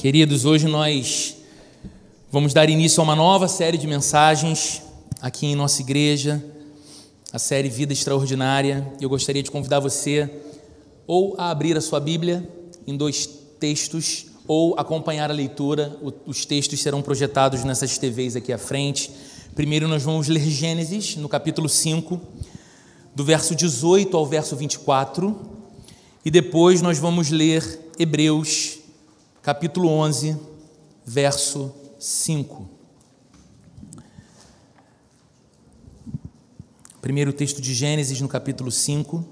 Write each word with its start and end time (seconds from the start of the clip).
Queridos, 0.00 0.46
hoje 0.46 0.66
nós 0.66 1.36
vamos 2.32 2.54
dar 2.54 2.70
início 2.70 3.02
a 3.02 3.04
uma 3.04 3.14
nova 3.14 3.46
série 3.46 3.76
de 3.76 3.86
mensagens 3.86 4.80
aqui 5.20 5.44
em 5.44 5.54
nossa 5.54 5.82
igreja, 5.82 6.42
a 7.30 7.38
série 7.38 7.68
Vida 7.68 7.92
Extraordinária. 7.92 8.94
Eu 8.98 9.10
gostaria 9.10 9.42
de 9.42 9.50
convidar 9.50 9.78
você 9.78 10.30
ou 11.06 11.34
a 11.36 11.50
abrir 11.50 11.76
a 11.76 11.82
sua 11.82 12.00
Bíblia 12.00 12.48
em 12.86 12.96
dois 12.96 13.28
textos 13.60 14.24
ou 14.48 14.74
acompanhar 14.78 15.30
a 15.30 15.34
leitura. 15.34 15.94
Os 16.24 16.46
textos 16.46 16.80
serão 16.80 17.02
projetados 17.02 17.62
nessas 17.62 17.98
TVs 17.98 18.36
aqui 18.36 18.54
à 18.54 18.58
frente. 18.58 19.10
Primeiro 19.54 19.86
nós 19.86 20.02
vamos 20.02 20.28
ler 20.28 20.48
Gênesis, 20.48 21.16
no 21.16 21.28
capítulo 21.28 21.68
5, 21.68 22.18
do 23.14 23.22
verso 23.22 23.54
18 23.54 24.16
ao 24.16 24.24
verso 24.24 24.56
24, 24.56 25.38
e 26.24 26.30
depois 26.30 26.80
nós 26.80 26.98
vamos 26.98 27.28
ler 27.28 27.92
Hebreus 27.98 28.79
capítulo 29.42 29.88
11, 29.88 30.38
verso 31.04 31.74
5. 31.98 32.68
Primeiro 37.00 37.32
texto 37.32 37.60
de 37.60 37.72
Gênesis, 37.72 38.20
no 38.20 38.28
capítulo 38.28 38.70
5, 38.70 39.24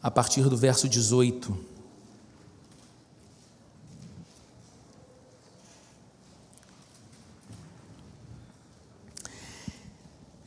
a 0.00 0.10
partir 0.10 0.42
do 0.48 0.56
verso 0.56 0.88
18. 0.88 1.58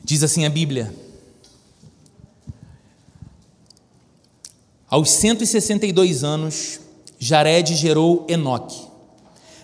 Diz 0.02 0.22
assim 0.22 0.46
a 0.46 0.50
Bíblia: 0.50 1.11
Aos 4.92 5.08
162 5.12 6.22
anos, 6.22 6.78
Jared 7.18 7.74
gerou 7.76 8.26
Enoque. 8.28 8.78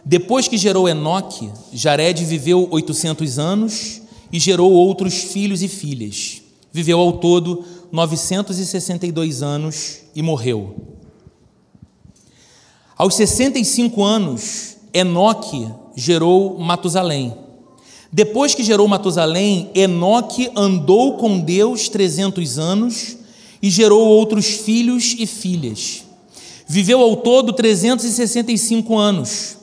Depois 0.02 0.48
que 0.48 0.56
gerou 0.56 0.88
Enoque, 0.88 1.50
Jared 1.70 2.24
viveu 2.24 2.66
800 2.70 3.38
anos 3.38 4.00
e 4.32 4.40
gerou 4.40 4.72
outros 4.72 5.24
filhos 5.24 5.62
e 5.62 5.68
filhas. 5.68 6.40
Viveu 6.72 6.98
ao 6.98 7.18
todo 7.18 7.62
962 7.92 9.42
anos 9.42 9.98
e 10.14 10.22
morreu. 10.22 10.74
Aos 12.96 13.14
65 13.14 14.02
anos, 14.02 14.78
Enoque 14.94 15.68
gerou 15.94 16.58
Matusalém. 16.58 17.34
Depois 18.10 18.54
que 18.54 18.64
gerou 18.64 18.88
Matusalém, 18.88 19.70
Enoque 19.74 20.50
andou 20.56 21.18
com 21.18 21.38
Deus 21.38 21.90
300 21.90 22.58
anos 22.58 23.17
e 23.62 23.70
gerou 23.70 24.06
outros 24.06 24.46
filhos 24.46 25.14
e 25.18 25.26
filhas. 25.26 26.04
Viveu 26.66 27.00
ao 27.00 27.16
todo 27.16 27.52
365 27.52 28.96
anos. 28.96 29.56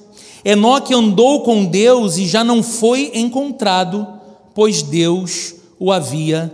Enoque 0.43 0.93
andou 0.93 1.41
com 1.43 1.65
Deus 1.65 2.17
e 2.17 2.27
já 2.27 2.43
não 2.43 2.61
foi 2.61 3.11
encontrado, 3.15 4.07
pois 4.53 4.81
Deus 4.81 5.55
o 5.79 5.91
havia 5.91 6.53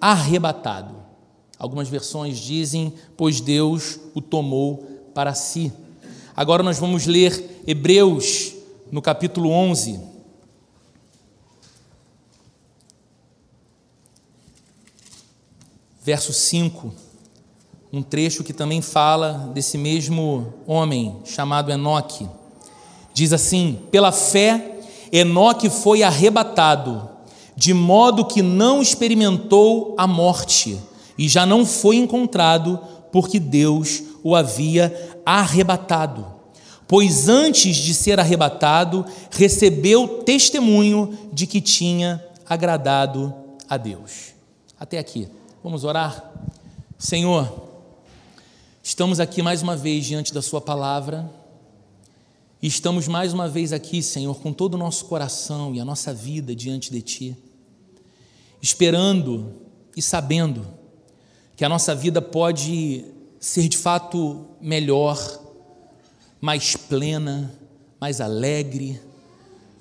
arrebatado. 0.00 0.94
Algumas 1.58 1.88
versões 1.88 2.38
dizem, 2.38 2.92
pois 3.16 3.40
Deus 3.40 3.98
o 4.14 4.20
tomou 4.20 4.84
para 5.14 5.34
si. 5.34 5.72
Agora 6.34 6.62
nós 6.62 6.78
vamos 6.78 7.06
ler 7.06 7.62
Hebreus 7.66 8.52
no 8.90 9.00
capítulo 9.00 9.50
11. 9.50 10.11
Verso 16.02 16.32
5, 16.32 16.92
um 17.92 18.02
trecho 18.02 18.42
que 18.42 18.52
também 18.52 18.82
fala 18.82 19.50
desse 19.54 19.78
mesmo 19.78 20.52
homem 20.66 21.16
chamado 21.24 21.70
Enoque. 21.70 22.28
Diz 23.14 23.32
assim: 23.32 23.78
Pela 23.90 24.10
fé, 24.10 24.78
Enoque 25.12 25.70
foi 25.70 26.02
arrebatado, 26.02 27.08
de 27.54 27.72
modo 27.72 28.24
que 28.24 28.42
não 28.42 28.82
experimentou 28.82 29.94
a 29.96 30.06
morte, 30.06 30.78
e 31.16 31.28
já 31.28 31.46
não 31.46 31.64
foi 31.64 31.96
encontrado, 31.96 32.80
porque 33.12 33.38
Deus 33.38 34.02
o 34.24 34.34
havia 34.34 35.20
arrebatado. 35.24 36.26
Pois 36.88 37.28
antes 37.28 37.76
de 37.76 37.94
ser 37.94 38.18
arrebatado, 38.18 39.04
recebeu 39.30 40.22
testemunho 40.24 41.16
de 41.32 41.46
que 41.46 41.60
tinha 41.60 42.22
agradado 42.48 43.32
a 43.68 43.76
Deus. 43.76 44.32
Até 44.78 44.98
aqui. 44.98 45.28
Vamos 45.62 45.84
orar? 45.84 46.28
Senhor, 46.98 47.68
estamos 48.82 49.20
aqui 49.20 49.42
mais 49.42 49.62
uma 49.62 49.76
vez 49.76 50.04
diante 50.04 50.34
da 50.34 50.42
Sua 50.42 50.60
palavra, 50.60 51.30
e 52.60 52.66
estamos 52.66 53.06
mais 53.06 53.32
uma 53.32 53.48
vez 53.48 53.72
aqui, 53.72 54.02
Senhor, 54.02 54.40
com 54.40 54.52
todo 54.52 54.74
o 54.74 54.76
nosso 54.76 55.04
coração 55.04 55.72
e 55.72 55.78
a 55.78 55.84
nossa 55.84 56.12
vida 56.12 56.52
diante 56.52 56.90
de 56.90 57.00
Ti, 57.00 57.36
esperando 58.60 59.54
e 59.96 60.02
sabendo 60.02 60.66
que 61.54 61.64
a 61.64 61.68
nossa 61.68 61.94
vida 61.94 62.20
pode 62.20 63.04
ser 63.38 63.68
de 63.68 63.76
fato 63.76 64.44
melhor, 64.60 65.16
mais 66.40 66.74
plena, 66.74 67.54
mais 68.00 68.20
alegre, 68.20 69.00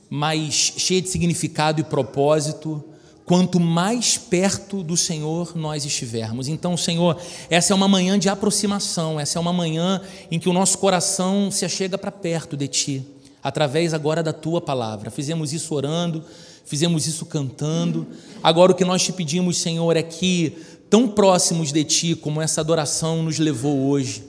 mais 0.07 0.53
cheia 0.53 1.01
de 1.01 1.09
significado 1.09 1.81
e 1.81 1.83
propósito 1.83 2.90
quanto 3.31 3.61
mais 3.61 4.17
perto 4.17 4.83
do 4.83 4.97
Senhor 4.97 5.55
nós 5.55 5.85
estivermos. 5.85 6.49
Então, 6.49 6.75
Senhor, 6.75 7.17
essa 7.49 7.71
é 7.71 7.73
uma 7.73 7.87
manhã 7.87 8.19
de 8.19 8.27
aproximação, 8.27 9.17
essa 9.17 9.39
é 9.39 9.41
uma 9.41 9.53
manhã 9.53 10.01
em 10.29 10.37
que 10.37 10.49
o 10.49 10.53
nosso 10.53 10.77
coração 10.77 11.49
se 11.49 11.63
achega 11.63 11.97
para 11.97 12.11
perto 12.11 12.57
de 12.57 12.67
Ti, 12.67 13.05
através 13.41 13.93
agora 13.93 14.21
da 14.21 14.33
Tua 14.33 14.59
palavra. 14.59 15.09
Fizemos 15.09 15.53
isso 15.53 15.73
orando, 15.73 16.25
fizemos 16.65 17.07
isso 17.07 17.25
cantando. 17.25 18.05
Agora 18.43 18.73
o 18.73 18.75
que 18.75 18.83
nós 18.83 19.01
te 19.01 19.13
pedimos, 19.13 19.59
Senhor, 19.59 19.95
é 19.95 20.03
que, 20.03 20.57
tão 20.89 21.07
próximos 21.07 21.71
de 21.71 21.85
Ti 21.85 22.15
como 22.15 22.41
essa 22.41 22.59
adoração 22.59 23.23
nos 23.23 23.39
levou 23.39 23.87
hoje, 23.87 24.25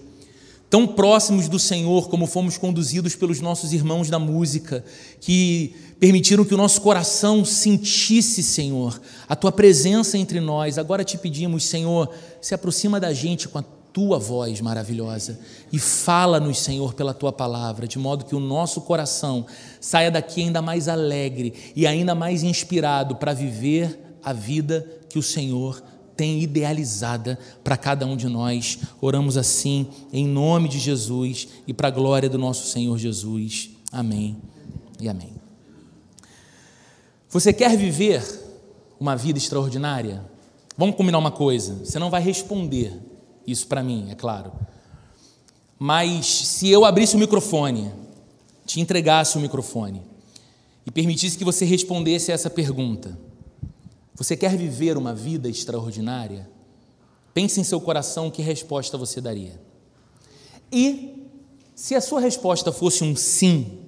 tão 0.73 0.87
próximos 0.87 1.49
do 1.49 1.59
Senhor 1.59 2.09
como 2.09 2.27
fomos 2.27 2.57
conduzidos 2.57 3.15
pelos 3.15 3.43
nossos 3.43 3.75
irmãos 3.75 4.09
da 4.09 4.19
música, 4.19 4.83
que 5.21 5.75
permitiram 6.01 6.47
que 6.47 6.55
o 6.55 6.57
nosso 6.57 6.81
coração 6.81 7.45
sentisse, 7.45 8.43
Senhor, 8.43 8.99
a 9.29 9.37
tua 9.37 9.53
presença 9.53 10.17
entre 10.17 10.41
nós. 10.41 10.79
Agora 10.79 11.05
te 11.05 11.19
pedimos, 11.19 11.67
Senhor, 11.67 12.09
se 12.41 12.55
aproxima 12.55 12.99
da 12.99 13.13
gente 13.13 13.49
com 13.49 13.59
a 13.59 13.65
tua 13.93 14.19
voz 14.19 14.63
maravilhosa 14.63 15.39
e 15.71 15.79
fala-nos, 15.79 16.61
Senhor, 16.61 16.95
pela 16.95 17.13
tua 17.13 17.35
palavra, 17.35 17.87
de 17.87 17.99
modo 17.99 18.25
que 18.25 18.35
o 18.35 18.41
nosso 18.41 18.81
coração 18.81 19.45
saia 19.79 20.11
daqui 20.11 20.41
ainda 20.41 20.63
mais 20.63 20.89
alegre 20.89 21.53
e 21.77 21.87
ainda 21.87 22.15
mais 22.15 22.43
inspirado 22.43 23.17
para 23.17 23.35
viver 23.35 24.17
a 24.25 24.33
vida 24.33 24.89
que 25.07 25.19
o 25.19 25.23
Senhor 25.23 25.83
tem 26.23 26.41
idealizada 26.41 27.37
para 27.65 27.77
cada 27.77 28.07
um 28.07 28.17
de 28.17 28.29
nós. 28.29 28.79
Oramos 29.01 29.37
assim, 29.37 29.89
em 30.13 30.25
nome 30.25 30.69
de 30.69 30.79
Jesus 30.79 31.49
e 31.67 31.75
para 31.75 31.89
a 31.89 31.91
glória 31.91 32.31
do 32.31 32.39
nosso 32.39 32.69
Senhor 32.69 32.97
Jesus. 32.97 33.71
Amém 33.91 34.41
e 35.01 35.09
amém. 35.09 35.33
Você 37.29 37.53
quer 37.53 37.77
viver 37.77 38.23
uma 39.01 39.17
vida 39.17 39.37
extraordinária? 39.37 40.25
Vamos 40.79 40.95
combinar 40.95 41.19
uma 41.19 41.33
coisa: 41.33 41.75
você 41.85 41.99
não 41.99 42.09
vai 42.09 42.23
responder 42.23 42.97
isso 43.45 43.67
para 43.67 43.83
mim, 43.83 44.07
é 44.09 44.15
claro. 44.15 44.53
Mas 45.77 46.25
se 46.27 46.69
eu 46.71 46.85
abrisse 46.85 47.17
o 47.17 47.19
microfone, 47.19 47.91
te 48.65 48.81
entregasse 48.81 49.37
o 49.37 49.41
microfone 49.41 50.01
e 50.87 50.91
permitisse 50.93 51.37
que 51.37 51.45
você 51.45 51.65
respondesse 51.65 52.31
essa 52.31 52.49
pergunta: 52.49 53.19
Você 54.15 54.37
quer 54.37 54.57
viver 54.57 54.97
uma 54.97 55.15
vida 55.15 55.49
extraordinária? 55.49 56.49
Pense 57.33 57.61
em 57.61 57.65
seu 57.65 57.81
coração 57.81 58.31
que 58.31 58.43
resposta 58.43 58.99
você 58.99 59.21
daria. 59.21 59.61
E 60.71 61.29
se 61.75 61.95
a 61.95 62.01
sua 62.01 62.21
resposta 62.21 62.71
fosse 62.71 63.03
um 63.03 63.17
sim, 63.17 63.79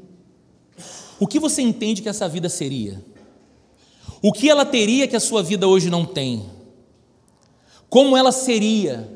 o 1.20 1.26
que 1.26 1.38
você 1.38 1.62
entende 1.62 2.02
que 2.02 2.08
essa 2.08 2.28
vida 2.28 2.48
seria? 2.48 3.04
O 4.22 4.32
que 4.32 4.48
ela 4.48 4.64
teria 4.64 5.06
que 5.06 5.16
a 5.16 5.20
sua 5.20 5.42
vida 5.42 5.68
hoje 5.68 5.90
não 5.90 6.04
tem? 6.04 6.48
Como 7.88 8.16
ela 8.16 8.32
seria? 8.32 9.08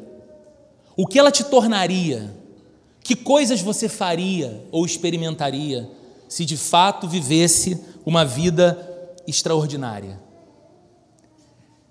O 0.96 1.06
que 1.06 1.19
ela 1.19 1.31
te 1.31 1.44
tornaria? 1.44 2.34
Que 3.02 3.16
coisas 3.16 3.62
você 3.62 3.88
faria 3.88 4.66
ou 4.70 4.84
experimentaria 4.84 5.90
se 6.28 6.44
de 6.44 6.58
fato 6.58 7.08
vivesse 7.08 7.82
uma 8.04 8.25
vida 8.25 9.16
extraordinária? 9.26 10.27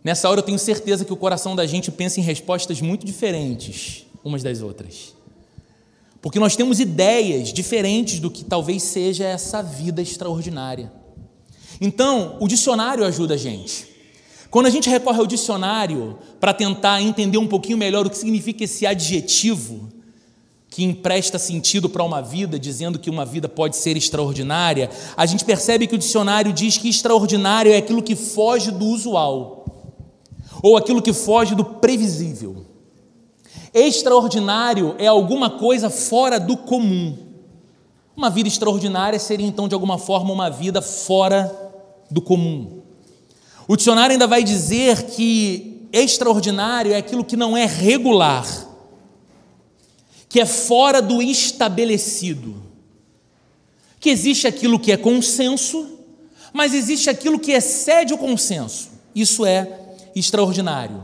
Nessa 0.04 0.30
hora 0.30 0.40
eu 0.40 0.44
tenho 0.44 0.60
certeza 0.60 1.04
que 1.04 1.14
o 1.14 1.18
coração 1.18 1.56
da 1.56 1.66
gente 1.66 1.92
pensa 1.92 2.20
em 2.20 2.24
respostas 2.24 2.82
muito 2.82 3.06
diferentes 3.06 4.06
umas 4.24 4.44
das 4.44 4.62
outras. 4.62 5.16
Porque 6.22 6.40
nós 6.40 6.56
temos 6.56 6.80
ideias 6.80 7.54
diferentes 7.54 8.20
do 8.20 8.30
que 8.30 8.44
talvez 8.44 8.84
seja 8.84 9.26
essa 9.26 9.62
vida 9.62 10.02
extraordinária. 10.02 10.92
Então, 11.80 12.38
o 12.40 12.48
dicionário 12.48 13.06
ajuda 13.06 13.36
a 13.36 13.38
gente. 13.38 13.88
Quando 14.50 14.66
a 14.66 14.70
gente 14.70 14.90
recorre 14.90 15.20
ao 15.20 15.28
dicionário 15.28 16.18
para 16.40 16.54
tentar 16.54 17.02
entender 17.02 17.38
um 17.38 17.48
pouquinho 17.48 17.78
melhor 17.78 18.06
o 18.06 18.10
que 18.10 18.18
significa 18.18 18.64
esse 18.64 18.86
adjetivo, 18.86 19.90
que 20.70 20.84
empresta 20.84 21.38
sentido 21.38 21.90
para 21.90 22.04
uma 22.04 22.22
vida, 22.22 22.60
dizendo 22.60 23.00
que 23.00 23.10
uma 23.10 23.26
vida 23.26 23.48
pode 23.48 23.76
ser 23.76 23.96
extraordinária, 23.96 24.90
a 25.16 25.26
gente 25.26 25.46
percebe 25.46 25.88
que 25.88 25.96
o 25.96 25.98
dicionário 25.98 26.52
diz 26.52 26.78
que 26.78 26.90
extraordinário 26.90 27.72
é 27.72 27.78
aquilo 27.78 28.02
que 28.02 28.16
foge 28.16 28.72
do 28.72 28.86
usual, 28.86 29.76
ou 30.62 30.77
aquilo 30.77 31.01
que 31.01 31.13
foge 31.13 31.56
do 31.56 31.63
previsível. 31.63 32.65
Extraordinário 33.74 34.95
é 34.98 35.07
alguma 35.07 35.50
coisa 35.50 35.89
fora 35.89 36.39
do 36.39 36.57
comum. 36.57 37.18
Uma 38.15 38.30
vida 38.30 38.50
extraordinária 38.50 39.19
seria 39.19 39.45
então, 39.45 39.68
de 39.68 39.75
alguma 39.75 39.98
forma, 39.98 40.33
uma 40.33 40.50
vida 40.50 40.81
fora 40.81 41.56
do 42.09 42.21
comum. 42.21 42.81
O 43.68 43.75
dicionário 43.75 44.13
ainda 44.13 44.25
vai 44.25 44.44
dizer 44.44 45.04
que 45.04 45.88
extraordinário 45.92 46.94
é 46.94 46.98
aquilo 46.98 47.24
que 47.24 47.36
não 47.36 47.56
é 47.56 47.65
regular, 47.65 48.48
que 50.27 50.39
é 50.39 50.45
fora 50.45 51.01
do 51.01 51.21
estabelecido. 51.21 52.63
Que 54.00 54.10
existe 54.10 54.48
aquilo 54.48 54.80
que 54.80 54.92
é 54.92 54.98
consenso, 54.98 55.88
mas 56.53 56.74
existe 56.74 57.10
aquilo 57.10 57.39
que 57.39 57.51
excede 57.51 58.13
o 58.13 58.18
consenso. 58.18 58.89
Isso 59.13 59.45
é 59.45 59.87
extraordinário. 60.18 61.04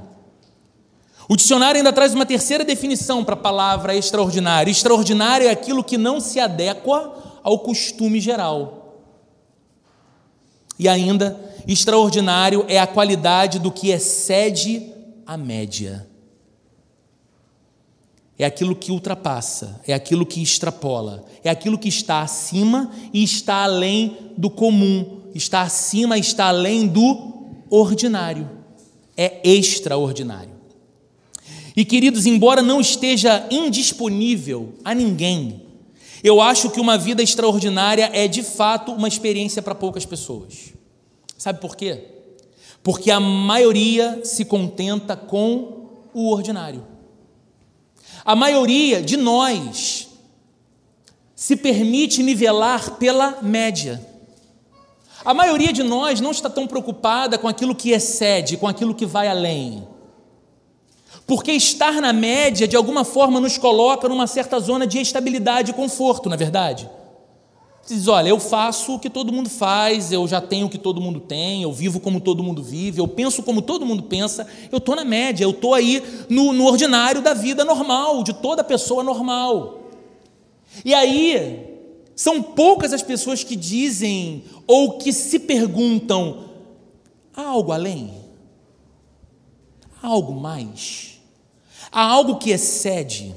O 1.28 1.36
dicionário 1.36 1.78
ainda 1.78 1.94
traz 1.94 2.14
uma 2.14 2.26
terceira 2.26 2.66
definição 2.66 3.24
para 3.24 3.36
a 3.36 3.38
palavra 3.38 3.96
extraordinário. 3.96 4.70
Extraordinário 4.70 5.48
é 5.48 5.52
aquilo 5.52 5.84
que 5.84 5.98
não 5.98 6.20
se 6.20 6.40
adequa 6.40 7.40
ao 7.42 7.60
costume 7.60 8.20
geral. 8.20 9.02
E 10.78 10.88
ainda, 10.88 11.40
extraordinário 11.68 12.66
é 12.68 12.80
a 12.80 12.88
qualidade 12.88 13.60
do 13.60 13.72
que 13.72 13.90
excede 13.90 14.92
a 15.26 15.38
média. 15.38 16.08
É 18.38 18.46
aquilo 18.46 18.76
que 18.76 18.92
ultrapassa, 18.92 19.80
é 19.88 19.94
aquilo 19.94 20.26
que 20.26 20.42
extrapola, 20.42 21.24
é 21.44 21.50
aquilo 21.50 21.78
que 21.78 21.88
está 21.88 22.22
acima 22.22 22.92
e 23.14 23.24
está 23.24 23.64
além 23.64 24.34
do 24.36 24.50
comum, 24.50 25.22
está 25.36 25.62
acima 25.62 26.18
e 26.18 26.22
está 26.22 26.48
além 26.48 26.88
do 26.88 27.34
ordinário. 27.70 28.63
É 29.16 29.42
extraordinário. 29.44 30.54
E 31.76 31.84
queridos, 31.84 32.26
embora 32.26 32.62
não 32.62 32.80
esteja 32.80 33.48
indisponível 33.50 34.74
a 34.84 34.94
ninguém, 34.94 35.64
eu 36.24 36.40
acho 36.40 36.70
que 36.70 36.80
uma 36.80 36.98
vida 36.98 37.22
extraordinária 37.22 38.10
é 38.14 38.28
de 38.28 38.44
fato 38.44 38.92
uma 38.92 39.08
experiência 39.08 39.62
para 39.62 39.76
poucas 39.76 40.06
pessoas. 40.06 40.74
Sabe 41.38 41.60
por 41.60 41.76
quê? 41.76 42.08
Porque 42.82 43.12
a 43.12 43.20
maioria 43.20 44.22
se 44.24 44.46
contenta 44.46 45.16
com 45.16 45.90
o 46.14 46.30
ordinário. 46.30 46.86
A 48.24 48.36
maioria 48.36 49.02
de 49.02 49.18
nós 49.18 50.08
se 51.36 51.58
permite 51.58 52.24
nivelar 52.24 52.92
pela 52.92 53.42
média. 53.42 54.13
A 55.26 55.34
maioria 55.34 55.72
de 55.72 55.84
nós 55.84 56.20
não 56.20 56.32
está 56.32 56.50
tão 56.50 56.68
preocupada 56.68 57.38
com 57.38 57.48
aquilo 57.48 57.74
que 57.74 57.92
excede, 57.92 58.58
com 58.58 58.68
aquilo 58.68 58.94
que 58.94 59.06
vai 59.06 59.28
além. 59.28 59.88
Porque 61.26 61.54
estar 61.54 62.02
na 62.02 62.12
média, 62.12 62.68
de 62.68 62.76
alguma 62.76 63.06
forma, 63.06 63.40
nos 63.40 63.58
coloca 63.58 64.10
numa 64.10 64.28
certa 64.28 64.60
zona 64.60 64.86
de 64.86 65.00
estabilidade 65.00 65.72
e 65.72 65.74
conforto, 65.74 66.28
na 66.28 66.36
é 66.36 66.38
verdade. 66.38 66.90
Você 67.82 67.96
diz: 67.96 68.08
olha, 68.08 68.30
eu 68.30 68.40
faço 68.40 68.96
o 68.96 69.00
que 69.00 69.10
todo 69.10 69.32
mundo 69.32 69.50
faz, 69.50 70.12
eu 70.12 70.28
já 70.28 70.42
tenho 70.42 70.68
o 70.68 70.70
que 70.70 70.78
todo 70.78 71.00
mundo 71.00 71.22
tem, 71.22 71.64
eu 71.64 71.72
vivo 71.72 72.02
como 72.02 72.20
todo 72.20 72.44
mundo 72.44 72.62
vive, 72.62 73.00
eu 73.00 73.08
penso 73.08 73.42
como 73.44 73.62
todo 73.62 73.86
mundo 73.86 74.04
pensa, 74.04 74.46
eu 74.72 74.78
estou 74.78 74.96
na 74.96 75.06
média, 75.06 75.46
eu 75.46 75.52
estou 75.52 75.74
aí 75.74 76.04
no, 76.30 76.52
no 76.52 76.66
ordinário 76.66 77.22
da 77.22 77.34
vida 77.34 77.64
normal, 77.64 78.24
de 78.24 78.34
toda 78.34 78.64
pessoa 78.64 79.02
normal. 79.02 79.80
E 80.84 80.94
aí, 80.94 81.73
são 82.16 82.42
poucas 82.42 82.94
as 82.94 83.02
pessoas 83.02 83.44
que 83.44 83.56
dizem 83.56 84.44
ou 84.68 84.98
que 84.98 85.12
se 85.12 85.40
perguntam: 85.40 86.50
há 87.36 87.42
algo 87.42 87.72
além? 87.72 88.14
Há 90.02 90.08
algo 90.08 90.34
mais? 90.34 91.20
Há 91.92 92.02
algo 92.02 92.38
que 92.38 92.52
excede. 92.52 93.34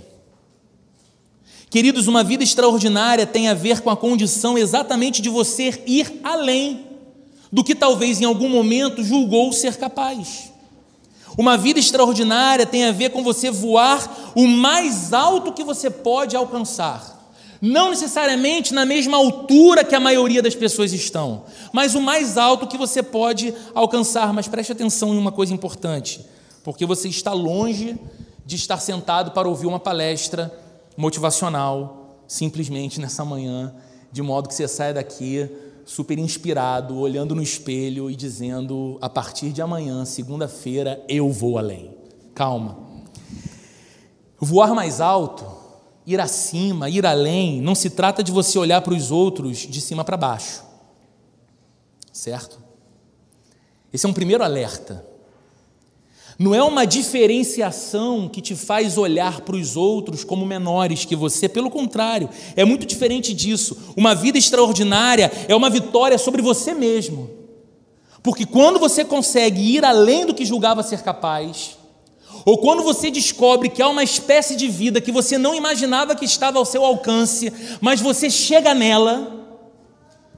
Queridos, 1.70 2.06
uma 2.06 2.22
vida 2.22 2.42
extraordinária 2.42 3.26
tem 3.26 3.48
a 3.48 3.54
ver 3.54 3.80
com 3.80 3.90
a 3.90 3.96
condição 3.96 4.56
exatamente 4.56 5.20
de 5.20 5.28
você 5.28 5.82
ir 5.86 6.20
além 6.22 6.86
do 7.52 7.62
que 7.62 7.74
talvez 7.74 8.20
em 8.20 8.24
algum 8.24 8.48
momento 8.48 9.02
julgou 9.02 9.52
ser 9.52 9.76
capaz. 9.76 10.52
Uma 11.36 11.56
vida 11.56 11.78
extraordinária 11.78 12.64
tem 12.64 12.84
a 12.84 12.92
ver 12.92 13.10
com 13.10 13.22
você 13.22 13.50
voar 13.50 14.32
o 14.34 14.46
mais 14.46 15.12
alto 15.12 15.52
que 15.52 15.62
você 15.62 15.90
pode 15.90 16.34
alcançar. 16.34 17.15
Não 17.60 17.90
necessariamente 17.90 18.74
na 18.74 18.84
mesma 18.84 19.16
altura 19.16 19.84
que 19.84 19.94
a 19.94 20.00
maioria 20.00 20.42
das 20.42 20.54
pessoas 20.54 20.92
estão, 20.92 21.44
mas 21.72 21.94
o 21.94 22.00
mais 22.00 22.36
alto 22.36 22.66
que 22.66 22.76
você 22.76 23.02
pode 23.02 23.54
alcançar. 23.74 24.32
Mas 24.32 24.48
preste 24.48 24.72
atenção 24.72 25.14
em 25.14 25.18
uma 25.18 25.32
coisa 25.32 25.54
importante, 25.54 26.24
porque 26.62 26.84
você 26.84 27.08
está 27.08 27.32
longe 27.32 27.98
de 28.44 28.56
estar 28.56 28.78
sentado 28.78 29.30
para 29.32 29.48
ouvir 29.48 29.66
uma 29.66 29.80
palestra 29.80 30.52
motivacional, 30.96 32.22
simplesmente 32.28 33.00
nessa 33.00 33.24
manhã, 33.24 33.74
de 34.12 34.22
modo 34.22 34.48
que 34.48 34.54
você 34.54 34.68
saia 34.68 34.94
daqui 34.94 35.50
super 35.86 36.18
inspirado, 36.18 36.98
olhando 36.98 37.34
no 37.34 37.42
espelho 37.42 38.10
e 38.10 38.16
dizendo: 38.16 38.98
a 39.00 39.08
partir 39.08 39.50
de 39.50 39.62
amanhã, 39.62 40.04
segunda-feira, 40.04 41.02
eu 41.08 41.30
vou 41.30 41.56
além. 41.56 41.90
Calma. 42.34 42.78
Voar 44.38 44.74
mais 44.74 45.00
alto, 45.00 45.46
ir 46.06 46.20
acima, 46.20 46.88
ir 46.88 47.04
além, 47.04 47.60
não 47.60 47.74
se 47.74 47.90
trata 47.90 48.22
de 48.22 48.30
você 48.30 48.58
olhar 48.58 48.80
para 48.80 48.94
os 48.94 49.10
outros 49.10 49.58
de 49.58 49.80
cima 49.80 50.04
para 50.04 50.16
baixo. 50.16 50.62
Certo? 52.12 52.58
Esse 53.92 54.06
é 54.06 54.08
um 54.08 54.12
primeiro 54.12 54.44
alerta. 54.44 55.04
Não 56.38 56.54
é 56.54 56.62
uma 56.62 56.84
diferenciação 56.84 58.28
que 58.28 58.42
te 58.42 58.54
faz 58.54 58.98
olhar 58.98 59.40
para 59.40 59.56
os 59.56 59.74
outros 59.74 60.22
como 60.22 60.44
menores 60.44 61.04
que 61.04 61.16
você, 61.16 61.48
pelo 61.48 61.70
contrário, 61.70 62.28
é 62.54 62.64
muito 62.64 62.84
diferente 62.84 63.32
disso. 63.32 63.76
Uma 63.96 64.14
vida 64.14 64.36
extraordinária 64.36 65.32
é 65.48 65.56
uma 65.56 65.70
vitória 65.70 66.18
sobre 66.18 66.42
você 66.42 66.74
mesmo. 66.74 67.30
Porque 68.22 68.44
quando 68.44 68.78
você 68.78 69.04
consegue 69.04 69.62
ir 69.62 69.84
além 69.84 70.26
do 70.26 70.34
que 70.34 70.44
julgava 70.44 70.82
ser 70.82 71.02
capaz, 71.02 71.78
ou 72.46 72.58
quando 72.58 72.84
você 72.84 73.10
descobre 73.10 73.68
que 73.68 73.82
há 73.82 73.88
uma 73.88 74.04
espécie 74.04 74.54
de 74.54 74.68
vida 74.68 75.00
que 75.00 75.10
você 75.10 75.36
não 75.36 75.52
imaginava 75.52 76.14
que 76.14 76.24
estava 76.24 76.60
ao 76.60 76.64
seu 76.64 76.84
alcance, 76.84 77.52
mas 77.80 78.00
você 78.00 78.30
chega 78.30 78.72
nela, 78.72 79.58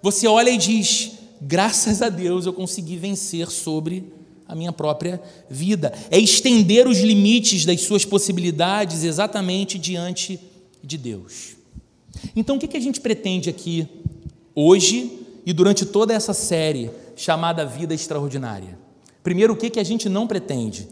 você 0.03 0.27
olha 0.27 0.49
e 0.49 0.57
diz: 0.57 1.13
graças 1.39 2.01
a 2.01 2.09
Deus 2.09 2.47
eu 2.47 2.53
consegui 2.55 2.97
vencer 2.97 3.51
sobre 3.51 4.11
a 4.49 4.55
minha 4.55 4.73
própria 4.73 5.21
vida. 5.51 5.93
É 6.11 6.19
estender 6.19 6.89
os 6.89 6.99
limites 6.99 7.67
das 7.67 7.83
suas 7.83 8.07
possibilidades 8.07 9.05
exatamente 9.05 9.79
diante 9.79 10.41
de 10.83 10.97
Deus. 10.97 11.57
Então, 12.35 12.57
o 12.57 12.59
que 12.59 12.75
a 12.75 12.81
gente 12.81 13.03
pretende 13.03 13.51
aqui 13.51 13.87
hoje 14.55 15.27
e 15.45 15.53
durante 15.53 15.85
toda 15.85 16.15
essa 16.15 16.33
série 16.33 16.91
chamada 17.15 17.67
Vida 17.67 17.93
Extraordinária? 17.93 18.79
Primeiro, 19.23 19.53
o 19.53 19.57
que 19.57 19.79
a 19.79 19.85
gente 19.85 20.09
não 20.09 20.27
pretende? 20.27 20.89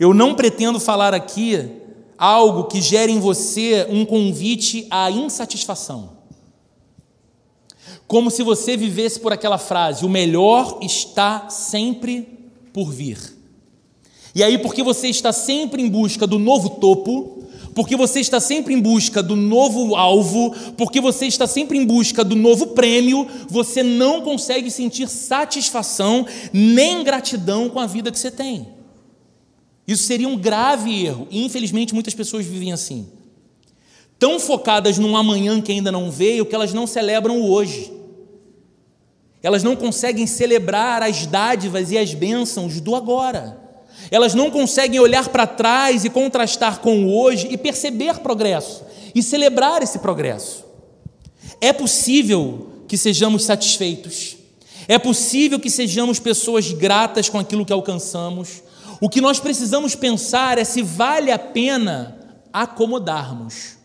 Eu 0.00 0.14
não 0.14 0.34
pretendo 0.34 0.80
falar 0.80 1.12
aqui 1.12 1.72
algo 2.16 2.64
que 2.64 2.80
gere 2.80 3.12
em 3.12 3.20
você 3.20 3.86
um 3.90 4.06
convite 4.06 4.86
à 4.88 5.10
insatisfação. 5.10 6.12
Como 8.06 8.30
se 8.30 8.42
você 8.42 8.78
vivesse 8.78 9.20
por 9.20 9.30
aquela 9.30 9.58
frase: 9.58 10.06
o 10.06 10.08
melhor 10.08 10.78
está 10.80 11.50
sempre 11.50 12.26
por 12.72 12.90
vir. 12.90 13.18
E 14.34 14.42
aí, 14.42 14.56
porque 14.56 14.82
você 14.82 15.08
está 15.08 15.34
sempre 15.34 15.82
em 15.82 15.88
busca 15.90 16.26
do 16.26 16.38
novo 16.38 16.70
topo, 16.80 17.44
porque 17.74 17.94
você 17.94 18.20
está 18.20 18.40
sempre 18.40 18.72
em 18.72 18.80
busca 18.80 19.22
do 19.22 19.36
novo 19.36 19.96
alvo, 19.96 20.54
porque 20.78 20.98
você 20.98 21.26
está 21.26 21.46
sempre 21.46 21.76
em 21.76 21.84
busca 21.84 22.24
do 22.24 22.34
novo 22.34 22.68
prêmio, 22.68 23.28
você 23.50 23.82
não 23.82 24.22
consegue 24.22 24.70
sentir 24.70 25.10
satisfação 25.10 26.26
nem 26.54 27.04
gratidão 27.04 27.68
com 27.68 27.78
a 27.78 27.86
vida 27.86 28.10
que 28.10 28.18
você 28.18 28.30
tem. 28.30 28.79
Isso 29.90 30.04
seria 30.04 30.28
um 30.28 30.36
grave 30.36 31.04
erro, 31.04 31.26
e 31.32 31.44
infelizmente 31.44 31.92
muitas 31.92 32.14
pessoas 32.14 32.46
vivem 32.46 32.72
assim. 32.72 33.08
Tão 34.20 34.38
focadas 34.38 34.98
num 34.98 35.16
amanhã 35.16 35.60
que 35.60 35.72
ainda 35.72 35.90
não 35.90 36.12
veio 36.12 36.46
que 36.46 36.54
elas 36.54 36.72
não 36.72 36.86
celebram 36.86 37.40
o 37.40 37.50
hoje. 37.50 37.92
Elas 39.42 39.64
não 39.64 39.74
conseguem 39.74 40.28
celebrar 40.28 41.02
as 41.02 41.26
dádivas 41.26 41.90
e 41.90 41.98
as 41.98 42.14
bênçãos 42.14 42.80
do 42.80 42.94
agora. 42.94 43.58
Elas 44.12 44.32
não 44.32 44.48
conseguem 44.48 45.00
olhar 45.00 45.28
para 45.28 45.44
trás 45.44 46.04
e 46.04 46.08
contrastar 46.08 46.78
com 46.78 47.06
o 47.06 47.12
hoje 47.20 47.48
e 47.50 47.58
perceber 47.58 48.20
progresso 48.20 48.84
e 49.12 49.20
celebrar 49.20 49.82
esse 49.82 49.98
progresso. 49.98 50.64
É 51.60 51.72
possível 51.72 52.84
que 52.86 52.96
sejamos 52.96 53.42
satisfeitos. 53.42 54.36
É 54.86 55.00
possível 55.00 55.58
que 55.58 55.68
sejamos 55.68 56.20
pessoas 56.20 56.70
gratas 56.70 57.28
com 57.28 57.40
aquilo 57.40 57.66
que 57.66 57.72
alcançamos. 57.72 58.69
O 59.00 59.08
que 59.08 59.20
nós 59.20 59.40
precisamos 59.40 59.94
pensar 59.94 60.58
é 60.58 60.64
se 60.64 60.82
vale 60.82 61.32
a 61.32 61.38
pena 61.38 62.18
acomodarmos. 62.52 63.78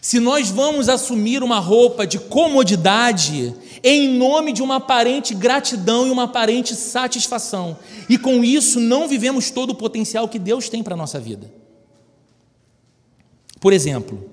se 0.00 0.20
nós 0.20 0.50
vamos 0.50 0.88
assumir 0.88 1.42
uma 1.42 1.58
roupa 1.58 2.06
de 2.06 2.16
comodidade 2.16 3.52
em 3.82 4.08
nome 4.08 4.52
de 4.52 4.62
uma 4.62 4.76
aparente 4.76 5.34
gratidão 5.34 6.06
e 6.06 6.10
uma 6.10 6.24
aparente 6.24 6.76
satisfação, 6.76 7.76
e 8.08 8.16
com 8.16 8.44
isso 8.44 8.78
não 8.78 9.08
vivemos 9.08 9.50
todo 9.50 9.70
o 9.70 9.74
potencial 9.74 10.28
que 10.28 10.38
Deus 10.38 10.68
tem 10.68 10.80
para 10.80 10.94
a 10.94 10.96
nossa 10.96 11.18
vida. 11.18 11.52
Por 13.58 13.72
exemplo, 13.72 14.30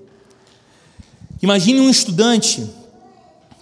imagine 1.42 1.80
um 1.80 1.90
estudante 1.90 2.70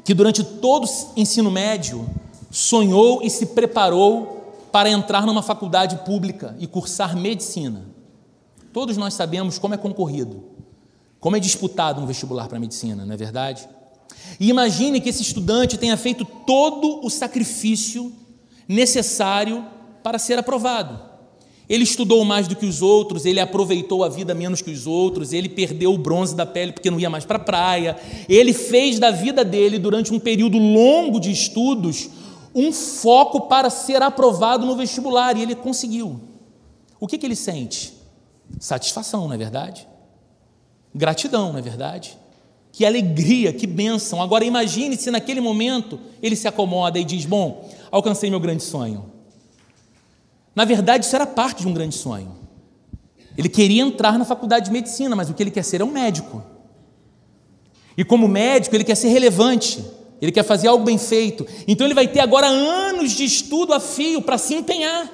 que 0.05 0.13
durante 0.13 0.45
todo 0.45 0.87
o 0.87 1.13
ensino 1.17 1.51
médio 1.51 2.07
sonhou 2.51 3.23
e 3.23 3.31
se 3.31 3.47
preparou 3.47 4.42
para 4.73 4.91
entrar 4.91 5.27
numa 5.27 5.43
faculdade 5.43 5.97
pública 5.99 6.57
e 6.59 6.67
cursar 6.67 7.17
medicina. 7.17 7.85
Todos 8.73 8.97
nós 8.97 9.13
sabemos 9.13 9.59
como 9.59 9.75
é 9.75 9.77
concorrido, 9.77 10.45
como 11.21 11.37
é 11.37 11.41
disputado 11.41 12.01
um 12.01 12.07
vestibular 12.07 12.49
para 12.49 12.59
medicina, 12.59 13.05
não 13.05 13.13
é 13.13 13.17
verdade? 13.17 13.69
E 14.41 14.49
imagine 14.49 15.01
que 15.01 15.11
esse 15.11 15.23
estudante 15.23 15.77
tenha 15.77 15.97
feito 15.97 16.25
todo 16.25 17.05
o 17.05 17.11
sacrifício 17.11 18.13
necessário 18.67 19.65
para 20.03 20.19
ser 20.19 20.39
aprovado. 20.39 21.13
Ele 21.69 21.85
estudou 21.85 22.25
mais 22.25 22.49
do 22.49 22.57
que 22.57 22.67
os 22.67 22.83
outros, 22.83 23.25
ele 23.25 23.41
aproveitou 23.41 24.03
a 24.03 24.09
vida 24.09 24.35
menos 24.35 24.61
que 24.61 24.71
os 24.71 24.87
outros, 24.87 25.33
ele 25.33 25.49
perdeu 25.49 25.95
o 25.95 25.99
bronze 25.99 26.35
da 26.35 26.45
pele 26.45 26.73
porque 26.73 26.91
não 26.91 26.99
ia 26.99 27.09
mais 27.09 27.25
para 27.25 27.37
a 27.37 27.41
praia. 27.41 27.97
Ele 28.29 28.53
fez 28.53 28.99
da 28.99 29.11
vida 29.11 29.45
dele, 29.45 29.79
durante 29.79 30.13
um 30.13 30.19
período 30.19 30.59
longo 30.59 31.21
de 31.21 31.31
estudos, 31.31 32.11
um 32.55 32.73
foco 32.73 33.43
para 33.43 33.71
ser 33.71 34.03
aprovado 34.03 34.67
no 34.67 34.77
vestibular, 34.77 35.37
e 35.37 35.43
ele 35.43 35.55
conseguiu. 35.55 36.21
O 37.01 37.07
que, 37.07 37.19
que 37.19 37.27
ele 37.27 37.37
sente? 37.37 37.95
Satisfação, 38.61 39.27
não 39.27 39.35
é 39.35 39.39
verdade? 39.39 39.87
Gratidão, 40.95 41.53
não 41.53 41.59
é 41.59 41.63
verdade? 41.63 42.19
Que 42.71 42.85
alegria, 42.85 43.53
que 43.53 43.67
bênção. 43.67 44.23
Agora 44.23 44.45
imagine 44.45 44.97
se 44.97 45.11
naquele 45.11 45.41
momento 45.41 46.01
ele 46.23 46.37
se 46.37 46.49
acomoda 46.49 46.99
e 46.99 47.05
diz: 47.05 47.25
Bom, 47.25 47.69
alcancei 47.91 48.31
meu 48.31 48.41
grande 48.41 48.63
sonho. 48.63 49.11
Na 50.55 50.65
verdade, 50.65 51.05
isso 51.05 51.15
era 51.15 51.27
parte 51.27 51.63
de 51.63 51.69
um 51.69 51.75
grande 51.75 51.97
sonho. 51.97 52.37
Ele 53.37 53.49
queria 53.49 53.83
entrar 53.83 54.19
na 54.19 54.25
faculdade 54.25 54.67
de 54.67 54.73
medicina, 54.73 55.17
mas 55.17 55.31
o 55.31 55.35
que 55.35 55.43
ele 55.43 55.51
quer 55.51 55.65
ser 55.65 55.81
é 55.81 55.85
um 55.85 55.91
médico. 55.91 56.43
E 57.97 58.05
como 58.05 58.29
médico, 58.29 58.75
ele 58.75 58.85
quer 58.85 58.95
ser 58.95 59.09
relevante, 59.09 59.85
ele 60.23 60.31
quer 60.31 60.45
fazer 60.45 60.69
algo 60.69 60.85
bem 60.85 60.97
feito. 60.97 61.45
Então 61.67 61.85
ele 61.85 61.95
vai 61.95 62.07
ter 62.07 62.21
agora 62.21 62.47
anos 62.47 63.11
de 63.11 63.25
estudo 63.25 63.75
a 63.75 63.81
fio 63.81 64.23
para 64.23 64.39
se 64.39 64.55
empenhar, 64.55 65.11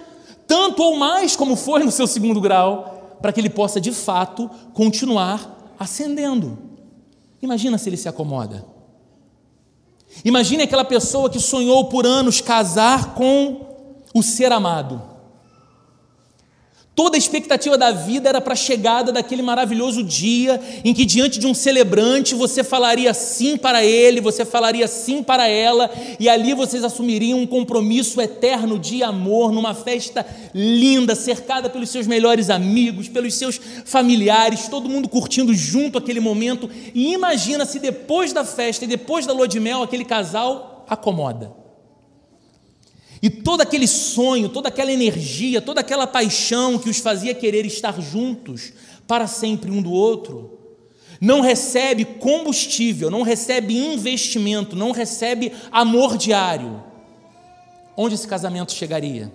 tanto 0.47 0.83
ou 0.83 0.97
mais 0.97 1.35
como 1.35 1.57
foi 1.57 1.83
no 1.83 1.91
seu 1.91 2.07
segundo 2.07 2.43
grau, 2.43 3.17
para 3.23 3.33
que 3.33 3.41
ele 3.41 3.49
possa 3.49 3.81
de 3.81 3.91
fato 3.91 4.51
continuar 4.75 5.75
ascendendo. 5.79 6.59
Imagina 7.41 7.79
se 7.79 7.89
ele 7.89 7.97
se 7.97 8.07
acomoda. 8.07 8.67
Imagine 10.25 10.65
aquela 10.65 10.85
pessoa 10.85 11.31
que 11.31 11.41
sonhou 11.41 11.87
por 11.87 12.05
anos 12.07 12.43
casar 12.43 13.15
com 13.15 13.67
o 14.15 14.23
ser 14.23 14.53
amado. 14.53 15.18
Toda 16.99 17.17
a 17.17 17.19
expectativa 17.19 17.79
da 17.79 17.93
vida 17.93 18.29
era 18.29 18.41
para 18.41 18.55
a 18.55 18.57
chegada 18.57 19.13
daquele 19.13 19.41
maravilhoso 19.41 20.03
dia 20.03 20.61
em 20.85 20.93
que, 20.93 21.05
diante 21.05 21.39
de 21.39 21.47
um 21.47 21.55
celebrante, 21.55 22.35
você 22.35 22.65
falaria 22.65 23.15
sim 23.15 23.57
para 23.57 23.85
ele, 23.85 24.21
você 24.21 24.45
falaria 24.45 24.89
sim 24.89 25.23
para 25.23 25.47
ela, 25.47 25.89
e 26.19 26.29
ali 26.29 26.55
vocês 26.55 26.83
assumiriam 26.83 27.39
um 27.39 27.47
compromisso 27.47 28.21
eterno 28.21 28.81
de 28.81 29.05
amor, 29.05 29.53
numa 29.53 29.75
festa 29.75 30.27
linda, 30.53 31.15
cercada 31.15 31.71
pelos 31.71 31.89
seus 31.89 32.09
melhores 32.09 32.51
amigos, 32.51 33.09
pelos 33.09 33.35
seus 33.35 33.61
familiares, 33.85 34.67
todo 34.67 34.89
mundo 34.89 35.09
curtindo 35.09 35.55
junto 35.55 35.99
aquele 35.99 36.19
momento. 36.19 36.69
E 36.93 37.13
imagina 37.13 37.65
se 37.65 37.79
depois 37.79 38.33
da 38.33 38.45
festa 38.45 38.85
e 38.85 38.89
depois 38.89 39.25
da 39.25 39.33
lua 39.33 39.47
de 39.47 39.61
mel, 39.61 39.85
aquele 39.85 40.05
casal 40.05 40.85
acomoda. 40.89 41.68
E 43.21 43.29
todo 43.29 43.61
aquele 43.61 43.87
sonho, 43.87 44.49
toda 44.49 44.69
aquela 44.69 44.93
energia, 44.93 45.61
toda 45.61 45.81
aquela 45.81 46.07
paixão 46.07 46.79
que 46.79 46.89
os 46.89 46.99
fazia 46.99 47.35
querer 47.35 47.67
estar 47.67 48.01
juntos 48.01 48.73
para 49.07 49.27
sempre 49.27 49.71
um 49.71 49.83
do 49.83 49.91
outro, 49.91 50.59
não 51.21 51.41
recebe 51.41 52.05
combustível, 52.05 53.11
não 53.11 53.23
recebe 53.23 53.77
investimento, 53.77 54.77
não 54.77 54.93
recebe 54.93 55.53
amor 55.73 56.17
diário. 56.17 56.83
Onde 57.97 58.15
esse 58.15 58.29
casamento 58.29 58.73
chegaria? 58.73 59.33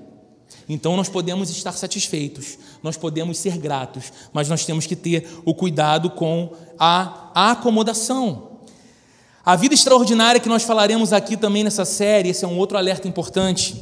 Então 0.70 0.96
nós 0.96 1.10
podemos 1.10 1.50
estar 1.50 1.74
satisfeitos, 1.74 2.58
nós 2.82 2.96
podemos 2.96 3.38
ser 3.38 3.58
gratos, 3.58 4.14
mas 4.32 4.48
nós 4.48 4.66
temos 4.66 4.86
que 4.86 4.96
ter 4.96 5.28
o 5.44 5.54
cuidado 5.54 6.10
com 6.12 6.54
a 6.80 7.52
acomodação. 7.52 8.53
A 9.46 9.58
vida 9.58 9.74
extraordinária 9.74 10.40
que 10.40 10.48
nós 10.48 10.64
falaremos 10.64 11.12
aqui 11.12 11.36
também 11.36 11.66
nessa 11.66 11.84
série, 11.84 12.30
esse 12.30 12.46
é 12.46 12.48
um 12.48 12.58
outro 12.58 12.78
alerta 12.78 13.10
importante, 13.10 13.76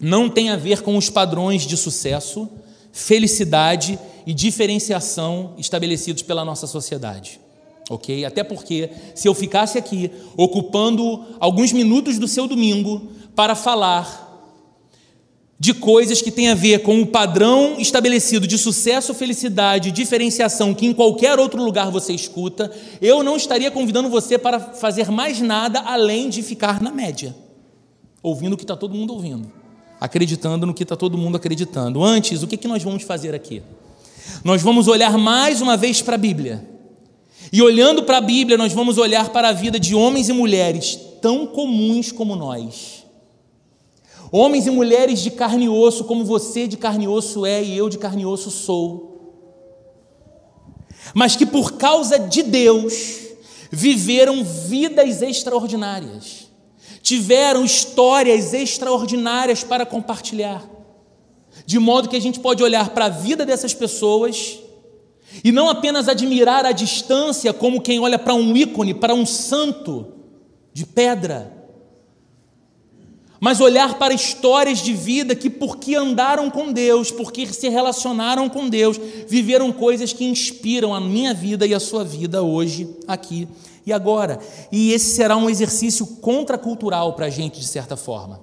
não 0.00 0.28
tem 0.28 0.50
a 0.50 0.56
ver 0.56 0.82
com 0.82 0.96
os 0.96 1.08
padrões 1.08 1.62
de 1.62 1.76
sucesso, 1.76 2.48
felicidade 2.90 3.98
e 4.26 4.34
diferenciação 4.34 5.54
estabelecidos 5.58 6.24
pela 6.24 6.44
nossa 6.44 6.66
sociedade. 6.66 7.40
Ok? 7.88 8.24
Até 8.24 8.42
porque, 8.42 8.90
se 9.14 9.28
eu 9.28 9.34
ficasse 9.34 9.78
aqui 9.78 10.10
ocupando 10.36 11.24
alguns 11.38 11.72
minutos 11.72 12.18
do 12.18 12.26
seu 12.26 12.48
domingo 12.48 13.08
para 13.36 13.54
falar 13.54 14.25
de 15.58 15.72
coisas 15.72 16.20
que 16.20 16.30
têm 16.30 16.48
a 16.48 16.54
ver 16.54 16.82
com 16.82 17.00
o 17.00 17.06
padrão 17.06 17.76
estabelecido 17.78 18.46
de 18.46 18.58
sucesso, 18.58 19.14
felicidade, 19.14 19.90
diferenciação 19.90 20.74
que 20.74 20.86
em 20.86 20.92
qualquer 20.92 21.38
outro 21.38 21.62
lugar 21.62 21.90
você 21.90 22.12
escuta, 22.12 22.70
eu 23.00 23.22
não 23.22 23.36
estaria 23.36 23.70
convidando 23.70 24.10
você 24.10 24.36
para 24.36 24.60
fazer 24.60 25.10
mais 25.10 25.40
nada 25.40 25.80
além 25.80 26.28
de 26.28 26.42
ficar 26.42 26.82
na 26.82 26.90
média, 26.90 27.34
ouvindo 28.22 28.52
o 28.52 28.56
que 28.56 28.64
está 28.64 28.76
todo 28.76 28.94
mundo 28.94 29.14
ouvindo, 29.14 29.50
acreditando 29.98 30.66
no 30.66 30.74
que 30.74 30.82
está 30.82 30.94
todo 30.94 31.16
mundo 31.16 31.36
acreditando. 31.36 32.04
Antes, 32.04 32.42
o 32.42 32.46
que, 32.46 32.58
que 32.58 32.68
nós 32.68 32.82
vamos 32.82 33.02
fazer 33.02 33.34
aqui? 33.34 33.62
Nós 34.44 34.60
vamos 34.60 34.88
olhar 34.88 35.16
mais 35.16 35.62
uma 35.62 35.76
vez 35.76 36.02
para 36.02 36.16
a 36.16 36.18
Bíblia. 36.18 36.68
E 37.50 37.62
olhando 37.62 38.02
para 38.02 38.18
a 38.18 38.20
Bíblia, 38.20 38.58
nós 38.58 38.74
vamos 38.74 38.98
olhar 38.98 39.30
para 39.30 39.48
a 39.48 39.52
vida 39.52 39.80
de 39.80 39.94
homens 39.94 40.28
e 40.28 40.32
mulheres 40.34 40.98
tão 41.22 41.46
comuns 41.46 42.12
como 42.12 42.36
nós 42.36 43.05
Homens 44.32 44.66
e 44.66 44.70
mulheres 44.70 45.20
de 45.20 45.30
carne 45.30 45.66
e 45.66 45.68
osso, 45.68 46.04
como 46.04 46.24
você 46.24 46.66
de 46.66 46.76
carne 46.76 47.04
e 47.04 47.08
osso 47.08 47.46
é 47.46 47.62
e 47.62 47.76
eu 47.76 47.88
de 47.88 47.98
carne 47.98 48.22
e 48.22 48.26
osso 48.26 48.50
sou. 48.50 49.16
Mas 51.14 51.36
que 51.36 51.46
por 51.46 51.72
causa 51.72 52.18
de 52.18 52.42
Deus 52.42 53.20
viveram 53.70 54.42
vidas 54.42 55.22
extraordinárias, 55.22 56.50
tiveram 57.02 57.64
histórias 57.64 58.52
extraordinárias 58.52 59.62
para 59.62 59.86
compartilhar. 59.86 60.68
De 61.64 61.78
modo 61.78 62.08
que 62.08 62.16
a 62.16 62.20
gente 62.20 62.40
pode 62.40 62.62
olhar 62.62 62.90
para 62.90 63.06
a 63.06 63.10
vida 63.10 63.46
dessas 63.46 63.72
pessoas 63.72 64.58
e 65.42 65.50
não 65.52 65.68
apenas 65.68 66.08
admirar 66.08 66.64
a 66.64 66.72
distância 66.72 67.52
como 67.52 67.80
quem 67.80 67.98
olha 68.00 68.18
para 68.18 68.34
um 68.34 68.56
ícone, 68.56 68.94
para 68.94 69.14
um 69.14 69.24
santo 69.24 70.12
de 70.72 70.84
pedra, 70.84 71.55
mas 73.40 73.60
olhar 73.60 73.98
para 73.98 74.14
histórias 74.14 74.78
de 74.78 74.92
vida 74.92 75.34
que, 75.34 75.50
porque 75.50 75.94
andaram 75.94 76.50
com 76.50 76.72
Deus, 76.72 77.10
porque 77.10 77.46
se 77.46 77.68
relacionaram 77.68 78.48
com 78.48 78.68
Deus, 78.68 78.98
viveram 79.28 79.72
coisas 79.72 80.12
que 80.12 80.24
inspiram 80.24 80.94
a 80.94 81.00
minha 81.00 81.34
vida 81.34 81.66
e 81.66 81.74
a 81.74 81.80
sua 81.80 82.04
vida 82.04 82.42
hoje, 82.42 82.88
aqui 83.06 83.46
e 83.84 83.92
agora. 83.92 84.38
E 84.72 84.92
esse 84.92 85.14
será 85.14 85.36
um 85.36 85.48
exercício 85.48 86.06
contracultural 86.06 87.12
para 87.12 87.26
a 87.26 87.30
gente, 87.30 87.60
de 87.60 87.66
certa 87.66 87.96
forma. 87.96 88.40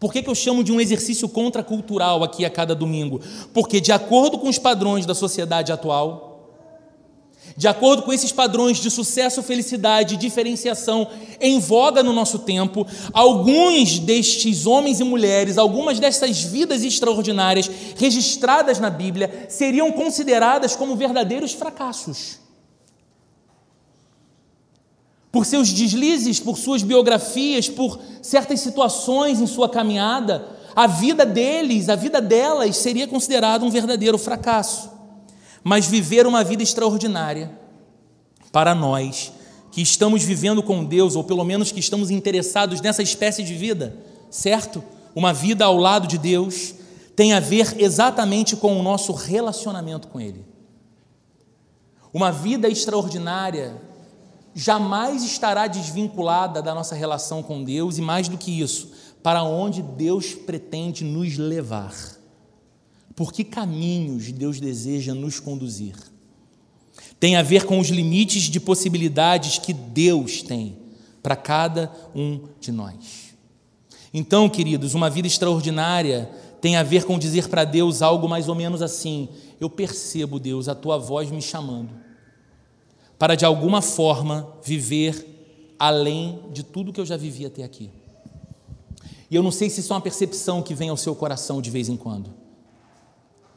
Por 0.00 0.12
que, 0.12 0.22
que 0.22 0.28
eu 0.28 0.34
chamo 0.34 0.64
de 0.64 0.72
um 0.72 0.80
exercício 0.80 1.28
contracultural 1.28 2.24
aqui 2.24 2.44
a 2.44 2.50
cada 2.50 2.74
domingo? 2.74 3.20
Porque, 3.54 3.80
de 3.80 3.92
acordo 3.92 4.36
com 4.36 4.48
os 4.48 4.58
padrões 4.58 5.06
da 5.06 5.14
sociedade 5.14 5.70
atual, 5.70 6.31
de 7.56 7.68
acordo 7.68 8.02
com 8.02 8.12
esses 8.12 8.32
padrões 8.32 8.78
de 8.78 8.90
sucesso, 8.90 9.42
felicidade 9.42 10.14
e 10.14 10.18
diferenciação 10.18 11.08
em 11.40 11.58
voga 11.58 12.02
no 12.02 12.12
nosso 12.12 12.40
tempo, 12.40 12.86
alguns 13.12 13.98
destes 13.98 14.66
homens 14.66 15.00
e 15.00 15.04
mulheres, 15.04 15.58
algumas 15.58 15.98
dessas 15.98 16.42
vidas 16.42 16.82
extraordinárias 16.82 17.70
registradas 17.96 18.78
na 18.78 18.90
Bíblia, 18.90 19.46
seriam 19.48 19.92
consideradas 19.92 20.74
como 20.74 20.96
verdadeiros 20.96 21.52
fracassos. 21.52 22.40
Por 25.30 25.46
seus 25.46 25.72
deslizes, 25.72 26.38
por 26.38 26.58
suas 26.58 26.82
biografias, 26.82 27.68
por 27.68 27.98
certas 28.20 28.60
situações 28.60 29.40
em 29.40 29.46
sua 29.46 29.68
caminhada, 29.68 30.46
a 30.76 30.86
vida 30.86 31.24
deles, 31.24 31.88
a 31.88 31.96
vida 31.96 32.20
delas 32.20 32.76
seria 32.76 33.06
considerada 33.06 33.64
um 33.64 33.70
verdadeiro 33.70 34.18
fracasso 34.18 34.92
mas 35.64 35.86
viver 35.86 36.26
uma 36.26 36.42
vida 36.42 36.62
extraordinária 36.62 37.50
para 38.50 38.74
nós 38.74 39.32
que 39.70 39.80
estamos 39.80 40.22
vivendo 40.22 40.62
com 40.62 40.84
Deus, 40.84 41.16
ou 41.16 41.24
pelo 41.24 41.44
menos 41.44 41.72
que 41.72 41.80
estamos 41.80 42.10
interessados 42.10 42.80
nessa 42.80 43.02
espécie 43.02 43.42
de 43.42 43.54
vida, 43.54 43.96
certo? 44.30 44.84
Uma 45.14 45.32
vida 45.32 45.64
ao 45.64 45.76
lado 45.76 46.06
de 46.06 46.18
Deus 46.18 46.74
tem 47.16 47.32
a 47.32 47.40
ver 47.40 47.80
exatamente 47.80 48.54
com 48.56 48.78
o 48.78 48.82
nosso 48.82 49.12
relacionamento 49.12 50.08
com 50.08 50.20
Ele. 50.20 50.44
Uma 52.12 52.30
vida 52.30 52.68
extraordinária 52.68 53.80
jamais 54.54 55.22
estará 55.22 55.66
desvinculada 55.66 56.60
da 56.60 56.74
nossa 56.74 56.94
relação 56.94 57.42
com 57.42 57.64
Deus 57.64 57.96
e, 57.96 58.02
mais 58.02 58.28
do 58.28 58.36
que 58.36 58.60
isso, 58.60 58.90
para 59.22 59.42
onde 59.42 59.80
Deus 59.80 60.34
pretende 60.34 61.04
nos 61.04 61.38
levar. 61.38 61.94
Por 63.14 63.32
que 63.32 63.44
caminhos 63.44 64.32
Deus 64.32 64.58
deseja 64.58 65.14
nos 65.14 65.38
conduzir? 65.38 65.94
Tem 67.18 67.36
a 67.36 67.42
ver 67.42 67.64
com 67.64 67.78
os 67.78 67.88
limites 67.88 68.44
de 68.44 68.58
possibilidades 68.58 69.58
que 69.58 69.72
Deus 69.72 70.42
tem 70.42 70.76
para 71.22 71.36
cada 71.36 71.92
um 72.14 72.40
de 72.60 72.72
nós. 72.72 73.32
Então, 74.12 74.48
queridos, 74.48 74.94
uma 74.94 75.08
vida 75.08 75.26
extraordinária 75.28 76.30
tem 76.60 76.76
a 76.76 76.82
ver 76.82 77.04
com 77.04 77.18
dizer 77.18 77.48
para 77.48 77.64
Deus 77.64 78.02
algo 78.02 78.28
mais 78.28 78.48
ou 78.48 78.54
menos 78.54 78.82
assim: 78.82 79.28
Eu 79.60 79.70
percebo, 79.70 80.38
Deus, 80.38 80.68
a 80.68 80.74
tua 80.74 80.98
voz 80.98 81.30
me 81.30 81.40
chamando, 81.40 81.90
para 83.18 83.34
de 83.34 83.44
alguma 83.44 83.80
forma 83.80 84.54
viver 84.62 85.74
além 85.78 86.40
de 86.52 86.62
tudo 86.62 86.92
que 86.92 87.00
eu 87.00 87.06
já 87.06 87.16
vivi 87.16 87.46
até 87.46 87.64
aqui. 87.64 87.90
E 89.30 89.34
eu 89.34 89.42
não 89.42 89.50
sei 89.50 89.70
se 89.70 89.80
isso 89.80 89.92
é 89.92 89.96
uma 89.96 90.02
percepção 90.02 90.62
que 90.62 90.74
vem 90.74 90.90
ao 90.90 90.96
seu 90.96 91.14
coração 91.14 91.62
de 91.62 91.70
vez 91.70 91.88
em 91.88 91.96
quando, 91.96 92.30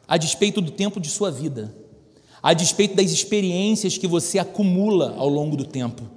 a 0.08 0.18
despeito 0.18 0.62
do 0.62 0.72
tempo 0.72 1.00
de 1.00 1.10
sua 1.10 1.32
vida, 1.32 1.76
a 2.42 2.54
despeito 2.54 2.96
das 2.96 3.12
experiências 3.12 3.98
que 3.98 4.08
você 4.08 4.40
acumula 4.40 5.16
ao 5.18 5.30
longo 5.30 5.56
do 5.56 5.66
tempo 5.66 6.16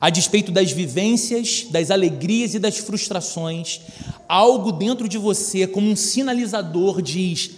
a 0.00 0.08
despeito 0.08 0.50
das 0.50 0.72
vivências, 0.72 1.66
das 1.70 1.90
alegrias 1.90 2.54
e 2.54 2.58
das 2.58 2.78
frustrações, 2.78 3.82
algo 4.26 4.72
dentro 4.72 5.06
de 5.06 5.18
você, 5.18 5.66
como 5.66 5.90
um 5.90 5.96
sinalizador, 5.96 7.02
diz: 7.02 7.50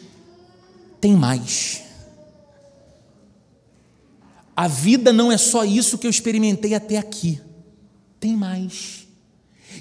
tem 1.00 1.12
mais. 1.12 1.83
A 4.57 4.67
vida 4.67 5.12
não 5.12 5.31
é 5.31 5.38
só 5.38 5.64
isso 5.64 5.97
que 5.97 6.07
eu 6.07 6.11
experimentei 6.11 6.75
até 6.75 6.99
aqui, 6.99 7.41
tem 8.19 8.37
mais. 8.37 9.01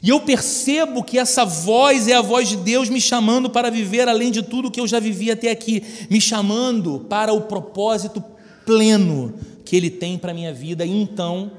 E 0.04 0.10
eu 0.10 0.20
percebo 0.20 1.04
que 1.04 1.20
essa 1.20 1.46
voz 1.46 2.08
é 2.08 2.14
a 2.14 2.22
voz 2.22 2.50
de 2.50 2.58
Deus 2.58 2.90
me 2.90 3.00
chamando 3.00 3.50
para 3.50 3.70
viver 3.70 4.08
além 4.08 4.32
de 4.32 4.42
tudo 4.42 4.72
que 4.72 4.80
eu 4.80 4.88
já 4.88 5.00
vivi 5.00 5.30
até 5.30 5.52
aqui, 5.52 5.84
me 6.10 6.20
chamando 6.20 7.06
para 7.08 7.32
o 7.32 7.42
propósito 7.42 8.24
pleno 8.66 9.34
que 9.64 9.76
Ele 9.76 9.92
tem 9.92 10.18
para 10.18 10.32
a 10.32 10.34
minha 10.34 10.52
vida, 10.54 10.86
e 10.86 10.92
então 10.92 11.52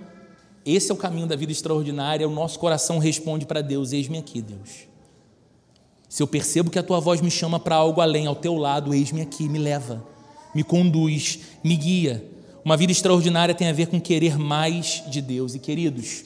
esse 0.65 0.91
é 0.91 0.95
o 0.95 0.97
caminho 0.97 1.27
da 1.27 1.37
vida 1.37 1.53
extraordinária. 1.53 2.29
O 2.29 2.33
nosso 2.33 2.59
coração 2.59 2.99
responde 2.99 3.47
para 3.47 3.61
Deus: 3.61 3.93
Eis-me 3.93 4.19
aqui, 4.19 4.41
Deus. 4.41 4.89
Se 6.09 6.23
eu 6.23 6.27
percebo 6.27 6.71
que 6.71 6.79
a 6.79 6.83
tua 6.83 7.01
voz 7.01 7.21
me 7.21 7.31
chama 7.31 7.59
para 7.59 7.75
algo 7.75 8.01
além, 8.01 8.27
ao 8.27 8.37
teu 8.37 8.57
lado, 8.57 8.93
eis-me 8.93 9.23
aqui, 9.23 9.49
me 9.49 9.59
leva, 9.59 10.05
me 10.55 10.63
conduz, 10.63 11.39
me 11.65 11.75
guia. 11.75 12.25
Uma 12.65 12.77
vida 12.77 12.93
extraordinária 12.93 13.55
tem 13.55 13.69
a 13.69 13.73
ver 13.73 13.87
com 13.87 14.01
querer 14.01 14.39
mais 14.39 15.03
de 15.09 15.21
Deus. 15.21 15.55
E 15.55 15.59
queridos, 15.59 16.25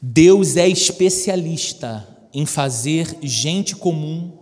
Deus 0.00 0.56
é 0.56 0.66
especialista 0.68 2.06
em 2.32 2.46
fazer 2.46 3.18
gente 3.22 3.76
comum 3.76 4.32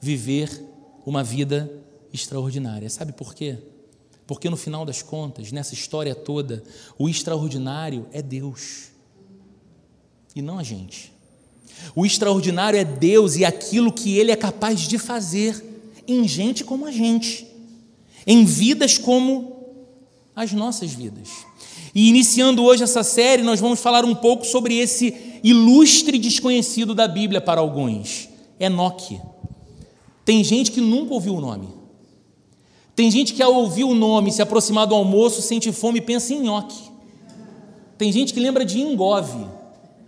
viver 0.00 0.64
uma 1.04 1.22
vida 1.22 1.70
extraordinária. 2.12 2.88
Sabe 2.88 3.12
por 3.12 3.34
quê? 3.34 3.58
Porque 4.26 4.48
no 4.48 4.56
final 4.56 4.86
das 4.86 5.02
contas, 5.02 5.52
nessa 5.52 5.74
história 5.74 6.14
toda, 6.14 6.62
o 6.98 7.08
extraordinário 7.08 8.06
é 8.12 8.22
Deus 8.22 8.90
e 10.34 10.40
não 10.40 10.58
a 10.58 10.62
gente. 10.62 11.12
O 11.94 12.06
extraordinário 12.06 12.78
é 12.78 12.84
Deus 12.84 13.36
e 13.36 13.44
aquilo 13.44 13.92
que 13.92 14.16
Ele 14.16 14.30
é 14.30 14.36
capaz 14.36 14.80
de 14.80 14.98
fazer 14.98 15.62
em 16.06 16.26
gente 16.26 16.64
como 16.64 16.86
a 16.86 16.90
gente, 16.90 17.46
em 18.26 18.44
vidas 18.44 18.98
como 18.98 19.66
as 20.34 20.52
nossas 20.52 20.92
vidas. 20.92 21.28
E 21.94 22.08
iniciando 22.08 22.62
hoje 22.62 22.84
essa 22.84 23.02
série, 23.02 23.42
nós 23.42 23.60
vamos 23.60 23.80
falar 23.80 24.04
um 24.04 24.14
pouco 24.14 24.46
sobre 24.46 24.78
esse 24.78 25.40
ilustre 25.42 26.18
desconhecido 26.18 26.94
da 26.94 27.08
Bíblia 27.08 27.40
para 27.40 27.60
alguns, 27.60 28.28
Enoque. 28.58 29.20
Tem 30.24 30.44
gente 30.44 30.70
que 30.70 30.80
nunca 30.80 31.14
ouviu 31.14 31.34
o 31.34 31.40
nome. 31.40 31.68
Tem 32.94 33.10
gente 33.10 33.32
que 33.32 33.42
ao 33.42 33.54
ouvir 33.54 33.84
o 33.84 33.94
nome, 33.94 34.30
se 34.30 34.42
aproximar 34.42 34.86
do 34.86 34.94
almoço, 34.94 35.42
sente 35.42 35.72
fome 35.72 35.98
e 35.98 36.02
pensa 36.02 36.34
em 36.34 36.42
nhoque. 36.42 36.90
Tem 37.96 38.12
gente 38.12 38.32
que 38.32 38.40
lembra 38.40 38.64
de 38.64 38.80
Engove, 38.80 39.46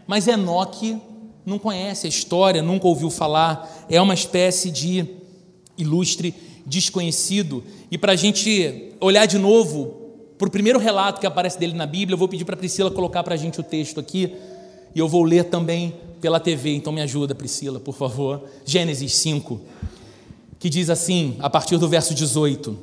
mas 0.06 0.28
Enoque 0.28 0.98
não 1.44 1.58
conhece 1.58 2.06
a 2.06 2.08
história, 2.08 2.62
nunca 2.62 2.86
ouviu 2.86 3.10
falar, 3.10 3.86
é 3.88 4.00
uma 4.00 4.14
espécie 4.14 4.70
de 4.70 5.06
ilustre 5.76 6.34
desconhecido. 6.64 7.64
E 7.90 7.98
para 7.98 8.12
a 8.12 8.16
gente 8.16 8.92
olhar 9.00 9.26
de 9.26 9.38
novo 9.38 10.01
para 10.42 10.48
o 10.48 10.50
primeiro 10.52 10.78
relato 10.78 11.20
que 11.20 11.26
aparece 11.26 11.58
dele 11.58 11.74
na 11.74 11.86
Bíblia, 11.86 12.14
eu 12.14 12.18
vou 12.18 12.28
pedir 12.28 12.44
para 12.44 12.54
a 12.54 12.58
Priscila 12.58 12.90
colocar 12.90 13.22
para 13.22 13.34
a 13.34 13.36
gente 13.36 13.60
o 13.60 13.62
texto 13.62 14.00
aqui, 14.00 14.34
e 14.94 14.98
eu 14.98 15.08
vou 15.08 15.22
ler 15.22 15.44
também 15.44 15.94
pela 16.20 16.40
TV, 16.40 16.74
então 16.74 16.92
me 16.92 17.00
ajuda, 17.00 17.34
Priscila, 17.34 17.78
por 17.78 17.94
favor. 17.94 18.42
Gênesis 18.64 19.14
5 19.14 19.60
que 20.62 20.70
diz 20.70 20.88
assim, 20.90 21.34
a 21.40 21.50
partir 21.50 21.76
do 21.76 21.88
verso 21.88 22.14
18: 22.14 22.78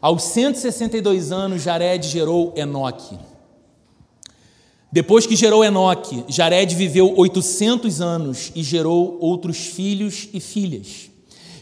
Aos 0.00 0.24
162 0.24 1.30
anos, 1.30 1.62
Jared 1.62 2.08
gerou 2.08 2.52
Enoque. 2.56 3.16
Depois 4.90 5.26
que 5.28 5.36
gerou 5.36 5.64
Enoque, 5.64 6.24
Jared 6.26 6.74
viveu 6.74 7.14
800 7.16 8.00
anos 8.00 8.50
e 8.52 8.64
gerou 8.64 9.16
outros 9.20 9.58
filhos 9.58 10.28
e 10.32 10.40
filhas. 10.40 11.08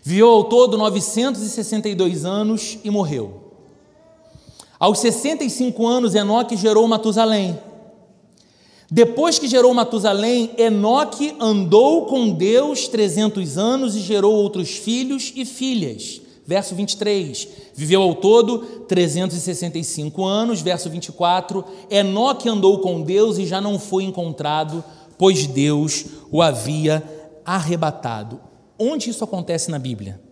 Viveu 0.02 0.30
ao 0.30 0.44
todo 0.44 0.78
962 0.78 2.24
anos 2.24 2.78
e 2.82 2.90
morreu. 2.90 3.47
Aos 4.78 5.00
65 5.00 5.86
anos, 5.86 6.14
Enoque 6.14 6.56
gerou 6.56 6.86
Matusalém. 6.86 7.58
Depois 8.90 9.38
que 9.38 9.48
gerou 9.48 9.74
Matusalém, 9.74 10.52
Enoque 10.56 11.34
andou 11.40 12.06
com 12.06 12.30
Deus 12.30 12.88
300 12.88 13.58
anos 13.58 13.96
e 13.96 14.00
gerou 14.00 14.34
outros 14.34 14.70
filhos 14.76 15.32
e 15.34 15.44
filhas. 15.44 16.22
Verso 16.46 16.74
23. 16.74 17.48
Viveu 17.74 18.00
ao 18.00 18.14
todo 18.14 18.60
365 18.88 20.24
anos. 20.24 20.62
Verso 20.62 20.88
24. 20.88 21.62
Enoque 21.90 22.48
andou 22.48 22.78
com 22.78 23.02
Deus 23.02 23.36
e 23.36 23.44
já 23.44 23.60
não 23.60 23.78
foi 23.78 24.04
encontrado, 24.04 24.82
pois 25.18 25.46
Deus 25.46 26.06
o 26.30 26.40
havia 26.40 27.02
arrebatado. 27.44 28.40
Onde 28.78 29.10
isso 29.10 29.24
acontece 29.24 29.70
na 29.70 29.78
Bíblia? 29.78 30.27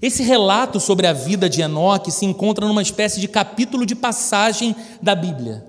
Esse 0.00 0.22
relato 0.22 0.78
sobre 0.78 1.06
a 1.06 1.12
vida 1.12 1.48
de 1.48 1.60
Enoque 1.60 2.10
se 2.10 2.24
encontra 2.24 2.66
numa 2.66 2.82
espécie 2.82 3.20
de 3.20 3.28
capítulo 3.28 3.84
de 3.84 3.94
passagem 3.94 4.74
da 5.02 5.14
Bíblia 5.14 5.68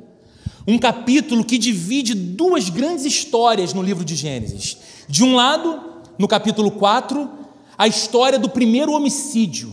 um 0.70 0.78
capítulo 0.78 1.44
que 1.44 1.58
divide 1.58 2.14
duas 2.14 2.70
grandes 2.70 3.04
histórias 3.04 3.74
no 3.74 3.82
livro 3.82 4.06
de 4.06 4.16
Gênesis. 4.16 4.78
De 5.08 5.24
um 5.24 5.36
lado, 5.36 5.82
no 6.16 6.28
capítulo 6.28 6.70
4, 6.70 7.28
a 7.76 7.88
história 7.88 8.38
do 8.38 8.48
primeiro 8.48 8.92
homicídio, 8.92 9.72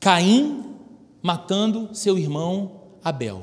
Caim 0.00 0.64
matando 1.22 1.90
seu 1.92 2.16
irmão 2.16 2.80
Abel. 3.04 3.42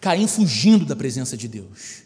Caim 0.00 0.26
fugindo 0.26 0.84
da 0.84 0.96
presença 0.96 1.36
de 1.36 1.46
Deus. 1.46 2.02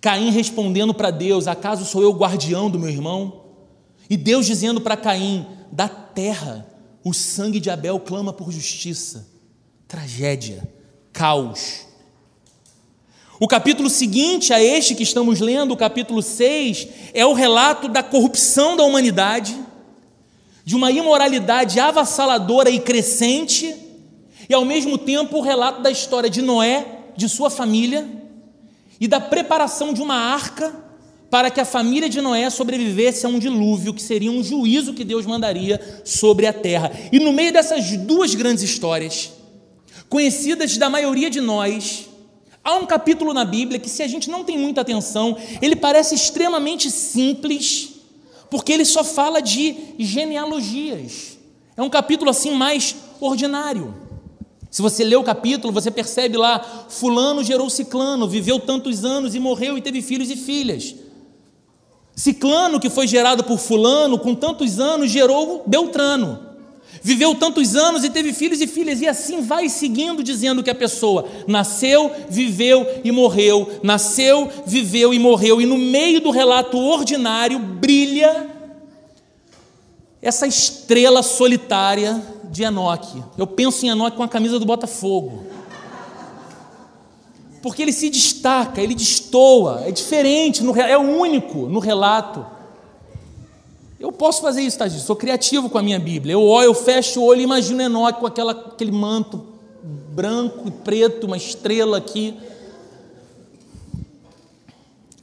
Caim 0.00 0.30
respondendo 0.30 0.92
para 0.92 1.12
Deus: 1.12 1.46
Acaso 1.46 1.84
sou 1.84 2.02
eu 2.02 2.10
o 2.10 2.18
guardião 2.18 2.68
do 2.68 2.80
meu 2.80 2.88
irmão? 2.88 3.44
E 4.08 4.16
Deus 4.16 4.46
dizendo 4.46 4.80
para 4.80 4.96
Caim: 4.96 5.46
Da 5.70 5.88
terra 5.88 6.66
o 7.04 7.12
sangue 7.12 7.60
de 7.60 7.70
Abel 7.70 7.98
clama 8.00 8.32
por 8.32 8.50
justiça. 8.50 9.26
Tragédia 9.86 10.68
caos. 11.12 11.86
O 13.40 13.48
capítulo 13.48 13.90
seguinte 13.90 14.52
a 14.52 14.62
este 14.62 14.94
que 14.94 15.02
estamos 15.02 15.40
lendo, 15.40 15.72
o 15.72 15.76
capítulo 15.76 16.22
6, 16.22 16.88
é 17.12 17.26
o 17.26 17.32
relato 17.32 17.88
da 17.88 18.02
corrupção 18.02 18.76
da 18.76 18.84
humanidade, 18.84 19.58
de 20.64 20.76
uma 20.76 20.90
imoralidade 20.90 21.80
avassaladora 21.80 22.70
e 22.70 22.78
crescente, 22.78 23.74
e 24.48 24.54
ao 24.54 24.64
mesmo 24.64 24.96
tempo 24.96 25.38
o 25.38 25.42
relato 25.42 25.82
da 25.82 25.90
história 25.90 26.30
de 26.30 26.42
Noé, 26.42 26.84
de 27.16 27.28
sua 27.28 27.50
família, 27.50 28.08
e 29.00 29.08
da 29.08 29.20
preparação 29.20 29.92
de 29.92 30.02
uma 30.02 30.16
arca 30.16 30.87
para 31.30 31.50
que 31.50 31.60
a 31.60 31.64
família 31.64 32.08
de 32.08 32.20
Noé 32.20 32.48
sobrevivesse 32.48 33.26
a 33.26 33.28
um 33.28 33.38
dilúvio, 33.38 33.92
que 33.92 34.02
seria 34.02 34.30
um 34.30 34.42
juízo 34.42 34.94
que 34.94 35.04
Deus 35.04 35.26
mandaria 35.26 36.02
sobre 36.04 36.46
a 36.46 36.52
terra. 36.52 36.90
E 37.12 37.18
no 37.18 37.32
meio 37.32 37.52
dessas 37.52 37.96
duas 37.98 38.34
grandes 38.34 38.62
histórias, 38.62 39.32
conhecidas 40.08 40.76
da 40.76 40.88
maioria 40.88 41.28
de 41.28 41.40
nós. 41.40 42.06
Há 42.64 42.74
um 42.74 42.86
capítulo 42.86 43.32
na 43.32 43.44
Bíblia 43.44 43.78
que, 43.78 43.88
se 43.88 44.02
a 44.02 44.08
gente 44.08 44.28
não 44.30 44.44
tem 44.44 44.58
muita 44.58 44.80
atenção, 44.80 45.36
ele 45.60 45.76
parece 45.76 46.14
extremamente 46.14 46.90
simples, 46.90 47.90
porque 48.50 48.72
ele 48.72 48.84
só 48.84 49.04
fala 49.04 49.40
de 49.40 49.74
genealogias. 49.98 51.38
É 51.76 51.82
um 51.82 51.90
capítulo 51.90 52.30
assim 52.30 52.52
mais 52.52 52.96
ordinário. 53.20 53.94
Se 54.70 54.82
você 54.82 55.02
lê 55.02 55.16
o 55.16 55.22
capítulo, 55.22 55.72
você 55.72 55.90
percebe 55.90 56.36
lá: 56.36 56.86
Fulano 56.88 57.42
gerou 57.42 57.70
Ciclano, 57.70 58.28
viveu 58.28 58.60
tantos 58.60 59.04
anos 59.04 59.34
e 59.34 59.40
morreu 59.40 59.78
e 59.78 59.82
teve 59.82 60.02
filhos 60.02 60.30
e 60.30 60.36
filhas. 60.36 60.94
Ciclano, 62.18 62.80
que 62.80 62.90
foi 62.90 63.06
gerado 63.06 63.44
por 63.44 63.60
Fulano, 63.60 64.18
com 64.18 64.34
tantos 64.34 64.80
anos, 64.80 65.08
gerou 65.08 65.62
Beltrano. 65.64 66.40
viveu 67.00 67.32
tantos 67.36 67.76
anos 67.76 68.02
e 68.02 68.10
teve 68.10 68.32
filhos 68.32 68.60
e 68.60 68.66
filhas, 68.66 69.00
e 69.00 69.06
assim 69.06 69.40
vai 69.40 69.68
seguindo, 69.68 70.20
dizendo 70.20 70.60
que 70.60 70.68
a 70.68 70.74
pessoa 70.74 71.28
nasceu, 71.46 72.10
viveu 72.28 72.84
e 73.04 73.12
morreu, 73.12 73.78
nasceu, 73.84 74.50
viveu 74.66 75.14
e 75.14 75.18
morreu, 75.20 75.60
e 75.60 75.66
no 75.66 75.78
meio 75.78 76.20
do 76.20 76.30
relato 76.30 76.76
ordinário 76.76 77.60
brilha 77.60 78.50
essa 80.20 80.44
estrela 80.44 81.22
solitária 81.22 82.20
de 82.50 82.64
Enoque. 82.64 83.22
Eu 83.38 83.46
penso 83.46 83.86
em 83.86 83.90
Enoque 83.90 84.16
com 84.16 84.24
a 84.24 84.28
camisa 84.28 84.58
do 84.58 84.66
Botafogo. 84.66 85.44
Porque 87.62 87.82
ele 87.82 87.92
se 87.92 88.08
destaca, 88.08 88.80
ele 88.80 88.94
destoa, 88.94 89.82
é 89.84 89.90
diferente, 89.90 90.62
é 90.80 90.96
único 90.96 91.66
no 91.66 91.80
relato. 91.80 92.46
Eu 93.98 94.12
posso 94.12 94.40
fazer 94.40 94.62
isso, 94.62 94.78
Tadinho, 94.78 95.00
sou 95.00 95.16
criativo 95.16 95.68
com 95.68 95.76
a 95.76 95.82
minha 95.82 95.98
Bíblia. 95.98 96.34
Eu 96.34 96.42
olho, 96.44 96.66
eu 96.66 96.74
fecho 96.74 97.20
o 97.20 97.24
olho 97.24 97.40
e 97.40 97.44
imagino 97.44 97.82
Enoque 97.82 98.20
com 98.20 98.26
aquela, 98.26 98.52
aquele 98.52 98.92
manto 98.92 99.44
branco 99.82 100.68
e 100.68 100.70
preto, 100.70 101.26
uma 101.26 101.36
estrela 101.36 101.98
aqui. 101.98 102.38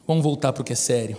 Vamos 0.06 0.24
voltar 0.24 0.52
para 0.52 0.62
o 0.62 0.66
que 0.66 0.74
é 0.74 0.76
sério. 0.76 1.18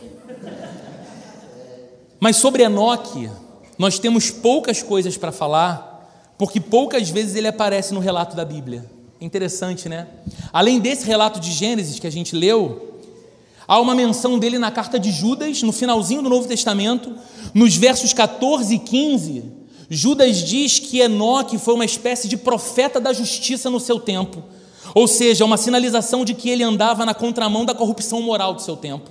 Mas 2.20 2.36
sobre 2.36 2.62
Enoque, 2.62 3.30
nós 3.78 3.98
temos 3.98 4.30
poucas 4.30 4.82
coisas 4.82 5.16
para 5.16 5.32
falar, 5.32 6.34
porque 6.36 6.60
poucas 6.60 7.08
vezes 7.08 7.36
ele 7.36 7.48
aparece 7.48 7.92
no 7.94 8.00
relato 8.00 8.36
da 8.36 8.44
Bíblia. 8.44 8.95
Interessante, 9.20 9.88
né? 9.88 10.06
Além 10.52 10.78
desse 10.78 11.06
relato 11.06 11.40
de 11.40 11.50
Gênesis 11.50 11.98
que 11.98 12.06
a 12.06 12.10
gente 12.10 12.36
leu, 12.36 13.00
há 13.66 13.80
uma 13.80 13.94
menção 13.94 14.38
dele 14.38 14.58
na 14.58 14.70
carta 14.70 14.98
de 14.98 15.10
Judas, 15.10 15.62
no 15.62 15.72
finalzinho 15.72 16.22
do 16.22 16.28
Novo 16.28 16.46
Testamento, 16.46 17.14
nos 17.54 17.76
versos 17.76 18.12
14 18.12 18.74
e 18.74 18.78
15. 18.78 19.44
Judas 19.88 20.38
diz 20.38 20.78
que 20.78 21.00
Enoque 21.00 21.58
foi 21.58 21.74
uma 21.74 21.84
espécie 21.84 22.28
de 22.28 22.36
profeta 22.36 23.00
da 23.00 23.12
justiça 23.12 23.70
no 23.70 23.80
seu 23.80 23.98
tempo, 23.98 24.42
ou 24.94 25.06
seja, 25.06 25.44
uma 25.44 25.56
sinalização 25.56 26.24
de 26.24 26.34
que 26.34 26.50
ele 26.50 26.62
andava 26.62 27.06
na 27.06 27.14
contramão 27.14 27.64
da 27.64 27.74
corrupção 27.74 28.20
moral 28.20 28.52
do 28.52 28.60
seu 28.60 28.76
tempo. 28.76 29.10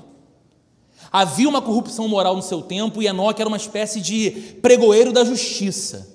Havia 1.12 1.48
uma 1.48 1.62
corrupção 1.62 2.08
moral 2.08 2.36
no 2.36 2.42
seu 2.42 2.62
tempo 2.62 3.02
e 3.02 3.08
Enoque 3.08 3.42
era 3.42 3.48
uma 3.48 3.58
espécie 3.58 4.02
de 4.02 4.32
pregoeiro 4.62 5.14
da 5.14 5.24
justiça. 5.24 6.15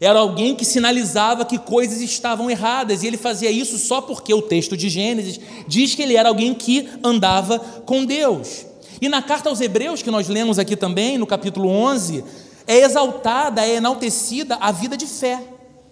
Era 0.00 0.20
alguém 0.20 0.54
que 0.54 0.64
sinalizava 0.64 1.44
que 1.44 1.58
coisas 1.58 2.00
estavam 2.00 2.48
erradas, 2.50 3.02
e 3.02 3.06
ele 3.06 3.16
fazia 3.16 3.50
isso 3.50 3.78
só 3.78 4.00
porque 4.00 4.32
o 4.32 4.42
texto 4.42 4.76
de 4.76 4.88
Gênesis 4.88 5.40
diz 5.66 5.94
que 5.94 6.02
ele 6.02 6.16
era 6.16 6.28
alguém 6.28 6.54
que 6.54 6.88
andava 7.02 7.58
com 7.58 8.04
Deus. 8.04 8.64
E 9.00 9.08
na 9.08 9.22
carta 9.22 9.48
aos 9.48 9.60
Hebreus, 9.60 10.02
que 10.02 10.10
nós 10.10 10.28
lemos 10.28 10.58
aqui 10.58 10.76
também, 10.76 11.18
no 11.18 11.26
capítulo 11.26 11.68
11, 11.68 12.24
é 12.66 12.78
exaltada, 12.78 13.64
é 13.64 13.76
enaltecida 13.76 14.56
a 14.56 14.70
vida 14.70 14.96
de 14.96 15.06
fé 15.06 15.42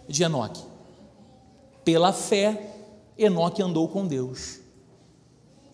de 0.09 0.23
Enoque. 0.23 0.63
Pela 1.85 2.13
fé, 2.13 2.75
Enoque 3.19 3.63
andou 3.63 3.89
com 3.89 4.07
Deus 4.07 4.61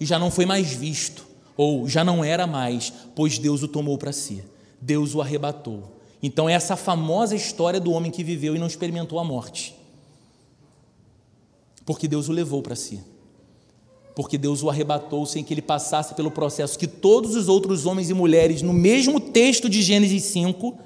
e 0.01 0.07
já 0.07 0.19
não 0.19 0.31
foi 0.31 0.47
mais 0.47 0.73
visto, 0.73 1.27
ou 1.57 1.87
já 1.87 2.03
não 2.03 2.25
era 2.25 2.47
mais, 2.47 2.93
pois 3.15 3.39
Deus 3.39 3.63
o 3.63 3.69
tomou 3.69 3.99
para 3.99 4.13
si, 4.13 4.43
Deus 4.81 5.15
o 5.15 5.21
arrebatou. 5.21 5.92
Então, 6.23 6.49
é 6.49 6.53
essa 6.53 6.77
famosa 6.77 7.35
história 7.35 7.81
do 7.81 7.91
homem 7.91 8.11
que 8.11 8.23
viveu 8.23 8.55
e 8.55 8.59
não 8.59 8.67
experimentou 8.67 9.19
a 9.19 9.25
morte. 9.25 9.75
Porque 11.85 12.07
Deus 12.07 12.29
o 12.29 12.33
levou 12.33 12.63
para 12.63 12.77
si. 12.77 13.01
Porque 14.15 14.39
Deus 14.39 14.63
o 14.63 14.71
arrebatou 14.71 15.25
sem 15.27 15.43
que 15.43 15.53
ele 15.53 15.63
passasse 15.63 16.15
pelo 16.15 16.31
processo 16.31 16.79
que 16.79 16.87
todos 16.87 17.35
os 17.35 17.49
outros 17.49 17.87
homens 17.87 18.11
e 18.11 18.15
mulheres, 18.15 18.63
no 18.63 18.73
mesmo 18.73 19.19
texto 19.19 19.69
de 19.69 19.83
Gênesis 19.83 20.25
5, 20.25 20.79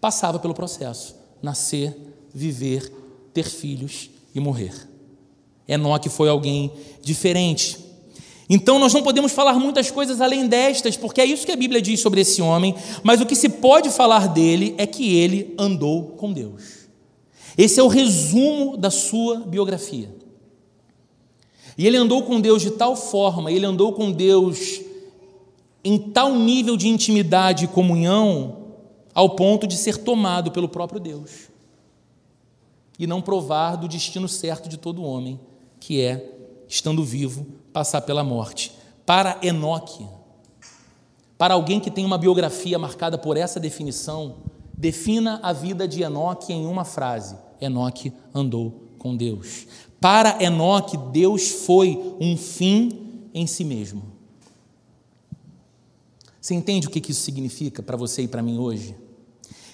passava 0.00 0.38
pelo 0.38 0.54
processo: 0.54 1.16
nascer, 1.42 1.96
viver, 2.32 2.92
ter 3.34 3.44
filhos 3.44 4.08
e 4.34 4.40
morrer. 4.40 4.88
Enoque 5.66 6.08
foi 6.08 6.28
alguém 6.28 6.72
diferente. 7.02 7.87
Então 8.48 8.78
nós 8.78 8.94
não 8.94 9.02
podemos 9.02 9.32
falar 9.32 9.54
muitas 9.54 9.90
coisas 9.90 10.20
além 10.20 10.46
destas, 10.46 10.96
porque 10.96 11.20
é 11.20 11.24
isso 11.24 11.44
que 11.44 11.52
a 11.52 11.56
Bíblia 11.56 11.82
diz 11.82 12.00
sobre 12.00 12.22
esse 12.22 12.40
homem, 12.40 12.74
mas 13.02 13.20
o 13.20 13.26
que 13.26 13.36
se 13.36 13.48
pode 13.48 13.90
falar 13.90 14.28
dele 14.28 14.74
é 14.78 14.86
que 14.86 15.16
ele 15.16 15.54
andou 15.58 16.14
com 16.16 16.32
Deus. 16.32 16.88
Esse 17.56 17.78
é 17.78 17.82
o 17.82 17.88
resumo 17.88 18.76
da 18.76 18.90
sua 18.90 19.40
biografia. 19.40 20.14
E 21.76 21.86
ele 21.86 21.96
andou 21.96 22.22
com 22.22 22.40
Deus 22.40 22.62
de 22.62 22.70
tal 22.70 22.96
forma, 22.96 23.52
ele 23.52 23.66
andou 23.66 23.92
com 23.92 24.10
Deus 24.10 24.80
em 25.84 25.98
tal 25.98 26.34
nível 26.34 26.76
de 26.76 26.88
intimidade 26.88 27.64
e 27.64 27.68
comunhão, 27.68 28.58
ao 29.14 29.30
ponto 29.30 29.66
de 29.66 29.76
ser 29.76 29.96
tomado 29.96 30.50
pelo 30.52 30.68
próprio 30.68 31.00
Deus 31.00 31.48
e 32.98 33.06
não 33.06 33.22
provar 33.22 33.76
do 33.76 33.88
destino 33.88 34.28
certo 34.28 34.68
de 34.68 34.76
todo 34.76 35.04
homem, 35.04 35.38
que 35.78 36.00
é, 36.00 36.37
estando 36.68 37.04
vivo, 37.04 37.46
passar 37.72 38.02
pela 38.02 38.22
morte. 38.22 38.72
Para 39.06 39.38
Enoque, 39.42 40.06
para 41.38 41.54
alguém 41.54 41.80
que 41.80 41.90
tem 41.90 42.04
uma 42.04 42.18
biografia 42.18 42.78
marcada 42.78 43.16
por 43.16 43.36
essa 43.36 43.58
definição, 43.58 44.36
defina 44.76 45.40
a 45.42 45.52
vida 45.52 45.88
de 45.88 46.02
Enoque 46.02 46.52
em 46.52 46.66
uma 46.66 46.84
frase: 46.84 47.36
Enoque 47.60 48.12
andou 48.34 48.88
com 48.98 49.16
Deus. 49.16 49.66
Para 50.00 50.42
Enoque, 50.42 50.96
Deus 50.96 51.48
foi 51.48 52.16
um 52.20 52.36
fim 52.36 53.28
em 53.32 53.46
si 53.46 53.64
mesmo. 53.64 54.02
Você 56.40 56.54
entende 56.54 56.86
o 56.86 56.90
que 56.90 57.10
isso 57.10 57.22
significa 57.22 57.82
para 57.82 57.96
você 57.96 58.22
e 58.22 58.28
para 58.28 58.42
mim 58.42 58.58
hoje? 58.58 58.96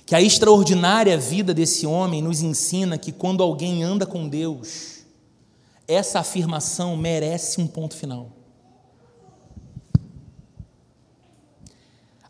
Que 0.07 0.15
a 0.15 0.21
extraordinária 0.21 1.17
vida 1.17 1.55
desse 1.55 1.87
homem 1.87 2.21
nos 2.21 2.43
ensina 2.43 2.99
que 2.99 3.13
quando 3.13 3.43
alguém 3.43 3.83
anda 3.83 4.05
com 4.05 4.29
Deus, 4.29 4.94
essa 5.87 6.21
afirmação 6.21 6.97
merece 6.97 7.61
um 7.61 7.67
ponto 7.67 7.97
final. 7.97 8.31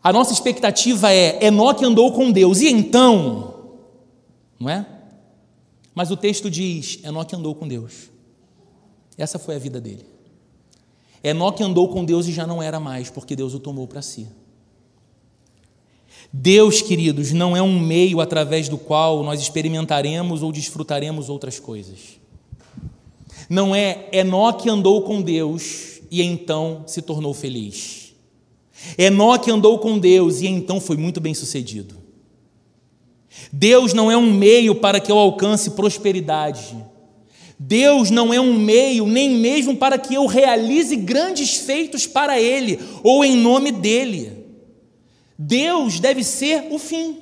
A 0.03 0.13
nossa 0.13 0.33
expectativa 0.33 1.13
é: 1.13 1.45
Enoque 1.45 1.85
andou 1.85 2.13
com 2.13 2.31
Deus, 2.31 2.61
e 2.61 2.69
então? 2.69 3.79
Não 4.61 4.69
é? 4.69 4.87
Mas 5.95 6.11
o 6.11 6.17
texto 6.17 6.51
diz: 6.51 6.99
Enoque 7.03 7.35
andou 7.35 7.55
com 7.55 7.67
Deus. 7.67 8.11
Essa 9.17 9.39
foi 9.39 9.55
a 9.55 9.59
vida 9.59 9.81
dele. 9.81 10.05
Enoque 11.23 11.63
andou 11.63 11.89
com 11.89 12.05
Deus 12.05 12.27
e 12.27 12.33
já 12.33 12.47
não 12.47 12.63
era 12.63 12.79
mais, 12.79 13.09
porque 13.09 13.35
Deus 13.35 13.55
o 13.55 13.61
tomou 13.61 13.89
para 13.89 14.03
si. 14.03 14.29
Deus, 16.31 16.83
queridos, 16.83 17.33
não 17.33 17.57
é 17.57 17.63
um 17.63 17.79
meio 17.79 18.21
através 18.21 18.69
do 18.69 18.77
qual 18.77 19.23
nós 19.23 19.41
experimentaremos 19.41 20.43
ou 20.43 20.51
desfrutaremos 20.51 21.31
outras 21.31 21.61
coisas. 21.61 22.19
Não 23.49 23.75
é 23.75 24.09
Enoque 24.13 24.69
andou 24.69 25.03
com 25.03 25.21
Deus 25.21 26.01
e 26.11 26.23
então 26.23 26.85
se 26.87 27.03
tornou 27.03 27.35
feliz. 27.35 28.15
Enoque 28.99 29.51
andou 29.51 29.79
com 29.79 29.99
Deus 29.99 30.41
e 30.41 30.47
então 30.47 30.81
foi 30.81 30.97
muito 30.97 31.21
bem 31.21 31.35
sucedido. 31.35 31.97
Deus 33.53 33.93
não 33.93 34.11
é 34.11 34.17
um 34.17 34.33
meio 34.33 34.75
para 34.75 35.01
que 35.01 35.11
eu 35.11 35.19
alcance 35.19 35.71
prosperidade. 35.71 36.77
Deus 37.59 38.11
não 38.11 38.35
é 38.35 38.41
um 38.41 38.55
meio 38.55 39.07
nem 39.07 39.31
mesmo 39.31 39.77
para 39.77 39.97
que 39.97 40.15
eu 40.15 40.27
realize 40.27 40.95
grandes 40.97 41.57
feitos 41.57 42.07
para 42.07 42.41
Ele 42.41 42.79
ou 43.03 43.25
em 43.25 43.37
nome 43.37 43.71
dEle. 43.71 44.45
Deus 45.39 46.01
deve 46.01 46.23
ser 46.23 46.69
o 46.71 46.79
fim. 46.79 47.17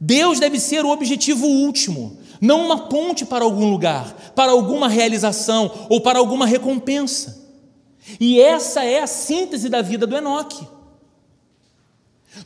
Deus 0.00 0.40
deve 0.40 0.58
ser 0.58 0.84
o 0.84 0.90
objetivo 0.90 1.46
último 1.46 2.18
não 2.40 2.64
uma 2.64 2.88
ponte 2.88 3.24
para 3.24 3.44
algum 3.44 3.70
lugar, 3.70 4.32
para 4.34 4.52
alguma 4.52 4.88
realização 4.88 5.70
ou 5.90 6.00
para 6.00 6.18
alguma 6.18 6.46
recompensa. 6.46 7.38
E 8.18 8.40
essa 8.40 8.82
é 8.82 9.00
a 9.00 9.06
síntese 9.06 9.68
da 9.68 9.82
vida 9.82 10.06
do 10.06 10.16
Enoque. 10.16 10.66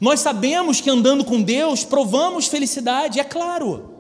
Nós 0.01 0.21
sabemos 0.21 0.81
que 0.81 0.90
andando 0.90 1.25
com 1.25 1.40
Deus 1.40 1.85
provamos 1.85 2.49
felicidade, 2.49 3.21
é 3.21 3.25
claro. 3.25 3.93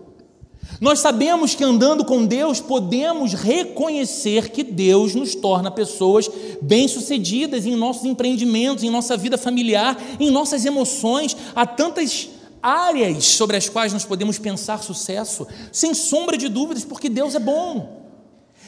Nós 0.80 0.98
sabemos 0.98 1.54
que 1.54 1.62
andando 1.62 2.04
com 2.04 2.26
Deus 2.26 2.58
podemos 2.58 3.32
reconhecer 3.32 4.50
que 4.50 4.64
Deus 4.64 5.14
nos 5.14 5.34
torna 5.34 5.70
pessoas 5.70 6.28
bem-sucedidas 6.60 7.64
em 7.64 7.76
nossos 7.76 8.04
empreendimentos, 8.04 8.82
em 8.82 8.90
nossa 8.90 9.16
vida 9.16 9.38
familiar, 9.38 9.96
em 10.18 10.30
nossas 10.30 10.64
emoções. 10.64 11.36
Há 11.54 11.64
tantas 11.64 12.28
áreas 12.64 13.26
sobre 13.26 13.58
as 13.58 13.68
quais 13.68 13.92
nós 13.92 14.06
podemos 14.06 14.38
pensar 14.38 14.82
sucesso, 14.82 15.46
sem 15.70 15.92
sombra 15.92 16.38
de 16.38 16.48
dúvidas, 16.48 16.82
porque 16.82 17.10
Deus 17.10 17.34
é 17.34 17.38
bom. 17.38 18.02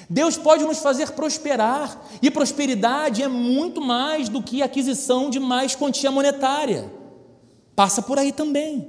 Deus 0.08 0.36
pode 0.36 0.64
nos 0.64 0.78
fazer 0.78 1.12
prosperar, 1.12 2.06
e 2.20 2.30
prosperidade 2.30 3.22
é 3.22 3.28
muito 3.28 3.80
mais 3.80 4.28
do 4.28 4.42
que 4.42 4.62
aquisição 4.62 5.30
de 5.30 5.40
mais 5.40 5.74
quantia 5.74 6.10
monetária. 6.10 6.92
Passa 7.74 8.02
por 8.02 8.18
aí 8.18 8.32
também. 8.32 8.86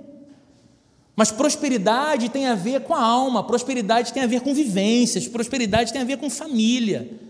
Mas 1.16 1.32
prosperidade 1.32 2.30
tem 2.30 2.46
a 2.46 2.54
ver 2.54 2.82
com 2.82 2.94
a 2.94 3.02
alma, 3.02 3.44
prosperidade 3.44 4.14
tem 4.14 4.24
a 4.24 4.28
ver 4.28 4.42
com 4.42 4.54
vivências, 4.54 5.28
prosperidade 5.28 5.92
tem 5.92 6.02
a 6.02 6.06
ver 6.06 6.18
com 6.18 6.30
família. 6.30 7.27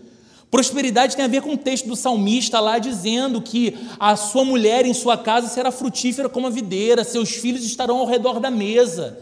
Prosperidade 0.50 1.14
tem 1.14 1.24
a 1.24 1.28
ver 1.28 1.42
com 1.42 1.52
o 1.52 1.58
texto 1.58 1.86
do 1.86 1.96
salmista 1.96 2.58
lá 2.58 2.78
dizendo 2.78 3.40
que 3.42 3.76
a 4.00 4.16
sua 4.16 4.44
mulher 4.44 4.86
em 4.86 4.94
sua 4.94 5.16
casa 5.16 5.46
será 5.48 5.70
frutífera 5.70 6.28
como 6.28 6.46
a 6.46 6.50
videira, 6.50 7.04
seus 7.04 7.30
filhos 7.30 7.64
estarão 7.64 7.98
ao 7.98 8.06
redor 8.06 8.40
da 8.40 8.50
mesa. 8.50 9.18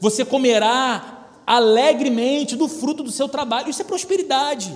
Você 0.00 0.24
comerá 0.24 1.28
alegremente 1.46 2.56
do 2.56 2.66
fruto 2.66 3.02
do 3.02 3.10
seu 3.10 3.28
trabalho. 3.28 3.68
Isso 3.68 3.82
é 3.82 3.84
prosperidade. 3.84 4.72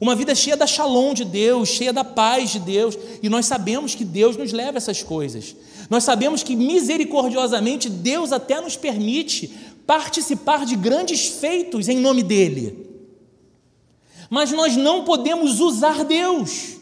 Uma 0.00 0.14
vida 0.14 0.34
cheia 0.34 0.56
da 0.56 0.66
shalom 0.66 1.12
de 1.12 1.24
Deus, 1.24 1.68
cheia 1.68 1.92
da 1.92 2.04
paz 2.04 2.50
de 2.50 2.58
Deus, 2.58 2.96
e 3.22 3.28
nós 3.28 3.46
sabemos 3.46 3.94
que 3.94 4.04
Deus 4.04 4.36
nos 4.36 4.52
leva 4.52 4.76
a 4.76 4.78
essas 4.78 5.02
coisas. 5.02 5.54
Nós 5.90 6.02
sabemos 6.02 6.42
que 6.42 6.56
misericordiosamente 6.56 7.88
Deus 7.88 8.32
até 8.32 8.60
nos 8.60 8.76
permite 8.76 9.52
participar 9.86 10.66
de 10.66 10.76
grandes 10.76 11.28
feitos 11.28 11.88
em 11.88 11.98
nome 11.98 12.22
dele. 12.22 12.87
Mas 14.28 14.52
nós 14.52 14.76
não 14.76 15.04
podemos 15.04 15.60
usar 15.60 16.04
Deus 16.04 16.76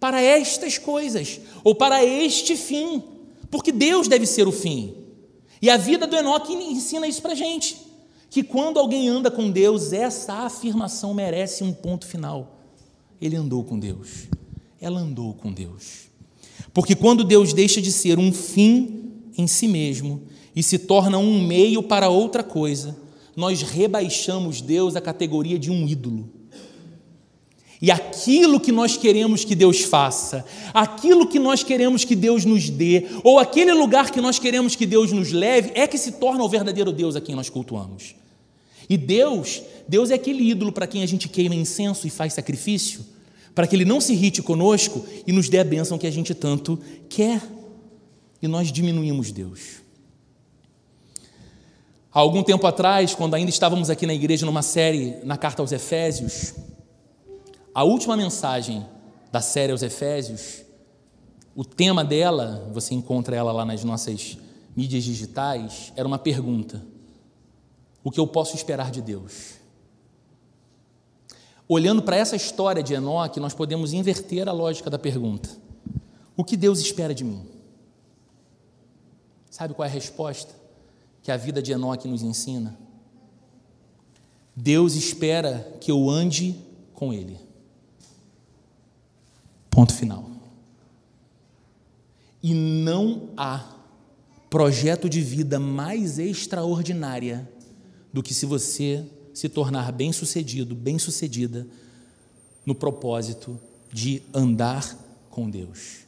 para 0.00 0.20
estas 0.20 0.76
coisas 0.78 1.40
ou 1.62 1.74
para 1.74 2.04
este 2.04 2.56
fim, 2.56 3.02
porque 3.50 3.72
Deus 3.72 4.08
deve 4.08 4.26
ser 4.26 4.46
o 4.46 4.52
fim. 4.52 4.94
E 5.62 5.70
a 5.70 5.76
vida 5.76 6.06
do 6.06 6.16
Enoque 6.16 6.52
ensina 6.52 7.06
isso 7.06 7.22
para 7.22 7.32
a 7.32 7.36
gente 7.36 7.84
que 8.34 8.42
quando 8.42 8.80
alguém 8.80 9.08
anda 9.08 9.30
com 9.30 9.48
Deus, 9.48 9.92
essa 9.92 10.32
afirmação 10.32 11.14
merece 11.14 11.62
um 11.62 11.72
ponto 11.72 12.04
final. 12.04 12.58
Ele 13.22 13.36
andou 13.36 13.62
com 13.62 13.78
Deus. 13.78 14.26
Ela 14.80 14.98
andou 14.98 15.34
com 15.34 15.52
Deus. 15.52 16.08
Porque 16.72 16.96
quando 16.96 17.22
Deus 17.22 17.52
deixa 17.52 17.80
de 17.80 17.92
ser 17.92 18.18
um 18.18 18.32
fim 18.32 19.12
em 19.38 19.46
si 19.46 19.68
mesmo 19.68 20.22
e 20.52 20.64
se 20.64 20.80
torna 20.80 21.16
um 21.16 21.46
meio 21.46 21.80
para 21.80 22.08
outra 22.08 22.42
coisa, 22.42 22.96
nós 23.36 23.62
rebaixamos 23.62 24.60
Deus 24.60 24.96
à 24.96 25.00
categoria 25.00 25.56
de 25.56 25.70
um 25.70 25.86
ídolo. 25.86 26.28
E 27.84 27.90
aquilo 27.90 28.58
que 28.58 28.72
nós 28.72 28.96
queremos 28.96 29.44
que 29.44 29.54
Deus 29.54 29.82
faça, 29.82 30.42
aquilo 30.72 31.26
que 31.26 31.38
nós 31.38 31.62
queremos 31.62 32.02
que 32.02 32.16
Deus 32.16 32.46
nos 32.46 32.70
dê, 32.70 33.04
ou 33.22 33.38
aquele 33.38 33.74
lugar 33.74 34.10
que 34.10 34.22
nós 34.22 34.38
queremos 34.38 34.74
que 34.74 34.86
Deus 34.86 35.12
nos 35.12 35.32
leve, 35.32 35.70
é 35.74 35.86
que 35.86 35.98
se 35.98 36.12
torna 36.12 36.42
o 36.42 36.48
verdadeiro 36.48 36.90
Deus 36.90 37.14
a 37.14 37.20
quem 37.20 37.34
nós 37.34 37.50
cultuamos. 37.50 38.14
E 38.88 38.96
Deus, 38.96 39.60
Deus 39.86 40.10
é 40.10 40.14
aquele 40.14 40.48
ídolo 40.48 40.72
para 40.72 40.86
quem 40.86 41.02
a 41.02 41.06
gente 41.06 41.28
queima 41.28 41.54
incenso 41.54 42.06
e 42.06 42.10
faz 42.10 42.32
sacrifício, 42.32 43.04
para 43.54 43.66
que 43.66 43.76
ele 43.76 43.84
não 43.84 44.00
se 44.00 44.14
irrite 44.14 44.40
conosco 44.40 45.04
e 45.26 45.30
nos 45.30 45.50
dê 45.50 45.58
a 45.58 45.64
bênção 45.64 45.98
que 45.98 46.06
a 46.06 46.10
gente 46.10 46.32
tanto 46.32 46.78
quer. 47.10 47.42
E 48.40 48.48
nós 48.48 48.72
diminuímos 48.72 49.30
Deus. 49.30 49.60
Há 52.10 52.18
algum 52.18 52.42
tempo 52.42 52.66
atrás, 52.66 53.14
quando 53.14 53.34
ainda 53.34 53.50
estávamos 53.50 53.90
aqui 53.90 54.06
na 54.06 54.14
igreja 54.14 54.46
numa 54.46 54.62
série 54.62 55.16
na 55.22 55.36
carta 55.36 55.60
aos 55.60 55.70
Efésios, 55.70 56.54
a 57.74 57.82
última 57.82 58.16
mensagem 58.16 58.86
da 59.32 59.40
série 59.40 59.72
aos 59.72 59.82
Efésios, 59.82 60.62
o 61.56 61.64
tema 61.64 62.04
dela, 62.04 62.70
você 62.72 62.94
encontra 62.94 63.34
ela 63.34 63.50
lá 63.50 63.64
nas 63.64 63.82
nossas 63.82 64.38
mídias 64.76 65.02
digitais, 65.02 65.92
era 65.96 66.06
uma 66.06 66.18
pergunta: 66.18 66.80
o 68.02 68.10
que 68.10 68.20
eu 68.20 68.26
posso 68.26 68.54
esperar 68.54 68.90
de 68.90 69.02
Deus. 69.02 69.54
Olhando 71.66 72.02
para 72.02 72.16
essa 72.16 72.36
história 72.36 72.82
de 72.82 72.94
Enoque, 72.94 73.40
nós 73.40 73.54
podemos 73.54 73.92
inverter 73.92 74.48
a 74.48 74.52
lógica 74.52 74.88
da 74.88 74.98
pergunta: 74.98 75.48
o 76.36 76.44
que 76.44 76.56
Deus 76.56 76.78
espera 76.78 77.14
de 77.14 77.24
mim? 77.24 77.44
Sabe 79.50 79.74
qual 79.74 79.86
é 79.86 79.88
a 79.88 79.92
resposta 79.92 80.54
que 81.22 81.32
a 81.32 81.36
vida 81.36 81.62
de 81.62 81.72
Enoque 81.72 82.06
nos 82.06 82.22
ensina? 82.22 82.78
Deus 84.54 84.94
espera 84.94 85.76
que 85.80 85.90
eu 85.90 86.08
ande 86.08 86.56
com 86.92 87.12
Ele. 87.12 87.38
Ponto 89.74 89.92
final. 89.92 90.30
E 92.42 92.54
não 92.54 93.30
há 93.36 93.74
projeto 94.48 95.08
de 95.08 95.20
vida 95.20 95.58
mais 95.58 96.18
extraordinária 96.18 97.48
do 98.12 98.22
que 98.22 98.32
se 98.32 98.46
você 98.46 99.04
se 99.32 99.48
tornar 99.48 99.90
bem-sucedido, 99.90 100.76
bem-sucedida 100.76 101.66
no 102.64 102.72
propósito 102.72 103.58
de 103.92 104.22
andar 104.32 104.96
com 105.28 105.50
Deus. 105.50 106.04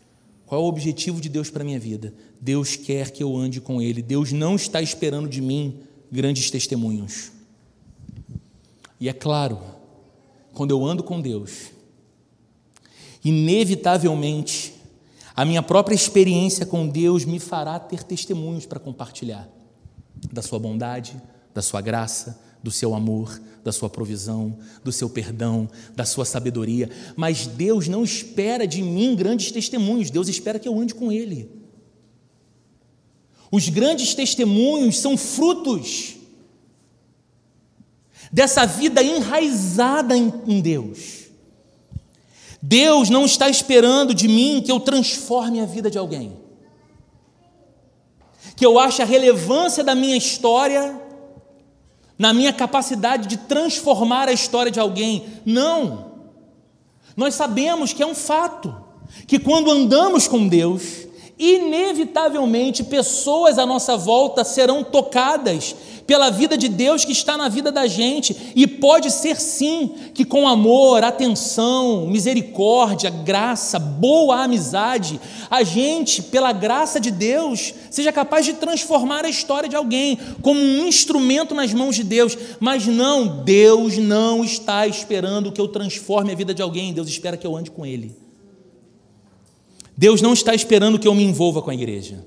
Qual 0.46 0.60
é 0.60 0.64
o 0.64 0.68
objetivo 0.68 1.20
de 1.20 1.28
Deus 1.28 1.50
para 1.50 1.64
minha 1.64 1.80
vida? 1.80 2.14
Deus 2.40 2.76
quer 2.76 3.10
que 3.10 3.20
eu 3.20 3.36
ande 3.36 3.60
com 3.60 3.82
Ele. 3.82 4.00
Deus 4.00 4.30
não 4.30 4.54
está 4.54 4.80
esperando 4.80 5.28
de 5.28 5.40
mim 5.40 5.80
grandes 6.12 6.52
testemunhos. 6.52 7.32
E 9.00 9.08
é 9.08 9.12
claro, 9.12 9.58
quando 10.54 10.70
eu 10.70 10.84
ando 10.86 11.02
com 11.02 11.20
Deus, 11.20 11.72
inevitavelmente, 13.28 14.74
a 15.34 15.44
minha 15.44 15.62
própria 15.62 15.94
experiência 15.94 16.64
com 16.64 16.86
Deus 16.86 17.24
me 17.24 17.40
fará 17.40 17.78
ter 17.78 18.02
testemunhos 18.02 18.66
para 18.66 18.78
compartilhar 18.78 19.48
da 20.32 20.40
Sua 20.40 20.58
bondade, 20.58 21.20
da 21.52 21.60
sua 21.60 21.80
graça, 21.80 22.40
do 22.62 22.70
seu 22.70 22.94
amor, 22.94 23.40
da 23.64 23.72
sua 23.72 23.88
provisão, 23.90 24.58
do 24.84 24.92
seu 24.92 25.08
perdão, 25.08 25.68
da 25.94 26.04
sua 26.04 26.24
sabedoria. 26.24 26.90
Mas 27.16 27.46
Deus 27.46 27.88
não 27.88 28.04
espera 28.04 28.66
de 28.66 28.82
mim 28.82 29.16
grandes 29.16 29.50
testemunhos, 29.50 30.10
Deus 30.10 30.28
espera 30.28 30.58
que 30.58 30.68
eu 30.68 30.78
ande 30.78 30.94
com 30.94 31.10
Ele. 31.10 31.50
Os 33.50 33.68
grandes 33.68 34.14
testemunhos 34.14 34.98
são 34.98 35.16
frutos 35.16 36.16
dessa 38.30 38.66
vida 38.66 39.02
enraizada 39.02 40.16
em 40.16 40.60
Deus. 40.60 41.25
Deus 42.60 43.10
não 43.10 43.24
está 43.24 43.48
esperando 43.48 44.14
de 44.14 44.28
mim 44.28 44.62
que 44.64 44.72
eu 44.72 44.80
transforme 44.80 45.60
a 45.60 45.66
vida 45.66 45.90
de 45.90 45.98
alguém, 45.98 46.36
que 48.56 48.64
eu 48.64 48.78
ache 48.78 49.02
a 49.02 49.04
relevância 49.04 49.84
da 49.84 49.94
minha 49.94 50.16
história 50.16 51.06
na 52.18 52.32
minha 52.32 52.52
capacidade 52.52 53.28
de 53.28 53.36
transformar 53.36 54.28
a 54.28 54.32
história 54.32 54.72
de 54.72 54.80
alguém. 54.80 55.26
Não. 55.44 56.12
Nós 57.16 57.34
sabemos 57.34 57.92
que 57.92 58.02
é 58.02 58.06
um 58.06 58.14
fato, 58.14 58.74
que 59.26 59.38
quando 59.38 59.70
andamos 59.70 60.26
com 60.26 60.48
Deus, 60.48 61.06
inevitavelmente 61.38 62.84
pessoas 62.84 63.58
à 63.58 63.66
nossa 63.66 63.96
volta 63.96 64.44
serão 64.44 64.82
tocadas 64.82 65.76
pela 66.06 66.30
vida 66.30 66.56
de 66.56 66.68
Deus 66.68 67.04
que 67.04 67.12
está 67.12 67.36
na 67.36 67.48
vida 67.48 67.72
da 67.72 67.86
gente, 67.86 68.52
e 68.54 68.66
pode 68.66 69.10
ser 69.10 69.40
sim 69.40 69.90
que 70.14 70.24
com 70.24 70.46
amor, 70.46 71.02
atenção, 71.02 72.06
misericórdia, 72.06 73.10
graça, 73.10 73.78
boa 73.78 74.44
amizade, 74.44 75.20
a 75.50 75.62
gente, 75.62 76.22
pela 76.22 76.52
graça 76.52 77.00
de 77.00 77.10
Deus, 77.10 77.74
seja 77.90 78.12
capaz 78.12 78.46
de 78.46 78.54
transformar 78.54 79.24
a 79.24 79.28
história 79.28 79.68
de 79.68 79.76
alguém 79.76 80.18
como 80.42 80.60
um 80.60 80.86
instrumento 80.86 81.54
nas 81.54 81.74
mãos 81.74 81.96
de 81.96 82.04
Deus, 82.04 82.38
mas 82.60 82.86
não, 82.86 83.42
Deus 83.44 83.98
não 83.98 84.44
está 84.44 84.86
esperando 84.86 85.50
que 85.50 85.60
eu 85.60 85.68
transforme 85.68 86.32
a 86.32 86.36
vida 86.36 86.54
de 86.54 86.62
alguém, 86.62 86.92
Deus 86.92 87.08
espera 87.08 87.36
que 87.36 87.46
eu 87.46 87.56
ande 87.56 87.70
com 87.70 87.84
Ele. 87.84 88.16
Deus 89.96 90.20
não 90.20 90.34
está 90.34 90.54
esperando 90.54 90.98
que 90.98 91.08
eu 91.08 91.14
me 91.14 91.24
envolva 91.24 91.62
com 91.62 91.70
a 91.70 91.74
igreja. 91.74 92.24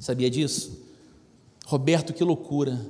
Sabia 0.00 0.28
disso? 0.28 0.85
Roberto, 1.66 2.14
que 2.14 2.22
loucura. 2.22 2.80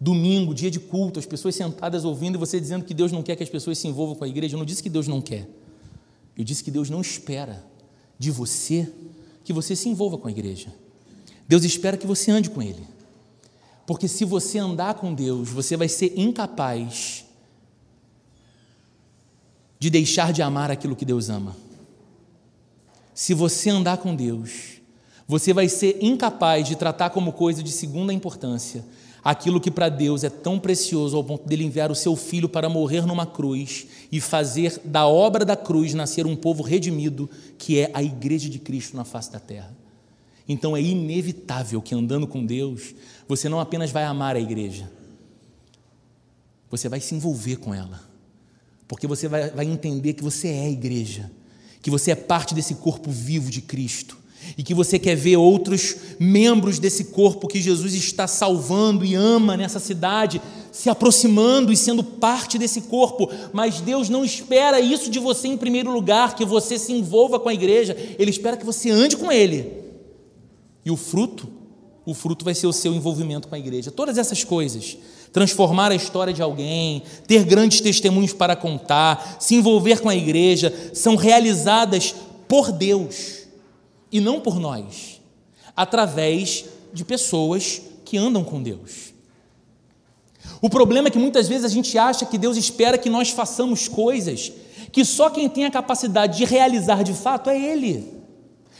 Domingo, 0.00 0.52
dia 0.52 0.70
de 0.70 0.80
culto, 0.80 1.20
as 1.20 1.26
pessoas 1.26 1.54
sentadas 1.54 2.04
ouvindo 2.04 2.34
e 2.34 2.38
você 2.38 2.58
dizendo 2.58 2.84
que 2.84 2.92
Deus 2.92 3.12
não 3.12 3.22
quer 3.22 3.36
que 3.36 3.42
as 3.42 3.48
pessoas 3.48 3.78
se 3.78 3.86
envolvam 3.86 4.16
com 4.16 4.24
a 4.24 4.28
igreja. 4.28 4.56
Eu 4.56 4.58
não 4.58 4.66
disse 4.66 4.82
que 4.82 4.90
Deus 4.90 5.06
não 5.06 5.20
quer. 5.20 5.48
Eu 6.36 6.42
disse 6.42 6.64
que 6.64 6.72
Deus 6.72 6.90
não 6.90 7.00
espera 7.00 7.64
de 8.18 8.32
você 8.32 8.92
que 9.44 9.52
você 9.52 9.76
se 9.76 9.88
envolva 9.88 10.18
com 10.18 10.26
a 10.26 10.30
igreja. 10.30 10.74
Deus 11.46 11.62
espera 11.62 11.96
que 11.96 12.06
você 12.06 12.32
ande 12.32 12.50
com 12.50 12.60
Ele. 12.60 12.84
Porque 13.86 14.08
se 14.08 14.24
você 14.24 14.58
andar 14.58 14.94
com 14.94 15.14
Deus, 15.14 15.48
você 15.48 15.76
vai 15.76 15.88
ser 15.88 16.18
incapaz 16.18 17.24
de 19.78 19.88
deixar 19.88 20.32
de 20.32 20.42
amar 20.42 20.68
aquilo 20.68 20.96
que 20.96 21.04
Deus 21.04 21.30
ama. 21.30 21.56
Se 23.14 23.34
você 23.34 23.70
andar 23.70 23.98
com 23.98 24.16
Deus, 24.16 24.79
você 25.30 25.52
vai 25.52 25.68
ser 25.68 25.96
incapaz 26.02 26.66
de 26.66 26.74
tratar 26.74 27.10
como 27.10 27.32
coisa 27.32 27.62
de 27.62 27.70
segunda 27.70 28.12
importância 28.12 28.84
aquilo 29.22 29.60
que 29.60 29.70
para 29.70 29.88
Deus 29.88 30.24
é 30.24 30.28
tão 30.28 30.58
precioso 30.58 31.16
ao 31.16 31.22
ponto 31.22 31.46
dele 31.46 31.62
enviar 31.62 31.88
o 31.88 31.94
seu 31.94 32.16
filho 32.16 32.48
para 32.48 32.68
morrer 32.68 33.06
numa 33.06 33.24
cruz 33.24 33.86
e 34.10 34.20
fazer 34.20 34.80
da 34.84 35.06
obra 35.06 35.44
da 35.44 35.54
cruz 35.54 35.94
nascer 35.94 36.26
um 36.26 36.34
povo 36.34 36.64
redimido, 36.64 37.30
que 37.56 37.78
é 37.78 37.90
a 37.94 38.02
igreja 38.02 38.48
de 38.48 38.58
Cristo 38.58 38.96
na 38.96 39.04
face 39.04 39.30
da 39.30 39.38
terra. 39.38 39.72
Então 40.48 40.76
é 40.76 40.82
inevitável 40.82 41.80
que 41.80 41.94
andando 41.94 42.26
com 42.26 42.44
Deus, 42.44 42.92
você 43.28 43.48
não 43.48 43.60
apenas 43.60 43.92
vai 43.92 44.02
amar 44.02 44.34
a 44.34 44.40
igreja, 44.40 44.90
você 46.68 46.88
vai 46.88 46.98
se 46.98 47.14
envolver 47.14 47.56
com 47.56 47.72
ela, 47.72 48.00
porque 48.88 49.06
você 49.06 49.28
vai, 49.28 49.50
vai 49.50 49.66
entender 49.66 50.14
que 50.14 50.24
você 50.24 50.48
é 50.48 50.64
a 50.64 50.70
igreja, 50.70 51.30
que 51.80 51.90
você 51.90 52.10
é 52.10 52.16
parte 52.16 52.52
desse 52.52 52.74
corpo 52.74 53.12
vivo 53.12 53.48
de 53.48 53.60
Cristo 53.60 54.19
e 54.56 54.62
que 54.62 54.74
você 54.74 54.98
quer 54.98 55.14
ver 55.14 55.36
outros 55.36 55.96
membros 56.18 56.78
desse 56.78 57.04
corpo 57.04 57.48
que 57.48 57.60
Jesus 57.60 57.94
está 57.94 58.26
salvando 58.26 59.04
e 59.04 59.14
ama 59.14 59.56
nessa 59.56 59.78
cidade 59.78 60.40
se 60.72 60.88
aproximando 60.88 61.72
e 61.72 61.76
sendo 61.76 62.04
parte 62.04 62.56
desse 62.56 62.82
corpo, 62.82 63.28
mas 63.52 63.80
Deus 63.80 64.08
não 64.08 64.24
espera 64.24 64.80
isso 64.80 65.10
de 65.10 65.18
você 65.18 65.48
em 65.48 65.56
primeiro 65.56 65.90
lugar, 65.90 66.36
que 66.36 66.44
você 66.44 66.78
se 66.78 66.92
envolva 66.92 67.40
com 67.40 67.48
a 67.48 67.54
igreja, 67.54 67.96
Ele 68.18 68.30
espera 68.30 68.56
que 68.56 68.64
você 68.64 68.88
ande 68.88 69.16
com 69.16 69.32
Ele. 69.32 69.66
E 70.84 70.90
o 70.90 70.96
fruto 70.96 71.60
o 72.10 72.14
fruto 72.14 72.44
vai 72.44 72.54
ser 72.54 72.66
o 72.66 72.72
seu 72.72 72.92
envolvimento 72.92 73.46
com 73.46 73.54
a 73.54 73.58
igreja. 73.58 73.90
Todas 73.90 74.18
essas 74.18 74.42
coisas, 74.42 74.96
transformar 75.32 75.92
a 75.92 75.94
história 75.94 76.32
de 76.32 76.42
alguém, 76.42 77.02
ter 77.26 77.44
grandes 77.44 77.80
testemunhos 77.80 78.32
para 78.32 78.56
contar, 78.56 79.36
se 79.38 79.54
envolver 79.54 80.00
com 80.00 80.08
a 80.08 80.16
igreja, 80.16 80.74
são 80.92 81.14
realizadas 81.14 82.14
por 82.48 82.72
Deus 82.72 83.39
e 84.10 84.20
não 84.20 84.40
por 84.40 84.58
nós, 84.58 85.20
através 85.76 86.64
de 86.92 87.04
pessoas 87.04 87.80
que 88.04 88.16
andam 88.16 88.42
com 88.42 88.62
Deus. 88.62 89.12
O 90.60 90.68
problema 90.68 91.08
é 91.08 91.10
que 91.10 91.18
muitas 91.18 91.48
vezes 91.48 91.64
a 91.64 91.68
gente 91.68 91.96
acha 91.96 92.26
que 92.26 92.38
Deus 92.38 92.56
espera 92.56 92.98
que 92.98 93.08
nós 93.08 93.30
façamos 93.30 93.88
coisas 93.88 94.52
que 94.92 95.04
só 95.04 95.30
quem 95.30 95.48
tem 95.48 95.64
a 95.64 95.70
capacidade 95.70 96.38
de 96.38 96.44
realizar 96.44 97.02
de 97.04 97.14
fato 97.14 97.48
é 97.48 97.58
Ele. 97.58 98.20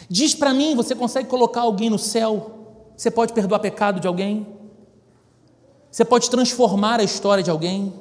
Diz 0.09 0.35
para 0.35 0.53
mim: 0.53 0.75
você 0.75 0.95
consegue 0.95 1.29
colocar 1.29 1.62
alguém 1.62 1.88
no 1.88 1.99
céu? 1.99 2.59
Você 2.97 3.11
pode 3.11 3.33
perdoar 3.33 3.61
pecado 3.61 4.01
de 4.01 4.07
alguém? 4.07 4.47
Você 5.90 6.05
pode 6.05 6.29
transformar 6.29 7.01
a 7.01 7.05
história 7.05 7.43
de 7.43 7.51
alguém? 7.51 7.93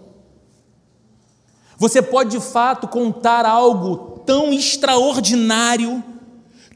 Você 1.78 2.02
pode 2.02 2.32
de 2.32 2.44
fato 2.44 2.88
contar 2.88 3.46
algo 3.46 4.20
tão 4.26 4.52
extraordinário 4.52 6.04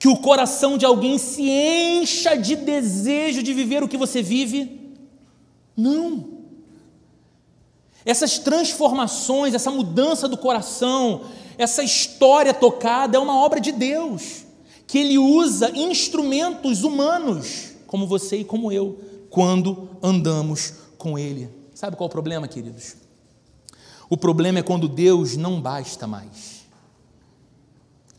que 0.03 0.09
o 0.09 0.17
coração 0.17 0.77
de 0.77 0.85
alguém 0.85 1.17
se 1.17 1.49
encha 1.49 2.35
de 2.35 2.57
desejo 2.57 3.41
de 3.41 3.53
viver 3.53 3.81
o 3.81 3.87
que 3.87 3.95
você 3.95 4.21
vive? 4.21 4.91
Não. 5.77 6.25
Essas 8.03 8.37
transformações, 8.37 9.53
essa 9.53 9.71
mudança 9.71 10.27
do 10.27 10.37
coração, 10.37 11.21
essa 11.57 11.81
história 11.81 12.53
tocada 12.53 13.15
é 13.15 13.19
uma 13.21 13.37
obra 13.37 13.61
de 13.61 13.71
Deus, 13.71 14.43
que 14.85 14.97
Ele 14.97 15.17
usa 15.17 15.71
instrumentos 15.73 16.83
humanos, 16.83 17.71
como 17.87 18.05
você 18.05 18.39
e 18.39 18.43
como 18.43 18.73
eu, 18.73 18.99
quando 19.29 19.87
andamos 20.03 20.73
com 20.97 21.17
Ele. 21.17 21.49
Sabe 21.73 21.95
qual 21.95 22.07
é 22.07 22.09
o 22.09 22.11
problema, 22.11 22.45
queridos? 22.45 22.97
O 24.09 24.17
problema 24.17 24.59
é 24.59 24.63
quando 24.63 24.89
Deus 24.89 25.37
não 25.37 25.61
basta 25.61 26.05
mais. 26.05 26.52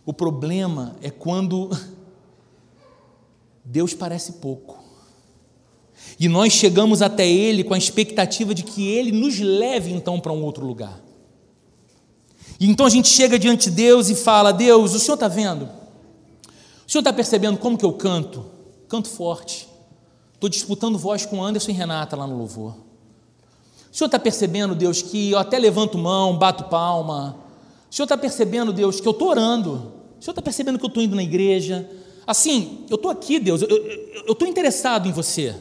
O 0.06 0.12
problema 0.12 0.96
é 1.00 1.10
quando 1.10 1.70
Deus 3.64 3.94
parece 3.94 4.32
pouco. 4.34 4.82
E 6.18 6.28
nós 6.28 6.52
chegamos 6.52 7.02
até 7.02 7.26
Ele 7.26 7.64
com 7.64 7.74
a 7.74 7.78
expectativa 7.78 8.54
de 8.54 8.62
que 8.62 8.86
Ele 8.86 9.12
nos 9.12 9.38
leve 9.38 9.92
então 9.92 10.20
para 10.20 10.32
um 10.32 10.42
outro 10.42 10.66
lugar. 10.66 11.02
E 12.60 12.68
então 12.68 12.86
a 12.86 12.90
gente 12.90 13.08
chega 13.08 13.38
diante 13.38 13.70
de 13.70 13.76
Deus 13.76 14.10
e 14.10 14.14
fala: 14.14 14.52
Deus, 14.52 14.94
o 14.94 15.00
Senhor 15.00 15.14
está 15.14 15.28
vendo? 15.28 15.68
O 16.86 16.90
Senhor 16.90 17.00
está 17.00 17.12
percebendo 17.12 17.58
como 17.58 17.78
que 17.78 17.84
eu 17.84 17.92
canto? 17.92 18.44
Canto 18.88 19.08
forte. 19.08 19.68
Estou 20.34 20.48
disputando 20.48 20.98
voz 20.98 21.24
com 21.24 21.42
Anderson 21.42 21.70
e 21.70 21.74
Renata 21.74 22.16
lá 22.16 22.26
no 22.26 22.36
louvor. 22.36 22.74
O 23.90 23.96
Senhor 23.96 24.06
está 24.06 24.18
percebendo, 24.18 24.74
Deus, 24.74 25.00
que 25.00 25.30
eu 25.30 25.38
até 25.38 25.58
levanto 25.58 25.96
mão, 25.96 26.36
bato 26.36 26.64
palma. 26.64 27.43
O 27.94 27.96
Senhor 27.96 28.06
está 28.06 28.16
percebendo, 28.16 28.72
Deus, 28.72 29.00
que 29.00 29.06
eu 29.06 29.12
estou 29.12 29.28
orando. 29.28 29.92
O 30.18 30.20
Senhor 30.20 30.32
está 30.32 30.42
percebendo 30.42 30.80
que 30.80 30.84
eu 30.84 30.88
estou 30.88 31.00
indo 31.00 31.14
na 31.14 31.22
igreja. 31.22 31.88
Assim, 32.26 32.84
eu 32.90 32.96
estou 32.96 33.08
aqui, 33.08 33.38
Deus, 33.38 33.62
eu 33.62 34.32
estou 34.32 34.48
interessado 34.48 35.08
em 35.08 35.12
você. 35.12 35.54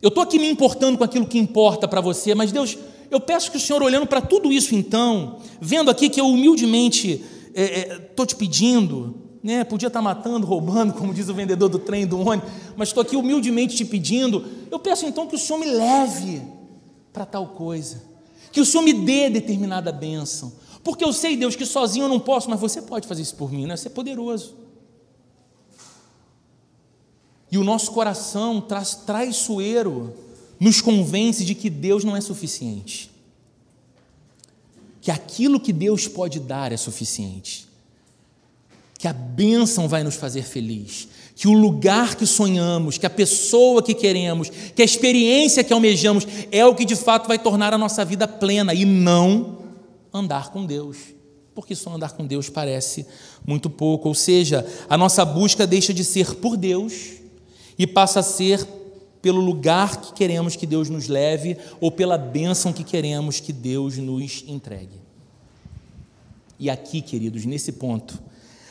Eu 0.00 0.08
estou 0.08 0.22
aqui 0.22 0.38
me 0.38 0.48
importando 0.48 0.96
com 0.96 1.04
aquilo 1.04 1.26
que 1.26 1.38
importa 1.38 1.86
para 1.86 2.00
você, 2.00 2.34
mas 2.34 2.50
Deus, 2.50 2.78
eu 3.10 3.20
peço 3.20 3.50
que 3.50 3.58
o 3.58 3.60
Senhor, 3.60 3.82
olhando 3.82 4.06
para 4.06 4.22
tudo 4.22 4.50
isso 4.50 4.74
então, 4.74 5.38
vendo 5.60 5.90
aqui 5.90 6.08
que 6.08 6.18
eu 6.18 6.26
humildemente 6.28 7.22
estou 7.54 8.24
é, 8.24 8.24
é, 8.24 8.26
te 8.26 8.34
pedindo, 8.34 9.14
né, 9.42 9.64
podia 9.64 9.88
estar 9.88 9.98
tá 9.98 10.02
matando, 10.02 10.46
roubando, 10.48 10.94
como 10.94 11.12
diz 11.12 11.28
o 11.28 11.34
vendedor 11.34 11.68
do 11.68 11.78
trem, 11.78 12.06
do 12.06 12.18
ônibus, 12.26 12.50
mas 12.74 12.88
estou 12.88 13.02
aqui 13.02 13.16
humildemente 13.16 13.76
te 13.76 13.84
pedindo, 13.84 14.42
eu 14.70 14.78
peço 14.78 15.04
então 15.04 15.26
que 15.26 15.36
o 15.36 15.38
Senhor 15.38 15.58
me 15.58 15.66
leve 15.66 16.40
para 17.12 17.26
tal 17.26 17.48
coisa, 17.48 18.02
que 18.50 18.62
o 18.62 18.64
Senhor 18.64 18.82
me 18.82 18.94
dê 18.94 19.28
determinada 19.28 19.92
bênção, 19.92 20.62
porque 20.84 21.04
eu 21.04 21.12
sei, 21.12 21.36
Deus, 21.36 21.54
que 21.54 21.64
sozinho 21.64 22.04
eu 22.04 22.08
não 22.08 22.18
posso, 22.18 22.50
mas 22.50 22.58
você 22.58 22.82
pode 22.82 23.06
fazer 23.06 23.22
isso 23.22 23.36
por 23.36 23.52
mim, 23.52 23.66
né? 23.66 23.76
você 23.76 23.88
é 23.88 23.90
poderoso. 23.90 24.54
E 27.50 27.58
o 27.58 27.64
nosso 27.64 27.92
coração 27.92 28.66
traiçoeiro 29.06 30.14
nos 30.58 30.80
convence 30.80 31.44
de 31.44 31.54
que 31.54 31.68
Deus 31.68 32.02
não 32.02 32.16
é 32.16 32.20
suficiente. 32.20 33.10
Que 35.00 35.10
aquilo 35.10 35.60
que 35.60 35.72
Deus 35.72 36.08
pode 36.08 36.40
dar 36.40 36.72
é 36.72 36.76
suficiente. 36.76 37.66
Que 38.98 39.06
a 39.06 39.12
bênção 39.12 39.86
vai 39.86 40.02
nos 40.02 40.14
fazer 40.14 40.42
feliz. 40.42 41.08
Que 41.36 41.46
o 41.46 41.52
lugar 41.52 42.14
que 42.14 42.24
sonhamos, 42.24 42.96
que 42.96 43.06
a 43.06 43.10
pessoa 43.10 43.82
que 43.82 43.94
queremos, 43.94 44.48
que 44.74 44.80
a 44.80 44.84
experiência 44.84 45.62
que 45.62 45.72
almejamos 45.72 46.26
é 46.50 46.64
o 46.64 46.74
que 46.74 46.84
de 46.84 46.96
fato 46.96 47.28
vai 47.28 47.38
tornar 47.38 47.74
a 47.74 47.78
nossa 47.78 48.04
vida 48.04 48.26
plena 48.26 48.72
e 48.72 48.84
não 48.84 49.61
andar 50.12 50.50
com 50.50 50.64
Deus. 50.64 50.98
Porque 51.54 51.74
só 51.74 51.94
andar 51.94 52.12
com 52.12 52.26
Deus 52.26 52.48
parece 52.48 53.06
muito 53.46 53.68
pouco. 53.68 54.08
Ou 54.08 54.14
seja, 54.14 54.66
a 54.88 54.96
nossa 54.96 55.24
busca 55.24 55.66
deixa 55.66 55.92
de 55.92 56.04
ser 56.04 56.34
por 56.36 56.56
Deus 56.56 57.12
e 57.78 57.86
passa 57.86 58.20
a 58.20 58.22
ser 58.22 58.66
pelo 59.20 59.40
lugar 59.40 60.00
que 60.00 60.12
queremos 60.14 60.56
que 60.56 60.66
Deus 60.66 60.90
nos 60.90 61.06
leve 61.06 61.56
ou 61.80 61.92
pela 61.92 62.18
bênção 62.18 62.72
que 62.72 62.82
queremos 62.82 63.38
que 63.38 63.52
Deus 63.52 63.96
nos 63.96 64.44
entregue. 64.48 65.00
E 66.58 66.68
aqui, 66.68 67.00
queridos, 67.00 67.44
nesse 67.44 67.72
ponto, 67.72 68.20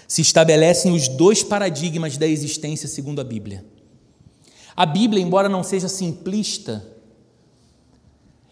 se 0.08 0.22
estabelecem 0.22 0.94
os 0.94 1.08
dois 1.08 1.42
paradigmas 1.42 2.18
da 2.18 2.28
existência 2.28 2.88
segundo 2.88 3.22
a 3.22 3.24
Bíblia. 3.24 3.66
A 4.76 4.86
Bíblia, 4.86 5.24
embora 5.24 5.48
não 5.48 5.64
seja 5.64 5.88
simplista, 5.88 6.86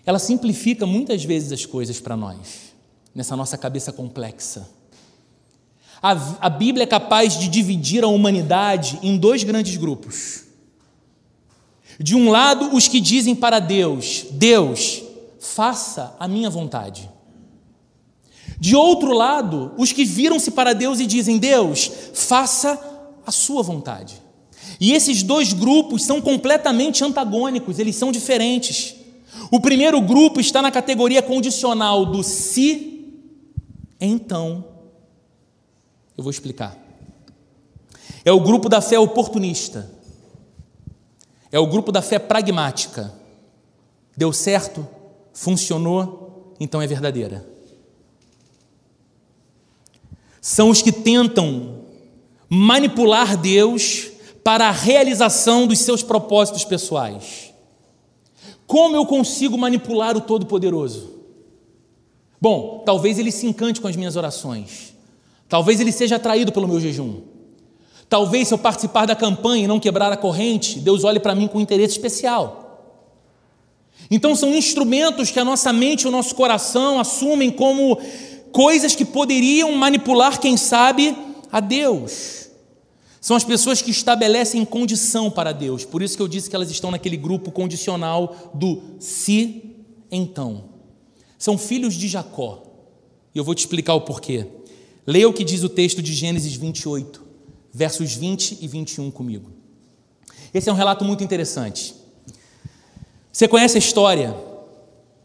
ela 0.05 0.19
simplifica 0.19 0.85
muitas 0.85 1.23
vezes 1.23 1.51
as 1.51 1.65
coisas 1.65 1.99
para 1.99 2.15
nós, 2.15 2.68
nessa 3.13 3.35
nossa 3.35 3.57
cabeça 3.57 3.91
complexa. 3.91 4.69
A, 6.01 6.11
a 6.39 6.49
Bíblia 6.49 6.83
é 6.83 6.87
capaz 6.87 7.37
de 7.37 7.47
dividir 7.47 8.03
a 8.03 8.07
humanidade 8.07 8.99
em 9.01 9.17
dois 9.17 9.43
grandes 9.43 9.75
grupos. 9.75 10.43
De 11.99 12.15
um 12.15 12.29
lado, 12.29 12.73
os 12.73 12.87
que 12.87 12.99
dizem 13.01 13.35
para 13.35 13.59
Deus: 13.59 14.25
Deus, 14.31 15.03
faça 15.39 16.15
a 16.19 16.27
minha 16.27 16.49
vontade. 16.49 17.09
De 18.59 18.75
outro 18.75 19.13
lado, 19.13 19.73
os 19.77 19.91
que 19.91 20.05
viram-se 20.05 20.51
para 20.51 20.73
Deus 20.73 20.99
e 20.99 21.05
dizem: 21.05 21.37
Deus, 21.37 21.91
faça 22.13 22.79
a 23.25 23.31
sua 23.31 23.61
vontade. 23.61 24.21
E 24.79 24.93
esses 24.93 25.23
dois 25.23 25.51
grupos 25.51 26.03
são 26.03 26.21
completamente 26.21 27.03
antagônicos, 27.03 27.79
eles 27.79 27.97
são 27.97 28.11
diferentes. 28.11 28.95
O 29.51 29.59
primeiro 29.59 29.99
grupo 29.99 30.39
está 30.39 30.61
na 30.61 30.71
categoria 30.71 31.21
condicional 31.21 32.05
do 32.05 32.23
se, 32.23 32.88
então 33.99 34.65
eu 36.17 36.23
vou 36.23 36.31
explicar. 36.31 36.77
É 38.25 38.31
o 38.31 38.39
grupo 38.39 38.67
da 38.67 38.81
fé 38.81 38.99
oportunista. 38.99 39.89
É 41.51 41.59
o 41.59 41.67
grupo 41.67 41.91
da 41.91 42.01
fé 42.01 42.19
pragmática. 42.19 43.13
Deu 44.15 44.33
certo, 44.33 44.87
funcionou, 45.33 46.53
então 46.59 46.81
é 46.81 46.87
verdadeira. 46.87 47.47
São 50.41 50.69
os 50.69 50.81
que 50.81 50.91
tentam 50.91 51.85
manipular 52.49 53.37
Deus 53.37 54.09
para 54.43 54.67
a 54.67 54.71
realização 54.71 55.67
dos 55.67 55.79
seus 55.79 56.01
propósitos 56.01 56.65
pessoais. 56.65 57.53
Como 58.65 58.95
eu 58.95 59.05
consigo 59.05 59.57
manipular 59.57 60.15
o 60.17 60.21
Todo-Poderoso? 60.21 61.18
Bom, 62.41 62.83
talvez 62.85 63.19
ele 63.19 63.31
se 63.31 63.45
encante 63.45 63.81
com 63.81 63.87
as 63.87 63.95
minhas 63.95 64.15
orações. 64.15 64.93
Talvez 65.47 65.79
ele 65.79 65.91
seja 65.91 66.15
atraído 66.15 66.51
pelo 66.51 66.67
meu 66.67 66.79
jejum. 66.79 67.21
Talvez 68.07 68.47
se 68.47 68.53
eu 68.53 68.57
participar 68.57 69.05
da 69.05 69.15
campanha 69.15 69.65
e 69.65 69.67
não 69.67 69.79
quebrar 69.79 70.11
a 70.11 70.17
corrente, 70.17 70.79
Deus 70.79 71.03
olhe 71.03 71.19
para 71.19 71.35
mim 71.35 71.47
com 71.47 71.59
interesse 71.59 71.93
especial. 71.93 72.69
Então 74.09 74.35
são 74.35 74.53
instrumentos 74.53 75.29
que 75.29 75.39
a 75.39 75.45
nossa 75.45 75.73
mente 75.73 76.03
e 76.03 76.07
o 76.07 76.11
nosso 76.11 76.33
coração 76.33 76.99
assumem 76.99 77.51
como 77.51 77.99
coisas 78.51 78.95
que 78.95 79.05
poderiam 79.05 79.71
manipular, 79.73 80.39
quem 80.39 80.57
sabe, 80.57 81.15
a 81.51 81.59
Deus. 81.59 82.49
São 83.21 83.35
as 83.35 83.43
pessoas 83.43 83.81
que 83.81 83.91
estabelecem 83.91 84.63
condição 84.63 85.29
para 85.29 85.51
Deus. 85.51 85.83
Por 85.83 86.01
isso 86.01 86.15
que 86.15 86.23
eu 86.23 86.27
disse 86.27 86.49
que 86.49 86.55
elas 86.55 86.71
estão 86.71 86.89
naquele 86.89 87.17
grupo 87.17 87.51
condicional 87.51 88.51
do 88.53 88.81
se 88.99 89.75
então. 90.09 90.68
São 91.39 91.57
filhos 91.57 91.95
de 91.95 92.09
Jacó. 92.09 92.61
E 93.33 93.37
eu 93.37 93.43
vou 93.43 93.55
te 93.55 93.59
explicar 93.59 93.93
o 93.93 94.01
porquê. 94.01 94.45
Leia 95.07 95.27
o 95.27 95.33
que 95.33 95.45
diz 95.45 95.63
o 95.63 95.69
texto 95.69 96.03
de 96.03 96.13
Gênesis 96.13 96.53
28, 96.53 97.23
versos 97.73 98.13
20 98.13 98.59
e 98.61 98.67
21 98.67 99.09
comigo. 99.09 99.49
Esse 100.53 100.69
é 100.69 100.73
um 100.73 100.75
relato 100.75 101.05
muito 101.05 101.23
interessante. 101.23 101.95
Você 103.31 103.47
conhece 103.47 103.77
a 103.77 103.79
história 103.79 104.35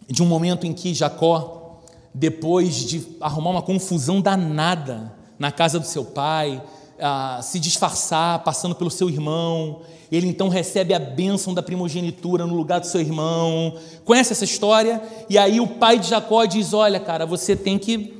de 0.08 0.22
um 0.22 0.26
momento 0.26 0.66
em 0.66 0.72
que 0.72 0.94
Jacó, 0.94 1.82
depois 2.14 2.76
de 2.76 3.04
arrumar 3.20 3.50
uma 3.50 3.62
confusão 3.62 4.20
danada 4.20 5.12
na 5.36 5.50
casa 5.50 5.80
do 5.80 5.86
seu 5.86 6.04
pai, 6.04 6.62
a 6.98 7.40
se 7.42 7.58
disfarçar, 7.58 8.42
passando 8.44 8.74
pelo 8.74 8.90
seu 8.90 9.08
irmão. 9.08 9.82
Ele 10.10 10.26
então 10.26 10.48
recebe 10.48 10.94
a 10.94 10.98
bênção 10.98 11.52
da 11.52 11.62
primogenitura 11.62 12.46
no 12.46 12.54
lugar 12.54 12.80
do 12.80 12.86
seu 12.86 13.00
irmão. 13.00 13.76
Conhece 14.04 14.32
essa 14.32 14.44
história? 14.44 15.02
E 15.28 15.36
aí 15.36 15.60
o 15.60 15.66
pai 15.66 15.98
de 15.98 16.08
Jacó 16.08 16.44
diz: 16.44 16.72
Olha, 16.72 17.00
cara, 17.00 17.26
você 17.26 17.56
tem 17.56 17.78
que. 17.78 18.14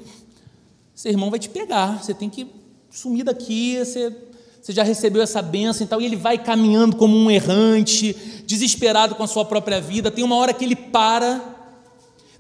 Seu 0.94 1.10
irmão 1.10 1.30
vai 1.30 1.38
te 1.38 1.48
pegar, 1.48 2.02
você 2.02 2.14
tem 2.14 2.30
que 2.30 2.46
sumir 2.90 3.24
daqui, 3.24 3.78
você, 3.78 4.16
você 4.62 4.72
já 4.72 4.84
recebeu 4.84 5.20
essa 5.22 5.42
bênção 5.42 5.84
e 5.84 5.88
tal. 5.88 6.00
E 6.00 6.04
ele 6.04 6.16
vai 6.16 6.38
caminhando 6.38 6.96
como 6.96 7.16
um 7.16 7.30
errante, 7.30 8.14
desesperado 8.46 9.14
com 9.14 9.22
a 9.22 9.26
sua 9.26 9.44
própria 9.44 9.80
vida. 9.80 10.10
Tem 10.10 10.24
uma 10.24 10.36
hora 10.36 10.54
que 10.54 10.64
ele 10.64 10.76
para, 10.76 11.40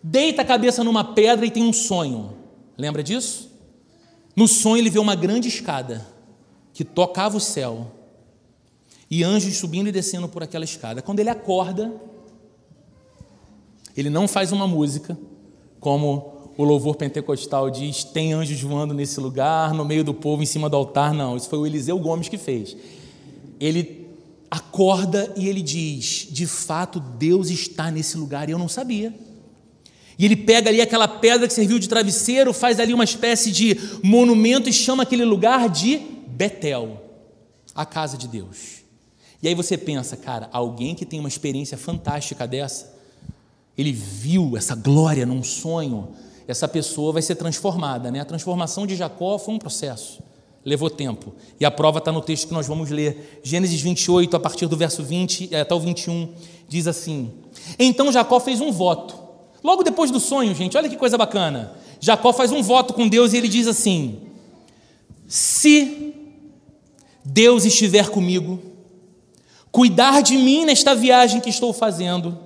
deita 0.02 0.42
a 0.42 0.44
cabeça 0.44 0.84
numa 0.84 1.04
pedra 1.04 1.44
e 1.44 1.50
tem 1.50 1.62
um 1.62 1.72
sonho. 1.72 2.34
Lembra 2.78 3.02
disso? 3.02 3.50
No 4.36 4.48
sonho 4.48 4.78
ele 4.78 4.90
vê 4.90 4.98
uma 4.98 5.14
grande 5.14 5.48
escada 5.48 6.13
que 6.74 6.84
tocava 6.84 7.36
o 7.36 7.40
céu 7.40 7.86
e 9.08 9.22
anjos 9.22 9.56
subindo 9.56 9.88
e 9.88 9.92
descendo 9.92 10.28
por 10.28 10.42
aquela 10.42 10.64
escada. 10.64 11.00
Quando 11.00 11.20
ele 11.20 11.30
acorda, 11.30 11.94
ele 13.96 14.10
não 14.10 14.26
faz 14.26 14.50
uma 14.50 14.66
música, 14.66 15.16
como 15.78 16.52
o 16.58 16.64
louvor 16.64 16.96
pentecostal 16.96 17.70
diz: 17.70 18.02
tem 18.02 18.32
anjos 18.32 18.60
voando 18.60 18.92
nesse 18.92 19.20
lugar, 19.20 19.72
no 19.72 19.84
meio 19.84 20.02
do 20.02 20.12
povo, 20.12 20.42
em 20.42 20.46
cima 20.46 20.68
do 20.68 20.76
altar. 20.76 21.14
Não, 21.14 21.36
isso 21.36 21.48
foi 21.48 21.60
o 21.60 21.66
Eliseu 21.66 21.96
Gomes 21.98 22.28
que 22.28 22.36
fez. 22.36 22.76
Ele 23.60 24.08
acorda 24.50 25.32
e 25.36 25.48
ele 25.48 25.62
diz: 25.62 26.26
de 26.28 26.44
fato, 26.44 26.98
Deus 26.98 27.50
está 27.50 27.92
nesse 27.92 28.16
lugar 28.16 28.48
e 28.48 28.52
eu 28.52 28.58
não 28.58 28.68
sabia. 28.68 29.14
E 30.18 30.24
ele 30.24 30.36
pega 30.36 30.70
ali 30.70 30.80
aquela 30.80 31.06
pedra 31.06 31.46
que 31.46 31.54
serviu 31.54 31.78
de 31.78 31.88
travesseiro, 31.88 32.52
faz 32.52 32.80
ali 32.80 32.92
uma 32.92 33.04
espécie 33.04 33.52
de 33.52 33.78
monumento 34.02 34.68
e 34.68 34.72
chama 34.72 35.04
aquele 35.04 35.24
lugar 35.24 35.68
de 35.68 36.13
Betel, 36.34 37.00
a 37.74 37.86
casa 37.86 38.18
de 38.18 38.26
Deus. 38.26 38.82
E 39.42 39.48
aí 39.48 39.54
você 39.54 39.78
pensa, 39.78 40.16
cara, 40.16 40.48
alguém 40.52 40.94
que 40.94 41.04
tem 41.04 41.20
uma 41.20 41.28
experiência 41.28 41.78
fantástica 41.78 42.46
dessa, 42.46 42.94
ele 43.76 43.92
viu 43.92 44.56
essa 44.56 44.74
glória 44.74 45.24
num 45.24 45.42
sonho, 45.42 46.08
essa 46.48 46.66
pessoa 46.66 47.12
vai 47.12 47.22
ser 47.22 47.36
transformada, 47.36 48.10
né? 48.10 48.20
A 48.20 48.24
transformação 48.24 48.86
de 48.86 48.96
Jacó 48.96 49.38
foi 49.38 49.54
um 49.54 49.58
processo, 49.58 50.22
levou 50.64 50.90
tempo. 50.90 51.34
E 51.60 51.64
a 51.64 51.70
prova 51.70 51.98
está 51.98 52.10
no 52.10 52.20
texto 52.20 52.48
que 52.48 52.54
nós 52.54 52.66
vamos 52.66 52.90
ler. 52.90 53.40
Gênesis 53.42 53.80
28, 53.80 54.36
a 54.36 54.40
partir 54.40 54.66
do 54.66 54.76
verso 54.76 55.02
20 55.02 55.54
até 55.54 55.74
o 55.74 55.80
21, 55.80 56.32
diz 56.68 56.86
assim: 56.86 57.30
Então 57.78 58.10
Jacó 58.10 58.40
fez 58.40 58.60
um 58.60 58.72
voto. 58.72 59.22
Logo 59.62 59.82
depois 59.82 60.10
do 60.10 60.20
sonho, 60.20 60.54
gente, 60.54 60.76
olha 60.76 60.88
que 60.88 60.96
coisa 60.96 61.16
bacana. 61.16 61.74
Jacó 62.00 62.32
faz 62.32 62.52
um 62.52 62.62
voto 62.62 62.92
com 62.92 63.08
Deus 63.08 63.32
e 63.32 63.36
ele 63.36 63.48
diz 63.48 63.66
assim: 63.66 64.20
Se 65.26 66.14
Deus 67.24 67.64
estiver 67.64 68.10
comigo, 68.10 68.60
cuidar 69.72 70.20
de 70.20 70.36
mim 70.36 70.64
nesta 70.64 70.94
viagem 70.94 71.40
que 71.40 71.48
estou 71.48 71.72
fazendo, 71.72 72.38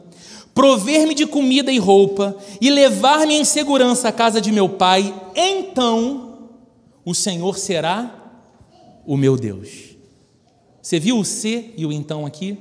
prover-me 0.55 1.15
de 1.15 1.27
comida 1.27 1.73
e 1.73 1.79
roupa 1.79 2.37
e 2.61 2.71
levar-me 2.71 3.35
em 3.35 3.45
segurança 3.45 4.09
à 4.09 4.13
casa 4.13 4.41
de 4.41 4.53
meu 4.53 4.69
pai, 4.69 5.15
então 5.35 6.49
o 7.05 7.15
Senhor 7.15 7.59
será 7.59 8.15
o 9.07 9.17
meu 9.17 9.37
Deus. 9.37 9.97
Você 10.81 11.01
viu 11.01 11.19
o 11.19 11.25
se 11.25 11.73
e 11.77 11.85
o 11.85 11.93
então 11.93 12.25
aqui? 12.25 12.59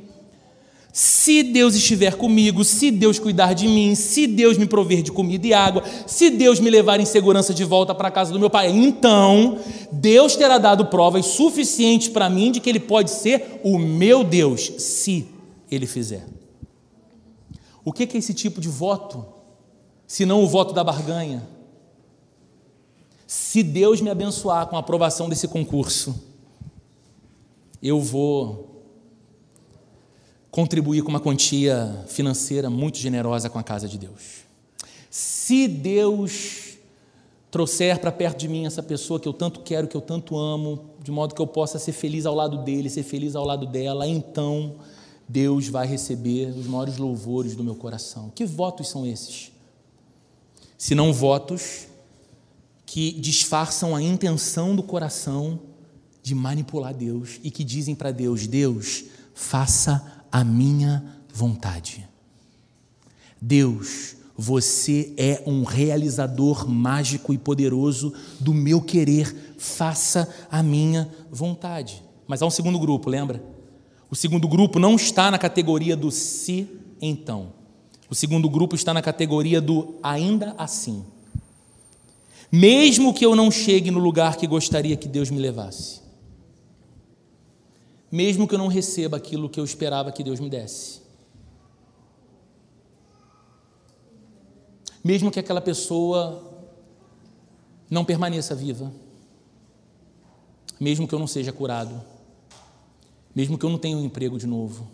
Se 0.92 1.44
Deus 1.44 1.76
estiver 1.76 2.16
comigo, 2.16 2.64
se 2.64 2.90
Deus 2.90 3.20
cuidar 3.20 3.54
de 3.54 3.68
mim, 3.68 3.94
se 3.94 4.26
Deus 4.26 4.58
me 4.58 4.66
prover 4.66 5.04
de 5.04 5.12
comida 5.12 5.46
e 5.46 5.54
água, 5.54 5.84
se 6.08 6.30
Deus 6.30 6.60
me 6.60 6.70
levar 6.70 7.00
em 7.00 7.06
segurança 7.06 7.54
de 7.54 7.64
volta 7.64 7.94
para 7.94 8.08
a 8.08 8.12
casa 8.12 8.34
do 8.34 8.40
meu 8.40 8.50
pai, 8.50 8.70
então 8.70 9.60
Deus 9.92 10.36
terá 10.36 10.58
dado 10.58 10.88
provas 10.88 11.26
suficientes 11.28 12.08
para 12.08 12.30
mim 12.30 12.52
de 12.52 12.60
que 12.60 12.70
Ele 12.70 12.80
pode 12.80 13.12
ser 13.12 13.62
o 13.64 13.78
meu 13.78 14.24
Deus, 14.24 14.72
se 14.80 15.28
Ele 15.70 15.86
fizer. 15.86 16.26
O 17.86 17.94
que 17.94 18.04
é 18.04 18.18
esse 18.18 18.34
tipo 18.34 18.60
de 18.60 18.68
voto, 18.68 19.26
se 20.08 20.26
não 20.26 20.44
o 20.44 20.48
voto 20.48 20.74
da 20.74 20.84
barganha? 20.84 21.48
Se 23.28 23.62
Deus 23.62 24.02
me 24.02 24.10
abençoar 24.10 24.68
com 24.68 24.78
a 24.78 24.80
aprovação 24.80 25.30
desse 25.30 25.48
concurso, 25.48 26.16
eu 27.84 28.00
vou 28.00 28.67
contribuir 30.58 31.04
com 31.04 31.10
uma 31.10 31.20
quantia 31.20 32.04
financeira 32.08 32.68
muito 32.68 32.98
generosa 32.98 33.48
com 33.48 33.60
a 33.60 33.64
casa 33.64 33.88
de 33.88 33.96
Deus. 33.96 34.40
Se 35.08 35.68
Deus 35.68 36.80
trouxer 37.52 38.00
para 38.00 38.12
perto 38.12 38.40
de 38.40 38.48
mim 38.48 38.66
essa 38.66 38.82
pessoa 38.82 39.20
que 39.20 39.28
eu 39.28 39.34
tanto 39.34 39.60
quero, 39.60 39.88
que 39.88 39.96
eu 39.96 40.02
tanto 40.02 40.36
amo, 40.36 40.84
de 41.04 41.12
modo 41.12 41.36
que 41.36 41.42
eu 41.44 41.46
possa 41.46 41.78
ser 41.78 41.92
feliz 41.92 42.26
ao 42.26 42.34
lado 42.34 42.64
dele, 42.64 42.90
ser 42.90 43.04
feliz 43.04 43.36
ao 43.36 43.46
lado 43.46 43.68
dela, 43.68 44.08
então 44.08 44.78
Deus 45.30 45.68
vai 45.68 45.86
receber 45.86 46.48
os 46.48 46.66
maiores 46.66 46.98
louvores 46.98 47.56
do 47.56 47.64
meu 47.64 47.76
coração. 47.76 48.32
Que 48.34 48.44
votos 48.44 48.90
são 48.90 49.06
esses? 49.06 49.52
Se 50.76 50.96
não 50.96 51.14
votos 51.14 51.86
que 52.84 53.12
disfarçam 53.12 53.96
a 53.96 54.02
intenção 54.02 54.76
do 54.76 54.82
coração 54.82 55.60
de 56.24 56.34
manipular 56.34 56.96
Deus 56.96 57.40
e 57.44 57.52
que 57.52 57.64
dizem 57.64 57.94
para 57.94 58.10
Deus: 58.10 58.48
Deus, 58.48 59.04
faça 59.36 60.17
a 60.32 60.44
minha 60.44 61.04
vontade. 61.34 62.08
Deus, 63.42 64.16
você 64.36 65.14
é 65.18 65.44
um 65.46 65.64
realizador 65.64 66.68
mágico 66.68 67.34
e 67.34 67.38
poderoso 67.38 68.14
do 68.40 68.54
meu 68.54 68.82
querer, 68.82 69.56
faça 69.58 70.34
a 70.50 70.62
minha 70.62 71.10
vontade. 71.32 72.04
Mas 72.28 72.42
há 72.42 72.46
um 72.46 72.52
segundo 72.52 72.80
grupo, 72.80 73.10
lembra? 73.10 73.44
O 74.10 74.16
segundo 74.16 74.48
grupo 74.48 74.80
não 74.80 74.96
está 74.96 75.30
na 75.30 75.38
categoria 75.38 75.96
do 75.96 76.12
se 76.12 76.68
então. 77.02 77.54
O 78.10 78.16
segundo 78.16 78.50
grupo 78.50 78.76
está 78.76 78.94
na 78.94 79.02
categoria 79.02 79.60
do 79.60 79.96
ainda 80.02 80.56
assim. 80.58 81.04
Mesmo 82.52 83.14
que 83.14 83.26
eu 83.26 83.36
não 83.36 83.52
chegue 83.52 83.92
no 83.92 84.00
lugar 84.00 84.38
que 84.38 84.48
gostaria 84.48 84.96
que 84.96 85.08
Deus 85.08 85.30
me 85.30 85.40
levasse 85.40 86.07
mesmo 88.18 88.48
que 88.48 88.56
eu 88.56 88.58
não 88.58 88.68
receba 88.68 89.16
aquilo 89.16 89.48
que 89.48 89.60
eu 89.60 89.64
esperava 89.64 90.12
que 90.12 90.24
Deus 90.24 90.40
me 90.40 90.50
desse. 90.50 91.04
Mesmo 95.04 95.30
que 95.30 95.40
aquela 95.40 95.62
pessoa 95.62 96.44
não 97.88 98.04
permaneça 98.04 98.56
viva. 98.56 98.92
Mesmo 100.80 101.08
que 101.08 101.14
eu 101.14 101.20
não 101.20 101.28
seja 101.28 101.54
curado. 101.54 102.02
Mesmo 103.36 103.56
que 103.56 103.64
eu 103.64 103.70
não 103.70 103.78
tenha 103.78 103.96
um 103.96 104.04
emprego 104.04 104.40
de 104.40 104.48
novo. 104.48 104.88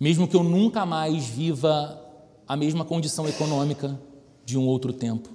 Mesmo 0.00 0.26
que 0.26 0.34
eu 0.34 0.42
nunca 0.42 0.84
mais 0.84 1.26
viva 1.26 2.04
a 2.48 2.56
mesma 2.56 2.84
condição 2.84 3.28
econômica 3.28 3.96
de 4.44 4.58
um 4.58 4.66
outro 4.66 4.92
tempo. 4.92 5.30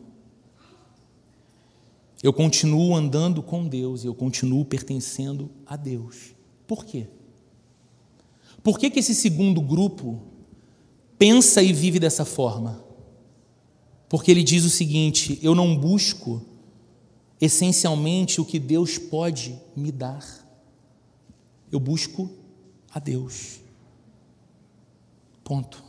Eu 2.22 2.34
continuo 2.34 2.95
andando 2.95 3.43
com 3.43 3.68
Deus 3.68 4.03
e 4.03 4.07
eu 4.07 4.15
continuo 4.15 4.65
pertencendo 4.65 5.51
a 5.65 5.76
Deus. 5.76 6.34
Por 6.65 6.84
quê? 6.84 7.07
Por 8.63 8.80
que, 8.80 8.89
que 8.89 8.99
esse 8.99 9.13
segundo 9.13 9.61
grupo 9.61 10.22
pensa 11.18 11.61
e 11.61 11.72
vive 11.72 11.99
dessa 11.99 12.26
forma? 12.26 12.84
Porque 14.09 14.32
ele 14.32 14.43
diz 14.43 14.65
o 14.65 14.70
seguinte: 14.70 15.39
eu 15.41 15.53
não 15.53 15.78
busco 15.78 16.41
essencialmente 17.39 18.41
o 18.41 18.45
que 18.45 18.57
Deus 18.57 18.97
pode 18.97 19.57
me 19.76 19.91
dar, 19.91 20.26
eu 21.72 21.80
busco 21.80 22.30
a 22.91 22.99
Deus. 22.99 23.59
Ponto. 25.43 25.84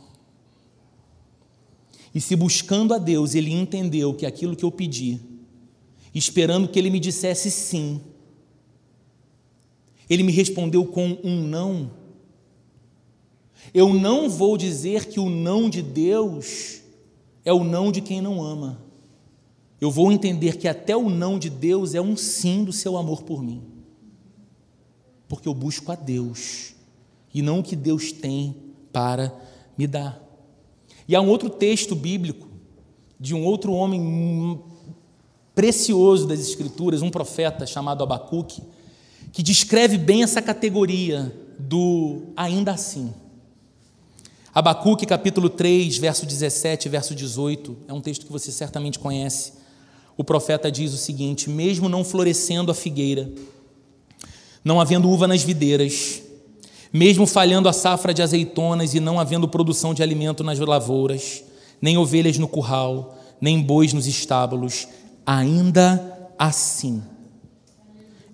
E 2.13 2.21
se 2.21 2.35
buscando 2.35 2.93
a 2.93 2.97
Deus 2.97 3.35
ele 3.35 3.51
entendeu 3.51 4.13
que 4.13 4.25
aquilo 4.25 4.55
que 4.55 4.63
eu 4.63 4.71
pedi 4.71 5.19
esperando 6.13 6.67
que 6.67 6.79
ele 6.79 6.89
me 6.89 6.99
dissesse 6.99 7.51
sim. 7.51 8.01
Ele 10.09 10.23
me 10.23 10.31
respondeu 10.31 10.85
com 10.85 11.17
um 11.23 11.41
não. 11.41 11.91
Eu 13.73 13.93
não 13.93 14.29
vou 14.29 14.57
dizer 14.57 15.05
que 15.05 15.19
o 15.19 15.29
não 15.29 15.69
de 15.69 15.81
Deus 15.81 16.81
é 17.45 17.53
o 17.53 17.63
não 17.63 17.91
de 17.91 18.01
quem 18.01 18.21
não 18.21 18.41
ama. 18.41 18.81
Eu 19.79 19.91
vou 19.91 20.11
entender 20.11 20.57
que 20.57 20.67
até 20.67 20.95
o 20.95 21.09
não 21.09 21.39
de 21.39 21.49
Deus 21.49 21.93
é 21.93 22.01
um 22.01 22.17
sim 22.17 22.63
do 22.63 22.73
seu 22.73 22.97
amor 22.97 23.23
por 23.23 23.41
mim. 23.41 23.61
Porque 25.27 25.47
eu 25.47 25.53
busco 25.53 25.91
a 25.91 25.95
Deus 25.95 26.73
e 27.33 27.41
não 27.41 27.59
o 27.59 27.63
que 27.63 27.75
Deus 27.75 28.11
tem 28.11 28.55
para 28.91 29.33
me 29.77 29.85
dar. 29.85 30.21
E 31.07 31.15
há 31.15 31.21
um 31.21 31.29
outro 31.29 31.49
texto 31.49 31.95
bíblico 31.95 32.47
de 33.19 33.33
um 33.35 33.45
outro 33.45 33.71
homem 33.73 34.01
precioso 35.53 36.27
das 36.27 36.39
Escrituras, 36.39 37.01
um 37.01 37.09
profeta 37.09 37.65
chamado 37.65 38.03
Abacuque, 38.03 38.61
que 39.31 39.43
descreve 39.43 39.97
bem 39.97 40.23
essa 40.23 40.41
categoria 40.41 41.33
do 41.57 42.23
ainda 42.35 42.71
assim. 42.71 43.13
Abacuque, 44.53 45.05
capítulo 45.05 45.49
3, 45.49 45.97
verso 45.97 46.25
17 46.25 46.89
verso 46.89 47.13
18, 47.13 47.77
é 47.87 47.93
um 47.93 48.01
texto 48.01 48.25
que 48.25 48.31
você 48.31 48.51
certamente 48.51 48.97
conhece. 48.97 49.53
o 50.17 50.23
profeta 50.23 50.71
diz 50.71 50.93
o 50.93 50.97
seguinte: 50.97 51.49
mesmo 51.49 51.87
não 51.87 52.03
florescendo 52.03 52.71
a 52.71 52.75
figueira, 52.75 53.29
não 54.63 54.81
havendo 54.81 55.09
uva 55.09 55.27
nas 55.27 55.43
videiras, 55.43 56.21
mesmo 56.91 57.25
falhando 57.27 57.69
a 57.69 57.73
safra 57.73 58.13
de 58.13 58.21
azeitonas 58.21 58.93
e 58.93 58.99
não 58.99 59.19
havendo 59.19 59.47
produção 59.47 59.93
de 59.93 60.01
alimento 60.01 60.43
nas 60.43 60.59
lavouras, 60.59 61.43
nem 61.81 61.97
ovelhas 61.97 62.37
no 62.37 62.47
curral, 62.47 63.17
nem 63.39 63.61
bois 63.61 63.93
nos 63.93 64.07
estábulos, 64.07 64.87
ainda 65.29 66.31
assim 66.39 67.03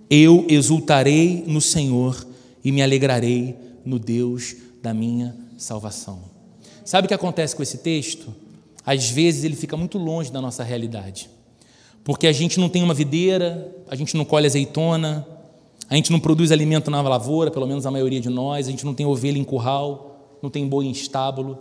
eu 0.08 0.46
exultarei 0.48 1.44
no 1.46 1.60
Senhor 1.60 2.26
e 2.64 2.72
me 2.72 2.80
alegrarei 2.80 3.54
no 3.84 3.98
Deus 3.98 4.56
da 4.82 4.94
minha 4.94 5.36
salvação. 5.58 6.22
Sabe 6.86 7.04
o 7.04 7.08
que 7.08 7.12
acontece 7.12 7.54
com 7.54 7.62
esse 7.62 7.78
texto? 7.78 8.34
Às 8.84 9.10
vezes 9.10 9.44
ele 9.44 9.56
fica 9.56 9.76
muito 9.76 9.98
longe 9.98 10.32
da 10.32 10.40
nossa 10.40 10.64
realidade, 10.64 11.28
porque 12.02 12.26
a 12.26 12.32
gente 12.32 12.58
não 12.58 12.68
tem 12.68 12.82
uma 12.82 12.94
videira, 12.94 13.76
a 13.88 13.94
gente 13.94 14.16
não 14.16 14.24
colhe 14.24 14.46
azeitona, 14.46 15.26
a 15.90 15.96
gente 15.96 16.10
não 16.10 16.18
produz 16.18 16.50
alimento 16.50 16.90
na 16.90 17.02
lavoura, 17.02 17.50
pelo 17.50 17.66
menos 17.66 17.84
a 17.84 17.90
maioria 17.90 18.20
de 18.22 18.30
nós, 18.30 18.68
a 18.68 18.70
gente 18.70 18.86
não 18.86 18.94
tem 18.94 19.04
ovelha 19.04 19.38
em 19.38 19.44
curral, 19.44 20.38
não 20.42 20.48
tem 20.48 20.66
boi 20.66 20.86
em 20.86 20.92
estábulo. 20.92 21.58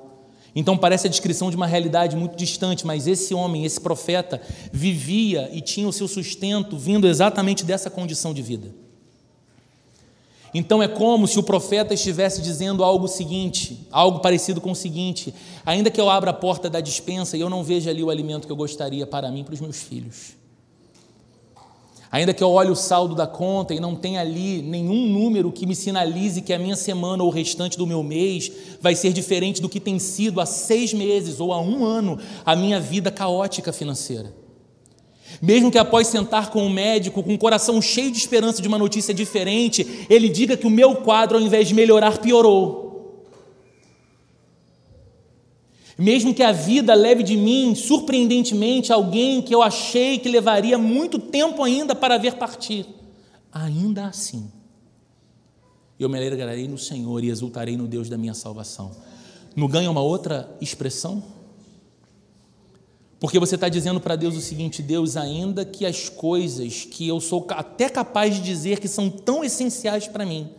Então 0.56 0.78
parece 0.78 1.08
a 1.08 1.10
descrição 1.10 1.50
de 1.50 1.58
uma 1.58 1.68
realidade 1.68 2.16
muito 2.16 2.38
distante, 2.38 2.88
mas 2.88 3.08
esse 3.08 3.34
homem, 3.34 3.66
esse 3.66 3.80
profeta, 3.80 4.42
vivia 4.72 5.50
e 5.52 5.60
tinha 5.60 5.88
o 5.88 5.92
seu 5.92 6.08
sustento 6.08 6.78
vindo 6.78 7.08
exatamente 7.08 7.66
dessa 7.66 7.90
condição 7.90 8.34
de 8.34 8.42
vida. 8.42 8.74
Então 10.54 10.82
é 10.82 10.88
como 10.88 11.28
se 11.28 11.38
o 11.38 11.44
profeta 11.44 11.94
estivesse 11.94 12.42
dizendo 12.42 12.82
algo 12.82 13.10
seguinte, 13.10 13.86
algo 13.92 14.20
parecido 14.20 14.62
com 14.62 14.72
o 14.72 14.76
seguinte: 14.76 15.34
ainda 15.66 15.92
que 15.92 16.00
eu 16.00 16.10
abra 16.10 16.32
a 16.32 16.34
porta 16.34 16.70
da 16.70 16.80
dispensa 16.80 17.36
e 17.36 17.42
eu 17.42 17.50
não 17.50 17.62
veja 17.62 17.90
ali 17.90 18.02
o 18.02 18.10
alimento 18.10 18.48
que 18.48 18.54
eu 18.54 18.56
gostaria 18.56 19.06
para 19.06 19.30
mim 19.30 19.42
e 19.42 19.44
para 19.44 19.54
os 19.54 19.60
meus 19.60 19.84
filhos, 19.84 20.38
Ainda 22.16 22.34
que 22.34 22.42
eu 22.42 22.50
olhe 22.50 22.72
o 22.72 22.76
saldo 22.78 23.14
da 23.14 23.28
conta 23.28 23.74
e 23.74 23.80
não 23.82 23.94
tenha 23.94 24.22
ali 24.22 24.62
nenhum 24.62 25.06
número 25.06 25.52
que 25.52 25.66
me 25.66 25.76
sinalize 25.76 26.42
que 26.42 26.54
a 26.54 26.58
minha 26.58 26.78
semana 26.78 27.22
ou 27.22 27.28
o 27.28 27.32
restante 27.32 27.78
do 27.78 27.86
meu 27.86 28.02
mês 28.02 28.50
vai 28.80 28.96
ser 28.96 29.12
diferente 29.12 29.62
do 29.62 29.68
que 29.68 29.82
tem 29.82 30.00
sido 30.00 30.40
há 30.40 30.46
seis 30.46 30.94
meses 30.94 31.42
ou 31.42 31.52
há 31.52 31.60
um 31.60 31.84
ano 31.84 32.18
a 32.46 32.56
minha 32.56 32.80
vida 32.80 33.12
caótica 33.12 33.74
financeira. 33.74 34.34
Mesmo 35.42 35.70
que 35.70 35.78
após 35.78 36.08
sentar 36.08 36.52
com 36.52 36.66
o 36.66 36.70
médico, 36.70 37.22
com 37.22 37.34
o 37.34 37.38
coração 37.38 37.82
cheio 37.82 38.10
de 38.10 38.18
esperança 38.18 38.62
de 38.62 38.68
uma 38.70 38.80
notícia 38.80 39.14
diferente, 39.14 40.06
ele 40.10 40.30
diga 40.30 40.56
que 40.56 40.66
o 40.66 40.70
meu 40.70 40.96
quadro, 40.96 41.38
ao 41.38 41.44
invés 41.44 41.68
de 41.68 41.74
melhorar, 41.74 42.20
piorou. 42.20 42.85
Mesmo 45.98 46.34
que 46.34 46.44
a 46.44 46.52
vida 46.52 46.94
leve 46.94 47.24
de 47.24 47.38
mim, 47.38 47.74
surpreendentemente, 47.74 48.92
alguém 48.92 49.42
que 49.42 49.56
eu 49.56 49.62
achei 49.62 50.20
que 50.20 50.28
levaria 50.28 50.78
muito 50.78 51.18
tempo 51.18 51.64
ainda 51.64 51.96
para 51.96 52.18
ver 52.18 52.36
partir, 52.36 52.86
ainda 53.52 54.08
assim, 54.08 54.52
eu 55.98 56.10
me 56.10 56.18
alegrarei 56.18 56.68
no 56.68 56.78
Senhor 56.78 57.24
e 57.24 57.30
exultarei 57.30 57.78
no 57.78 57.88
Deus 57.88 58.10
da 58.10 58.18
minha 58.18 58.34
salvação. 58.34 58.92
Não 59.56 59.70
ganha 59.70 59.90
uma 59.90 60.02
outra 60.02 60.54
expressão? 60.60 61.24
Porque 63.18 63.40
você 63.40 63.56
está 63.56 63.70
dizendo 63.70 64.02
para 64.02 64.18
Deus 64.18 64.36
o 64.36 64.42
seguinte: 64.42 64.82
Deus, 64.82 65.16
ainda 65.16 65.64
que 65.64 65.86
as 65.86 66.10
coisas 66.10 66.84
que 66.84 67.08
eu 67.08 67.22
sou 67.22 67.48
até 67.52 67.88
capaz 67.88 68.36
de 68.36 68.42
dizer 68.42 68.80
que 68.80 68.90
são 68.90 69.10
tão 69.10 69.44
essenciais 69.44 70.08
para 70.08 70.26
mim, 70.26 70.50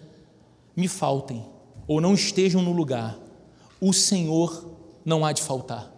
me 0.75 0.89
faltem 0.89 1.45
ou 1.87 2.01
não 2.01 2.15
estejam 2.15 2.63
no 2.63 2.73
lugar, 2.73 3.19
o 3.81 3.93
Senhor 3.93 4.75
não 5.07 5.25
há 5.25 5.33
de 5.33 5.41
faltar. 5.41 5.91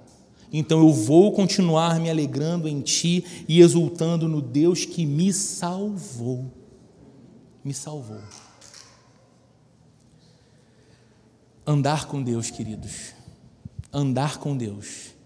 Então 0.53 0.79
eu 0.79 0.93
vou 0.93 1.33
continuar 1.33 1.99
me 1.99 2.09
alegrando 2.09 2.69
em 2.69 2.81
Ti 2.81 3.45
e 3.49 3.61
exultando 3.61 4.29
no 4.29 4.41
Deus 4.41 4.85
que 4.85 5.05
me 5.05 5.33
salvou. 5.33 6.53
Me 7.65 7.75
salvou. 7.75 8.21
Andar 11.67 12.07
com 12.07 12.23
Deus, 12.23 12.51
queridos, 12.51 13.13
andar 13.93 14.39
com 14.39 14.57
Deus 14.57 15.19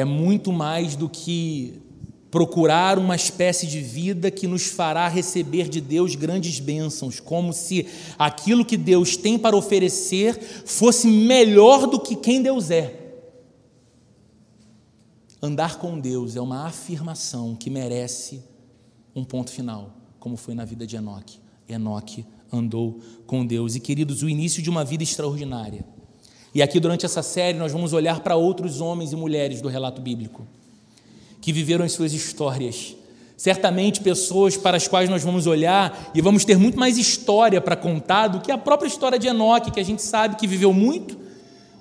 é 0.00 0.04
muito 0.04 0.52
mais 0.52 0.94
do 0.94 1.08
que 1.08 1.82
procurar 2.30 2.98
uma 2.98 3.16
espécie 3.16 3.66
de 3.66 3.80
vida 3.80 4.30
que 4.30 4.46
nos 4.46 4.66
fará 4.66 5.08
receber 5.08 5.68
de 5.68 5.80
Deus 5.80 6.14
grandes 6.14 6.60
bênçãos, 6.60 7.20
como 7.20 7.52
se 7.52 7.86
aquilo 8.18 8.64
que 8.64 8.76
Deus 8.76 9.16
tem 9.16 9.38
para 9.38 9.56
oferecer 9.56 10.38
fosse 10.66 11.06
melhor 11.06 11.86
do 11.86 11.98
que 11.98 12.14
quem 12.14 12.42
Deus 12.42 12.70
é. 12.70 13.06
Andar 15.40 15.78
com 15.78 15.98
Deus 15.98 16.36
é 16.36 16.40
uma 16.40 16.66
afirmação 16.66 17.54
que 17.54 17.70
merece 17.70 18.42
um 19.14 19.24
ponto 19.24 19.50
final, 19.50 19.94
como 20.18 20.36
foi 20.36 20.54
na 20.54 20.64
vida 20.64 20.86
de 20.86 20.96
Enoque. 20.96 21.40
Enoque 21.68 22.26
andou 22.52 22.98
com 23.26 23.46
Deus. 23.46 23.74
E 23.74 23.80
queridos, 23.80 24.22
o 24.22 24.28
início 24.28 24.62
de 24.62 24.68
uma 24.68 24.84
vida 24.84 25.02
extraordinária. 25.02 25.84
E 26.54 26.60
aqui 26.60 26.80
durante 26.80 27.06
essa 27.06 27.22
série 27.22 27.56
nós 27.56 27.72
vamos 27.72 27.92
olhar 27.92 28.20
para 28.20 28.34
outros 28.34 28.80
homens 28.80 29.12
e 29.12 29.16
mulheres 29.16 29.60
do 29.60 29.68
relato 29.68 30.02
bíblico 30.02 30.46
que 31.40 31.52
viveram 31.52 31.84
as 31.84 31.92
suas 31.92 32.12
histórias. 32.12 32.96
Certamente 33.36 34.00
pessoas 34.00 34.56
para 34.56 34.76
as 34.76 34.88
quais 34.88 35.08
nós 35.08 35.22
vamos 35.22 35.46
olhar 35.46 36.10
e 36.12 36.20
vamos 36.20 36.44
ter 36.44 36.58
muito 36.58 36.78
mais 36.78 36.98
história 36.98 37.60
para 37.60 37.76
contar 37.76 38.26
do 38.26 38.40
que 38.40 38.50
a 38.50 38.58
própria 38.58 38.88
história 38.88 39.18
de 39.18 39.28
Enoque, 39.28 39.70
que 39.70 39.78
a 39.78 39.84
gente 39.84 40.02
sabe 40.02 40.34
que 40.36 40.46
viveu 40.46 40.72
muito, 40.72 41.16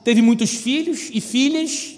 teve 0.03 0.21
muitos 0.21 0.51
filhos 0.51 1.09
e 1.11 1.19
filhas, 1.19 1.96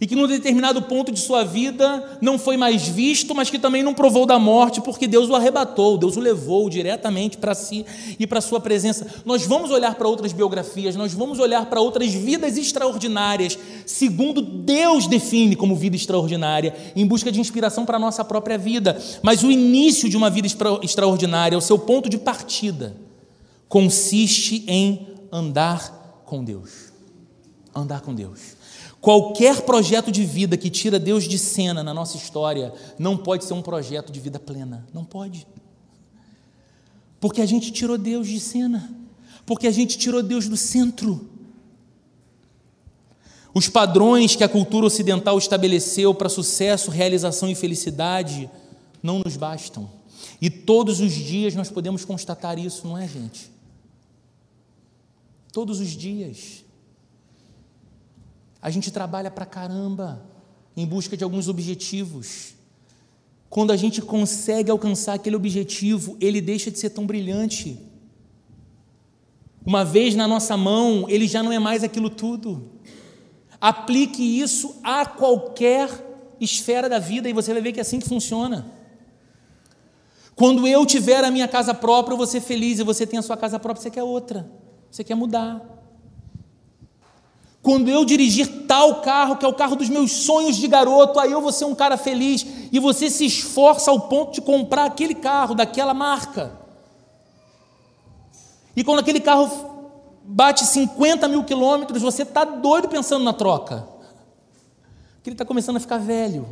e 0.00 0.06
que 0.06 0.16
num 0.16 0.26
determinado 0.26 0.82
ponto 0.82 1.12
de 1.12 1.20
sua 1.20 1.44
vida 1.44 2.18
não 2.20 2.38
foi 2.38 2.56
mais 2.56 2.86
visto, 2.86 3.34
mas 3.34 3.48
que 3.48 3.58
também 3.58 3.82
não 3.82 3.94
provou 3.94 4.26
da 4.26 4.38
morte, 4.38 4.80
porque 4.80 5.06
Deus 5.06 5.30
o 5.30 5.34
arrebatou, 5.34 5.96
Deus 5.96 6.16
o 6.16 6.20
levou 6.20 6.68
diretamente 6.68 7.36
para 7.38 7.54
si 7.54 7.86
e 8.18 8.26
para 8.26 8.40
sua 8.40 8.60
presença. 8.60 9.06
Nós 9.24 9.46
vamos 9.46 9.70
olhar 9.70 9.94
para 9.94 10.08
outras 10.08 10.32
biografias, 10.32 10.96
nós 10.96 11.14
vamos 11.14 11.38
olhar 11.38 11.66
para 11.66 11.80
outras 11.80 12.12
vidas 12.12 12.56
extraordinárias, 12.56 13.56
segundo 13.86 14.42
Deus 14.42 15.06
define 15.06 15.54
como 15.54 15.76
vida 15.76 15.94
extraordinária, 15.94 16.74
em 16.96 17.06
busca 17.06 17.30
de 17.30 17.40
inspiração 17.40 17.86
para 17.86 17.96
a 17.96 18.00
nossa 18.00 18.24
própria 18.24 18.58
vida. 18.58 19.00
Mas 19.22 19.42
o 19.44 19.50
início 19.50 20.08
de 20.08 20.16
uma 20.16 20.28
vida 20.28 20.48
extraordinária, 20.82 21.56
o 21.56 21.62
seu 21.62 21.78
ponto 21.78 22.08
de 22.08 22.18
partida, 22.18 22.96
consiste 23.68 24.64
em 24.66 25.06
andar 25.32 26.22
com 26.24 26.44
Deus. 26.44 26.92
Andar 27.74 28.00
com 28.00 28.14
Deus. 28.14 28.63
Qualquer 29.04 29.60
projeto 29.60 30.10
de 30.10 30.24
vida 30.24 30.56
que 30.56 30.70
tira 30.70 30.98
Deus 30.98 31.24
de 31.24 31.38
cena 31.38 31.82
na 31.82 31.92
nossa 31.92 32.16
história 32.16 32.72
não 32.98 33.18
pode 33.18 33.44
ser 33.44 33.52
um 33.52 33.60
projeto 33.60 34.10
de 34.10 34.18
vida 34.18 34.40
plena. 34.40 34.86
Não 34.94 35.04
pode. 35.04 35.46
Porque 37.20 37.42
a 37.42 37.46
gente 37.46 37.70
tirou 37.70 37.98
Deus 37.98 38.26
de 38.26 38.40
cena. 38.40 38.96
Porque 39.44 39.66
a 39.66 39.70
gente 39.70 39.98
tirou 39.98 40.22
Deus 40.22 40.48
do 40.48 40.56
centro. 40.56 41.28
Os 43.52 43.68
padrões 43.68 44.36
que 44.36 44.42
a 44.42 44.48
cultura 44.48 44.86
ocidental 44.86 45.36
estabeleceu 45.36 46.14
para 46.14 46.30
sucesso, 46.30 46.90
realização 46.90 47.50
e 47.50 47.54
felicidade 47.54 48.48
não 49.02 49.18
nos 49.18 49.36
bastam. 49.36 49.86
E 50.40 50.48
todos 50.48 51.00
os 51.00 51.12
dias 51.12 51.54
nós 51.54 51.68
podemos 51.68 52.06
constatar 52.06 52.58
isso, 52.58 52.88
não 52.88 52.96
é, 52.96 53.06
gente? 53.06 53.52
Todos 55.52 55.78
os 55.78 55.90
dias. 55.90 56.63
A 58.64 58.70
gente 58.70 58.90
trabalha 58.90 59.30
para 59.30 59.44
caramba 59.44 60.24
em 60.74 60.86
busca 60.86 61.18
de 61.18 61.22
alguns 61.22 61.48
objetivos. 61.48 62.54
Quando 63.50 63.72
a 63.72 63.76
gente 63.76 64.00
consegue 64.00 64.70
alcançar 64.70 65.12
aquele 65.12 65.36
objetivo, 65.36 66.16
ele 66.18 66.40
deixa 66.40 66.70
de 66.70 66.78
ser 66.78 66.88
tão 66.88 67.06
brilhante. 67.06 67.78
Uma 69.66 69.84
vez 69.84 70.14
na 70.14 70.26
nossa 70.26 70.56
mão, 70.56 71.04
ele 71.10 71.28
já 71.28 71.42
não 71.42 71.52
é 71.52 71.58
mais 71.58 71.84
aquilo 71.84 72.08
tudo. 72.08 72.70
Aplique 73.60 74.22
isso 74.22 74.76
a 74.82 75.04
qualquer 75.04 75.90
esfera 76.40 76.88
da 76.88 76.98
vida 76.98 77.28
e 77.28 77.34
você 77.34 77.52
vai 77.52 77.60
ver 77.60 77.72
que 77.72 77.80
é 77.80 77.82
assim 77.82 78.00
que 78.00 78.08
funciona. 78.08 78.64
Quando 80.34 80.66
eu 80.66 80.86
tiver 80.86 81.22
a 81.22 81.30
minha 81.30 81.46
casa 81.46 81.74
própria, 81.74 82.14
eu 82.14 82.16
vou 82.16 82.26
ser 82.26 82.40
feliz, 82.40 82.78
e 82.78 82.82
você 82.82 83.06
tem 83.06 83.18
a 83.18 83.22
sua 83.22 83.36
casa 83.36 83.58
própria, 83.58 83.82
você 83.82 83.90
quer 83.90 84.02
outra, 84.02 84.50
você 84.90 85.04
quer 85.04 85.14
mudar. 85.14 85.83
Quando 87.64 87.88
eu 87.88 88.04
dirigir 88.04 88.66
tal 88.68 89.00
carro, 89.00 89.36
que 89.36 89.44
é 89.46 89.48
o 89.48 89.54
carro 89.54 89.74
dos 89.74 89.88
meus 89.88 90.12
sonhos 90.12 90.54
de 90.54 90.68
garoto, 90.68 91.18
aí 91.18 91.32
eu 91.32 91.40
vou 91.40 91.50
ser 91.50 91.64
um 91.64 91.74
cara 91.74 91.96
feliz. 91.96 92.46
E 92.70 92.78
você 92.78 93.08
se 93.08 93.24
esforça 93.24 93.90
ao 93.90 94.00
ponto 94.00 94.34
de 94.34 94.42
comprar 94.42 94.84
aquele 94.84 95.14
carro, 95.14 95.54
daquela 95.54 95.94
marca. 95.94 96.52
E 98.76 98.84
quando 98.84 98.98
aquele 98.98 99.18
carro 99.18 99.50
bate 100.22 100.62
50 100.66 101.26
mil 101.26 101.42
quilômetros, 101.42 102.02
você 102.02 102.22
está 102.22 102.44
doido 102.44 102.86
pensando 102.86 103.24
na 103.24 103.32
troca. 103.32 103.88
Porque 105.14 105.30
ele 105.30 105.34
está 105.34 105.46
começando 105.46 105.78
a 105.78 105.80
ficar 105.80 105.96
velho. 105.96 106.46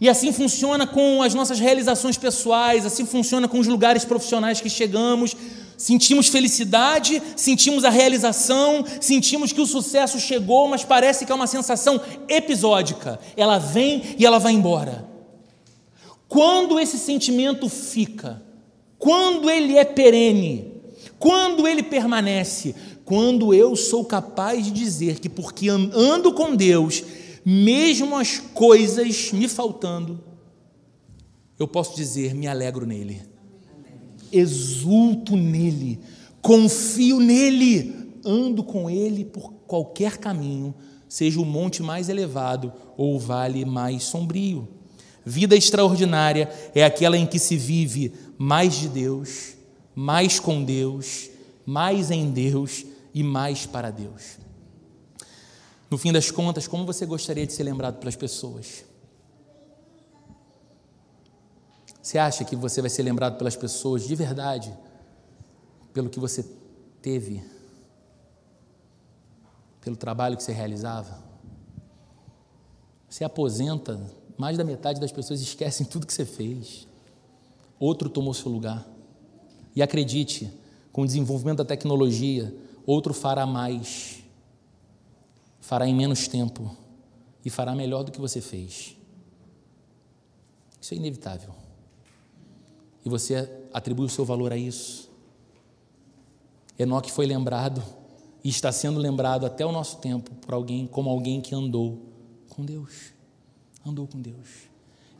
E 0.00 0.08
assim 0.08 0.32
funciona 0.32 0.86
com 0.86 1.22
as 1.22 1.34
nossas 1.34 1.60
realizações 1.60 2.16
pessoais, 2.16 2.86
assim 2.86 3.04
funciona 3.04 3.46
com 3.46 3.58
os 3.58 3.66
lugares 3.66 4.06
profissionais 4.06 4.58
que 4.58 4.70
chegamos, 4.70 5.36
sentimos 5.76 6.28
felicidade, 6.28 7.22
sentimos 7.36 7.84
a 7.84 7.90
realização, 7.90 8.84
sentimos 9.00 9.52
que 9.52 9.60
o 9.60 9.66
sucesso 9.66 10.18
chegou, 10.20 10.68
mas 10.68 10.84
parece 10.84 11.24
que 11.24 11.32
é 11.32 11.34
uma 11.34 11.46
sensação 11.46 12.00
episódica. 12.28 13.18
Ela 13.36 13.58
vem 13.58 14.02
e 14.18 14.24
ela 14.24 14.38
vai 14.38 14.52
embora. 14.52 15.08
Quando 16.28 16.80
esse 16.80 16.98
sentimento 16.98 17.68
fica, 17.68 18.42
quando 18.98 19.50
ele 19.50 19.76
é 19.76 19.84
perene, 19.84 20.72
quando 21.18 21.68
ele 21.68 21.82
permanece, 21.82 22.74
quando 23.04 23.52
eu 23.52 23.76
sou 23.76 24.04
capaz 24.04 24.64
de 24.64 24.70
dizer 24.70 25.18
que 25.20 25.28
porque 25.28 25.68
ando 25.68 26.32
com 26.32 26.54
Deus, 26.56 27.04
mesmo 27.44 28.16
as 28.16 28.38
coisas 28.38 29.32
me 29.32 29.48
faltando, 29.48 30.20
eu 31.58 31.68
posso 31.68 31.94
dizer, 31.94 32.34
me 32.34 32.46
alegro 32.46 32.86
nele, 32.86 33.22
exulto 34.32 35.36
nele, 35.36 36.00
confio 36.40 37.20
nele, 37.20 38.18
ando 38.24 38.64
com 38.64 38.88
ele 38.88 39.24
por 39.24 39.52
qualquer 39.66 40.16
caminho, 40.18 40.74
seja 41.08 41.40
o 41.40 41.44
monte 41.44 41.82
mais 41.82 42.08
elevado 42.08 42.72
ou 42.96 43.16
o 43.16 43.18
vale 43.18 43.64
mais 43.64 44.04
sombrio. 44.04 44.66
Vida 45.24 45.54
extraordinária 45.54 46.50
é 46.74 46.84
aquela 46.84 47.16
em 47.16 47.26
que 47.26 47.38
se 47.38 47.56
vive 47.56 48.12
mais 48.36 48.74
de 48.74 48.88
Deus, 48.88 49.54
mais 49.94 50.40
com 50.40 50.64
Deus, 50.64 51.30
mais 51.64 52.10
em 52.10 52.30
Deus 52.30 52.84
e 53.14 53.22
mais 53.22 53.66
para 53.66 53.90
Deus. 53.90 54.38
No 55.90 55.98
fim 55.98 56.10
das 56.10 56.30
contas, 56.30 56.66
como 56.66 56.86
você 56.86 57.04
gostaria 57.04 57.46
de 57.46 57.52
ser 57.52 57.64
lembrado 57.64 57.98
pelas 57.98 58.16
pessoas? 58.16 58.84
Você 62.02 62.18
acha 62.18 62.44
que 62.44 62.56
você 62.56 62.80
vai 62.80 62.90
ser 62.90 63.04
lembrado 63.04 63.38
pelas 63.38 63.54
pessoas 63.54 64.02
de 64.02 64.14
verdade, 64.16 64.76
pelo 65.92 66.10
que 66.10 66.18
você 66.18 66.44
teve, 67.00 67.44
pelo 69.80 69.94
trabalho 69.94 70.36
que 70.36 70.42
você 70.42 70.52
realizava? 70.52 71.22
Você 73.08 73.22
aposenta, 73.22 74.00
mais 74.36 74.58
da 74.58 74.64
metade 74.64 75.00
das 75.00 75.12
pessoas 75.12 75.40
esquecem 75.40 75.86
tudo 75.86 76.06
que 76.06 76.12
você 76.12 76.24
fez. 76.24 76.88
Outro 77.78 78.08
tomou 78.08 78.34
seu 78.34 78.50
lugar. 78.50 78.84
E 79.76 79.82
acredite, 79.82 80.52
com 80.92 81.02
o 81.02 81.06
desenvolvimento 81.06 81.58
da 81.58 81.64
tecnologia, 81.64 82.52
outro 82.84 83.14
fará 83.14 83.46
mais, 83.46 84.24
fará 85.60 85.86
em 85.86 85.94
menos 85.94 86.26
tempo 86.26 86.76
e 87.44 87.50
fará 87.50 87.76
melhor 87.76 88.02
do 88.02 88.10
que 88.10 88.20
você 88.20 88.40
fez. 88.40 88.96
Isso 90.80 90.94
é 90.94 90.96
inevitável. 90.96 91.61
E 93.04 93.08
você 93.08 93.48
atribui 93.72 94.06
o 94.06 94.08
seu 94.08 94.24
valor 94.24 94.52
a 94.52 94.56
isso. 94.56 95.10
Enoque 96.78 97.10
foi 97.10 97.26
lembrado 97.26 97.82
e 98.44 98.48
está 98.48 98.72
sendo 98.72 98.98
lembrado 98.98 99.46
até 99.46 99.64
o 99.64 99.72
nosso 99.72 99.98
tempo 99.98 100.30
por 100.36 100.54
alguém 100.54 100.86
como 100.86 101.10
alguém 101.10 101.40
que 101.40 101.54
andou 101.54 101.98
com 102.48 102.64
Deus. 102.64 103.12
Andou 103.84 104.06
com 104.06 104.20
Deus. 104.20 104.72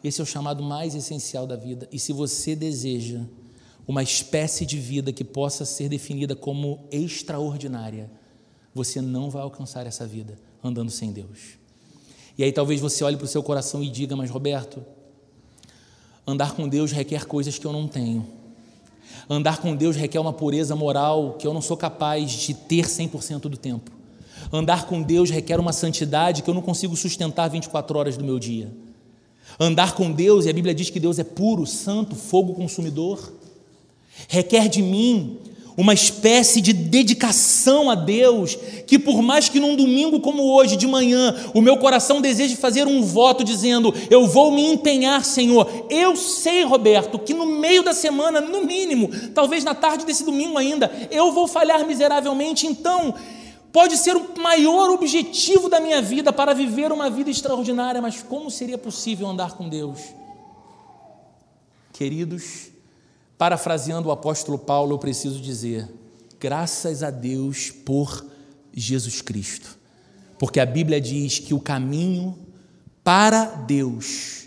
Esse 0.02 0.20
é 0.20 0.24
o 0.24 0.26
chamado 0.26 0.62
mais 0.62 0.94
essencial 0.94 1.46
da 1.46 1.56
vida. 1.56 1.88
E 1.92 1.98
se 1.98 2.12
você 2.12 2.56
deseja 2.56 3.20
uma 3.86 4.02
espécie 4.02 4.64
de 4.64 4.78
vida 4.78 5.12
que 5.12 5.24
possa 5.24 5.64
ser 5.64 5.88
definida 5.88 6.34
como 6.34 6.86
extraordinária, 6.90 8.10
você 8.74 9.00
não 9.00 9.30
vai 9.30 9.42
alcançar 9.42 9.86
essa 9.86 10.06
vida 10.06 10.38
andando 10.62 10.90
sem 10.90 11.12
Deus. 11.12 11.58
E 12.36 12.42
aí 12.42 12.52
talvez 12.52 12.80
você 12.80 13.04
olhe 13.04 13.16
para 13.16 13.24
o 13.24 13.28
seu 13.28 13.42
coração 13.42 13.82
e 13.82 13.90
diga: 13.90 14.16
Mas 14.16 14.30
Roberto, 14.30 14.84
andar 16.26 16.54
com 16.54 16.68
Deus 16.68 16.92
requer 16.92 17.26
coisas 17.26 17.58
que 17.58 17.66
eu 17.66 17.72
não 17.72 17.86
tenho. 17.86 18.26
Andar 19.28 19.58
com 19.58 19.74
Deus 19.74 19.96
requer 19.96 20.18
uma 20.18 20.32
pureza 20.32 20.74
moral 20.74 21.36
que 21.38 21.46
eu 21.46 21.54
não 21.54 21.60
sou 21.60 21.76
capaz 21.76 22.30
de 22.30 22.54
ter 22.54 22.86
100% 22.86 23.42
do 23.42 23.56
tempo. 23.56 23.90
Andar 24.52 24.86
com 24.86 25.00
Deus 25.02 25.30
requer 25.30 25.60
uma 25.60 25.72
santidade 25.72 26.42
que 26.42 26.50
eu 26.50 26.54
não 26.54 26.62
consigo 26.62 26.96
sustentar 26.96 27.48
24 27.48 27.98
horas 27.98 28.16
do 28.16 28.24
meu 28.24 28.38
dia. 28.38 28.70
Andar 29.58 29.94
com 29.94 30.10
Deus, 30.10 30.46
e 30.46 30.50
a 30.50 30.52
Bíblia 30.52 30.74
diz 30.74 30.90
que 30.90 30.98
Deus 30.98 31.18
é 31.18 31.24
puro, 31.24 31.66
santo, 31.66 32.16
fogo 32.16 32.54
consumidor 32.54 33.32
requer 34.28 34.68
de 34.68 34.82
mim 34.82 35.38
uma 35.76 35.94
espécie 35.94 36.60
de 36.60 36.72
dedicação 36.72 37.90
a 37.90 37.94
Deus, 37.94 38.56
que 38.86 38.98
por 38.98 39.22
mais 39.22 39.48
que 39.48 39.58
num 39.58 39.74
domingo 39.74 40.20
como 40.20 40.42
hoje, 40.42 40.76
de 40.76 40.86
manhã, 40.86 41.34
o 41.54 41.60
meu 41.60 41.76
coração 41.76 42.20
deseje 42.20 42.56
fazer 42.56 42.86
um 42.86 43.02
voto 43.02 43.42
dizendo: 43.42 43.94
Eu 44.10 44.26
vou 44.26 44.50
me 44.50 44.66
empenhar, 44.66 45.24
Senhor. 45.24 45.86
Eu 45.88 46.16
sei, 46.16 46.64
Roberto, 46.64 47.18
que 47.18 47.34
no 47.34 47.46
meio 47.46 47.82
da 47.82 47.94
semana, 47.94 48.40
no 48.40 48.64
mínimo, 48.64 49.10
talvez 49.34 49.64
na 49.64 49.74
tarde 49.74 50.04
desse 50.04 50.24
domingo 50.24 50.58
ainda, 50.58 50.90
eu 51.10 51.32
vou 51.32 51.46
falhar 51.48 51.86
miseravelmente. 51.86 52.66
Então, 52.66 53.14
pode 53.72 53.96
ser 53.96 54.16
o 54.16 54.38
maior 54.38 54.90
objetivo 54.90 55.68
da 55.68 55.80
minha 55.80 56.02
vida 56.02 56.32
para 56.32 56.52
viver 56.52 56.92
uma 56.92 57.08
vida 57.08 57.30
extraordinária, 57.30 58.02
mas 58.02 58.22
como 58.22 58.50
seria 58.50 58.76
possível 58.76 59.26
andar 59.26 59.52
com 59.52 59.68
Deus? 59.68 59.98
Queridos, 61.92 62.71
Parafraseando 63.42 64.08
o 64.08 64.12
apóstolo 64.12 64.56
Paulo, 64.56 64.94
eu 64.94 64.98
preciso 65.00 65.40
dizer: 65.40 65.88
graças 66.38 67.02
a 67.02 67.10
Deus 67.10 67.72
por 67.72 68.24
Jesus 68.72 69.20
Cristo, 69.20 69.76
porque 70.38 70.60
a 70.60 70.64
Bíblia 70.64 71.00
diz 71.00 71.40
que 71.40 71.52
o 71.52 71.58
caminho 71.58 72.38
para 73.02 73.46
Deus, 73.46 74.46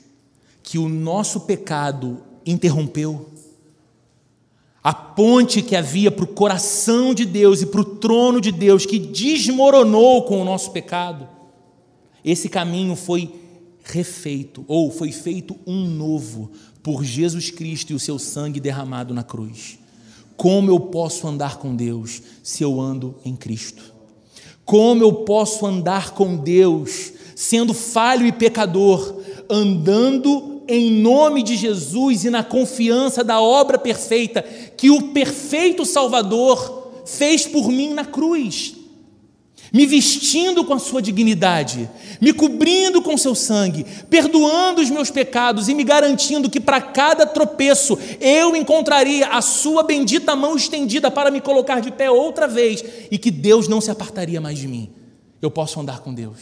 que 0.64 0.78
o 0.78 0.88
nosso 0.88 1.42
pecado 1.42 2.24
interrompeu, 2.46 3.32
a 4.82 4.94
ponte 4.94 5.62
que 5.62 5.76
havia 5.76 6.10
para 6.10 6.24
o 6.24 6.28
coração 6.28 7.14
de 7.14 7.26
Deus 7.26 7.62
e 7.62 7.66
para 7.66 7.82
o 7.82 7.96
trono 7.96 8.40
de 8.40 8.54
Deus, 8.54 8.86
que 8.86 8.98
desmoronou 8.98 10.24
com 10.24 10.42
o 10.42 10.46
nosso 10.46 10.72
pecado, 10.72 11.28
esse 12.24 12.48
caminho 12.48 12.96
foi 12.96 13.42
refeito, 13.84 14.64
ou 14.70 14.90
foi 14.90 15.12
feito 15.12 15.60
um 15.68 15.86
novo, 15.86 16.50
por 16.86 17.04
Jesus 17.04 17.50
Cristo 17.50 17.92
e 17.92 17.96
o 17.96 18.00
seu 18.00 18.20
sangue 18.20 18.60
derramado 18.60 19.12
na 19.12 19.24
cruz. 19.24 19.80
Como 20.38 20.70
eu 20.70 20.80
posso 20.80 21.28
andar 21.28 21.58
com 21.58 21.76
Deus 21.76 22.22
se 22.44 22.62
eu 22.62 22.80
ando 22.80 23.16
em 23.26 23.36
Cristo? 23.36 23.82
Como 24.64 25.02
eu 25.02 25.12
posso 25.12 25.66
andar 25.66 26.12
com 26.12 26.38
Deus 26.38 27.12
sendo 27.36 27.74
falho 27.74 28.28
e 28.28 28.32
pecador, 28.32 29.20
andando 29.50 30.62
em 30.68 30.92
nome 31.02 31.42
de 31.42 31.56
Jesus 31.56 32.24
e 32.24 32.30
na 32.30 32.44
confiança 32.44 33.24
da 33.24 33.42
obra 33.42 33.80
perfeita 33.80 34.44
que 34.44 34.92
o 34.92 35.12
perfeito 35.12 35.88
Salvador 35.88 36.92
fez 37.04 37.48
por 37.48 37.70
mim 37.70 37.96
na 37.96 38.06
cruz? 38.06 38.75
Me 39.76 39.86
vestindo 39.86 40.64
com 40.64 40.74
a 40.74 40.80
sua 40.80 41.02
dignidade, 41.02 41.90
me 42.22 42.32
cobrindo 42.32 43.02
com 43.02 43.18
seu 43.18 43.36
sangue, 43.36 43.86
perdoando 44.10 44.82
os 44.82 44.90
meus 44.90 45.12
pecados 45.12 45.68
e 45.68 45.74
me 45.74 45.84
garantindo 45.84 46.50
que 46.50 46.62
para 46.62 46.80
cada 46.80 47.26
tropeço 47.26 48.00
eu 48.22 48.56
encontraria 48.56 49.28
a 49.28 49.42
sua 49.42 49.84
bendita 49.84 50.34
mão 50.34 50.56
estendida 50.56 51.12
para 51.12 51.30
me 51.30 51.42
colocar 51.42 51.82
de 51.82 51.92
pé 51.92 52.10
outra 52.10 52.48
vez 52.48 52.86
e 53.12 53.18
que 53.18 53.30
Deus 53.30 53.68
não 53.68 53.82
se 53.82 53.92
apartaria 53.92 54.40
mais 54.40 54.58
de 54.58 54.66
mim. 54.66 54.90
Eu 55.42 55.52
posso 55.52 55.78
andar 55.78 56.00
com 56.00 56.14
Deus. 56.14 56.40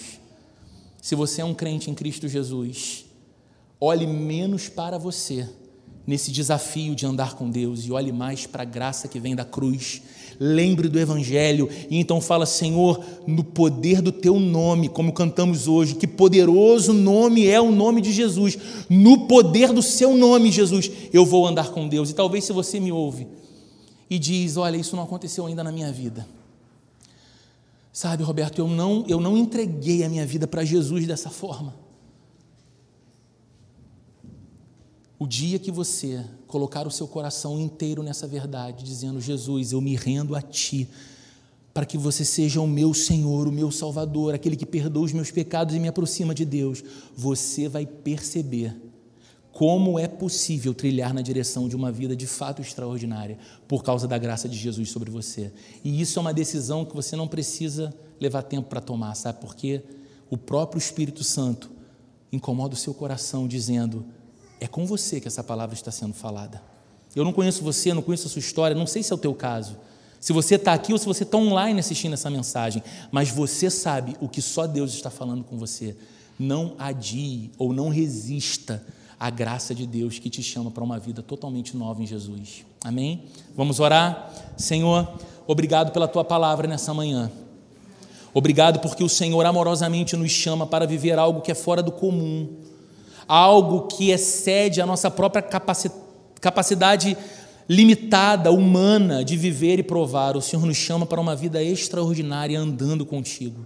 Se 1.02 1.16
você 1.16 1.42
é 1.42 1.46
um 1.46 1.56
crente 1.56 1.90
em 1.90 1.96
Cristo 1.96 2.28
Jesus, 2.28 3.04
olhe 3.82 4.06
menos 4.06 4.70
para 4.70 5.00
você 5.00 5.50
nesse 6.06 6.32
desafio 6.32 6.94
de 6.94 7.08
andar 7.08 7.34
com 7.34 7.50
Deus 7.50 7.84
e 7.84 7.92
olhe 7.92 8.12
mais 8.12 8.46
para 8.46 8.62
a 8.62 8.66
graça 8.66 9.08
que 9.08 9.20
vem 9.20 9.36
da 9.36 9.44
cruz. 9.44 10.04
Lembre 10.46 10.90
do 10.90 11.00
Evangelho 11.00 11.70
e 11.90 11.98
então 11.98 12.20
fala: 12.20 12.46
Senhor, 12.46 13.02
no 13.26 13.46
poder 13.46 14.02
do 14.02 14.12
Teu 14.12 14.38
nome, 14.38 14.90
como 14.90 15.14
cantamos 15.14 15.70
hoje, 15.70 15.96
que 15.96 16.06
poderoso 16.06 16.92
nome 16.92 17.48
é 17.48 17.62
o 17.62 17.72
nome 17.72 18.02
de 18.02 18.12
Jesus. 18.12 18.58
No 18.90 19.26
poder 19.26 19.72
do 19.72 19.82
Seu 19.82 20.18
nome, 20.18 20.52
Jesus, 20.52 20.92
eu 21.14 21.26
vou 21.26 21.48
andar 21.48 21.70
com 21.70 21.88
Deus. 21.88 22.10
E 22.10 22.14
talvez 22.14 22.44
se 22.44 22.52
você 22.52 22.78
me 22.78 22.92
ouve 22.92 23.26
e 24.10 24.20
diz: 24.20 24.58
Olha, 24.58 24.76
isso 24.76 24.98
não 24.98 25.04
aconteceu 25.04 25.46
ainda 25.46 25.64
na 25.64 25.72
minha 25.72 25.94
vida. 25.94 26.28
Sabe, 27.94 28.22
Roberto, 28.22 28.60
eu 28.60 28.68
não, 28.68 29.06
eu 29.08 29.22
não 29.22 29.38
entreguei 29.38 30.04
a 30.04 30.10
minha 30.10 30.26
vida 30.26 30.46
para 30.46 30.66
Jesus 30.66 31.08
dessa 31.08 31.30
forma. 31.30 31.74
O 35.18 35.26
dia 35.26 35.58
que 35.58 35.72
você 35.72 36.26
colocar 36.54 36.86
o 36.86 36.92
seu 36.92 37.08
coração 37.08 37.60
inteiro 37.60 38.04
nessa 38.04 38.28
verdade, 38.28 38.84
dizendo: 38.84 39.20
Jesus, 39.20 39.72
eu 39.72 39.82
me 39.82 39.96
rendo 39.96 40.36
a 40.36 40.42
Ti, 40.42 40.88
para 41.74 41.84
que 41.84 41.98
você 41.98 42.24
seja 42.24 42.62
o 42.62 42.68
meu 42.68 42.94
Senhor, 42.94 43.48
o 43.48 43.52
meu 43.52 43.72
Salvador, 43.72 44.36
aquele 44.36 44.56
que 44.56 44.66
perdoa 44.66 45.06
os 45.06 45.12
meus 45.12 45.32
pecados 45.32 45.76
e 45.76 45.80
me 45.80 45.88
aproxima 45.88 46.36
de 46.36 46.46
Deus, 46.46 46.84
você 47.18 47.68
vai 47.68 47.88
perceber 47.88 48.80
como 49.52 49.98
é 49.98 50.08
possível 50.08 50.76
trilhar 50.76 51.12
na 51.12 51.24
direção 51.24 51.68
de 51.68 51.76
uma 51.76 51.92
vida 51.92 52.16
de 52.16 52.28
fato 52.28 52.62
extraordinária 52.62 53.40
por 53.68 53.84
causa 53.84 54.08
da 54.08 54.20
graça 54.20 54.48
de 54.48 54.56
Jesus 54.56 54.92
sobre 54.92 55.10
você. 55.10 55.52
E 55.84 56.00
isso 56.00 56.20
é 56.20 56.22
uma 56.22 56.34
decisão 56.34 56.86
que 56.86 56.96
você 56.96 57.16
não 57.16 57.28
precisa 57.28 57.92
levar 58.20 58.44
tempo 58.44 58.70
para 58.70 58.80
tomar, 58.80 59.16
sabe? 59.16 59.40
Porque 59.42 59.82
o 60.30 60.38
próprio 60.38 60.78
Espírito 60.78 61.24
Santo 61.24 61.72
incomoda 62.32 62.76
o 62.76 62.78
seu 62.78 62.94
coração 62.94 63.48
dizendo: 63.48 64.06
é 64.64 64.68
com 64.68 64.86
você 64.86 65.20
que 65.20 65.28
essa 65.28 65.44
palavra 65.44 65.76
está 65.76 65.92
sendo 65.92 66.14
falada. 66.14 66.62
Eu 67.14 67.26
não 67.26 67.34
conheço 67.34 67.62
você, 67.62 67.94
não 67.94 68.02
conheço 68.02 68.28
a 68.28 68.30
sua 68.30 68.40
história, 68.40 68.74
não 68.74 68.88
sei 68.88 69.04
se 69.04 69.12
é 69.12 69.16
o 69.16 69.20
teu 69.20 69.36
caso. 69.36 69.76
Se 70.22 70.32
você 70.32 70.56
está 70.56 70.72
aqui 70.72 70.94
ou 70.94 70.98
se 70.98 71.06
você 71.06 71.24
está 71.24 71.38
online 71.38 71.82
assistindo 71.82 72.14
essa 72.14 72.30
mensagem, 72.30 72.82
mas 73.12 73.30
você 73.30 73.70
sabe 73.70 74.16
o 74.22 74.30
que 74.30 74.42
só 74.42 74.66
Deus 74.66 74.94
está 74.94 75.10
falando 75.10 75.44
com 75.44 75.58
você. 75.58 75.98
Não 76.40 76.76
adie 76.80 77.52
ou 77.58 77.74
não 77.74 77.90
resista 77.90 78.82
à 79.20 79.30
graça 79.30 79.76
de 79.76 79.86
Deus 79.86 80.18
que 80.18 80.30
te 80.30 80.42
chama 80.42 80.72
para 80.72 80.82
uma 80.82 80.98
vida 80.98 81.22
totalmente 81.22 81.76
nova 81.76 82.02
em 82.02 82.08
Jesus. 82.08 82.66
Amém? 82.86 83.26
Vamos 83.58 83.82
orar? 83.82 84.32
Senhor, 84.56 85.12
obrigado 85.46 85.92
pela 85.92 86.08
tua 86.08 86.24
palavra 86.24 86.70
nessa 86.70 86.94
manhã. 86.94 87.30
Obrigado 88.34 88.80
porque 88.80 89.04
o 89.04 89.10
Senhor 89.10 89.46
amorosamente 89.46 90.16
nos 90.16 90.32
chama 90.32 90.66
para 90.66 90.88
viver 90.88 91.20
algo 91.20 91.42
que 91.42 91.52
é 91.52 91.56
fora 91.56 91.84
do 91.84 91.92
comum, 91.92 92.48
algo 93.28 93.88
que 93.88 94.12
excede 94.12 94.82
a 94.82 94.86
nossa 94.86 95.10
própria 95.10 95.42
capacidade 96.42 97.18
limitada, 97.68 98.52
humana, 98.52 99.24
de 99.24 99.38
viver 99.38 99.80
e 99.80 99.84
provar. 99.84 100.36
O 100.36 100.42
Senhor 100.42 100.66
nos 100.66 100.78
chama 100.78 101.06
para 101.06 101.22
uma 101.22 101.36
vida 101.36 101.64
extraordinária 101.64 102.60
andando 102.60 103.06
contigo. 103.06 103.66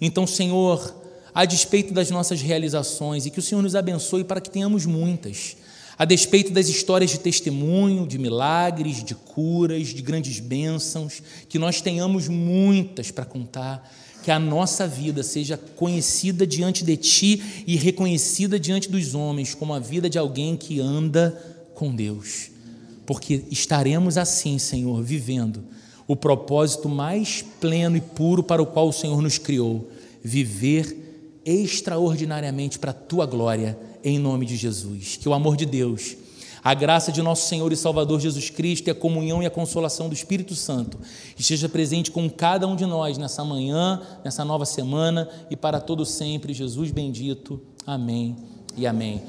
Então, 0.00 0.26
Senhor, 0.26 0.94
a 1.34 1.44
despeito 1.44 1.92
das 1.92 2.10
nossas 2.10 2.40
realizações, 2.40 3.26
e 3.26 3.30
que 3.30 3.40
o 3.40 3.42
Senhor 3.42 3.60
nos 3.60 3.74
abençoe 3.74 4.22
para 4.22 4.40
que 4.40 4.50
tenhamos 4.50 4.86
muitas, 4.86 5.56
a 5.98 6.04
despeito 6.04 6.52
das 6.52 6.68
histórias 6.68 7.10
de 7.10 7.18
testemunho, 7.18 8.06
de 8.06 8.18
milagres, 8.18 9.02
de 9.02 9.14
curas, 9.14 9.88
de 9.88 10.02
grandes 10.02 10.40
bênçãos, 10.40 11.22
que 11.48 11.58
nós 11.58 11.80
tenhamos 11.80 12.28
muitas 12.28 13.10
para 13.10 13.24
contar, 13.24 13.88
que 14.24 14.30
a 14.30 14.38
nossa 14.38 14.88
vida 14.88 15.22
seja 15.22 15.58
conhecida 15.76 16.46
diante 16.46 16.82
de 16.82 16.96
Ti 16.96 17.64
e 17.66 17.76
reconhecida 17.76 18.58
diante 18.58 18.88
dos 18.88 19.14
homens 19.14 19.54
como 19.54 19.74
a 19.74 19.78
vida 19.78 20.08
de 20.08 20.18
alguém 20.18 20.56
que 20.56 20.80
anda 20.80 21.38
com 21.74 21.94
Deus, 21.94 22.50
porque 23.04 23.44
estaremos 23.50 24.16
assim, 24.16 24.58
Senhor, 24.58 25.02
vivendo 25.02 25.62
o 26.08 26.16
propósito 26.16 26.88
mais 26.88 27.44
pleno 27.60 27.96
e 27.96 28.00
puro 28.00 28.42
para 28.42 28.62
o 28.62 28.66
qual 28.66 28.88
o 28.88 28.92
Senhor 28.92 29.20
nos 29.20 29.36
criou 29.36 29.90
viver 30.22 31.42
extraordinariamente 31.44 32.78
para 32.78 32.92
a 32.92 32.94
Tua 32.94 33.26
glória 33.26 33.78
em 34.02 34.18
nome 34.18 34.46
de 34.46 34.56
Jesus. 34.56 35.18
Que 35.18 35.28
o 35.28 35.34
amor 35.34 35.54
de 35.54 35.66
Deus, 35.66 36.16
a 36.64 36.72
graça 36.72 37.12
de 37.12 37.20
nosso 37.20 37.46
Senhor 37.46 37.70
e 37.70 37.76
Salvador 37.76 38.18
Jesus 38.18 38.48
Cristo 38.48 38.88
e 38.88 38.90
a 38.90 38.94
comunhão 38.94 39.42
e 39.42 39.46
a 39.46 39.50
consolação 39.50 40.08
do 40.08 40.14
Espírito 40.14 40.54
Santo 40.54 40.98
esteja 41.38 41.68
presente 41.68 42.10
com 42.10 42.28
cada 42.30 42.66
um 42.66 42.74
de 42.74 42.86
nós 42.86 43.18
nessa 43.18 43.44
manhã, 43.44 44.00
nessa 44.24 44.46
nova 44.46 44.64
semana 44.64 45.28
e 45.50 45.56
para 45.56 45.78
todo 45.78 46.06
sempre. 46.06 46.54
Jesus 46.54 46.90
bendito. 46.90 47.60
Amém 47.86 48.34
e 48.78 48.86
amém. 48.86 49.20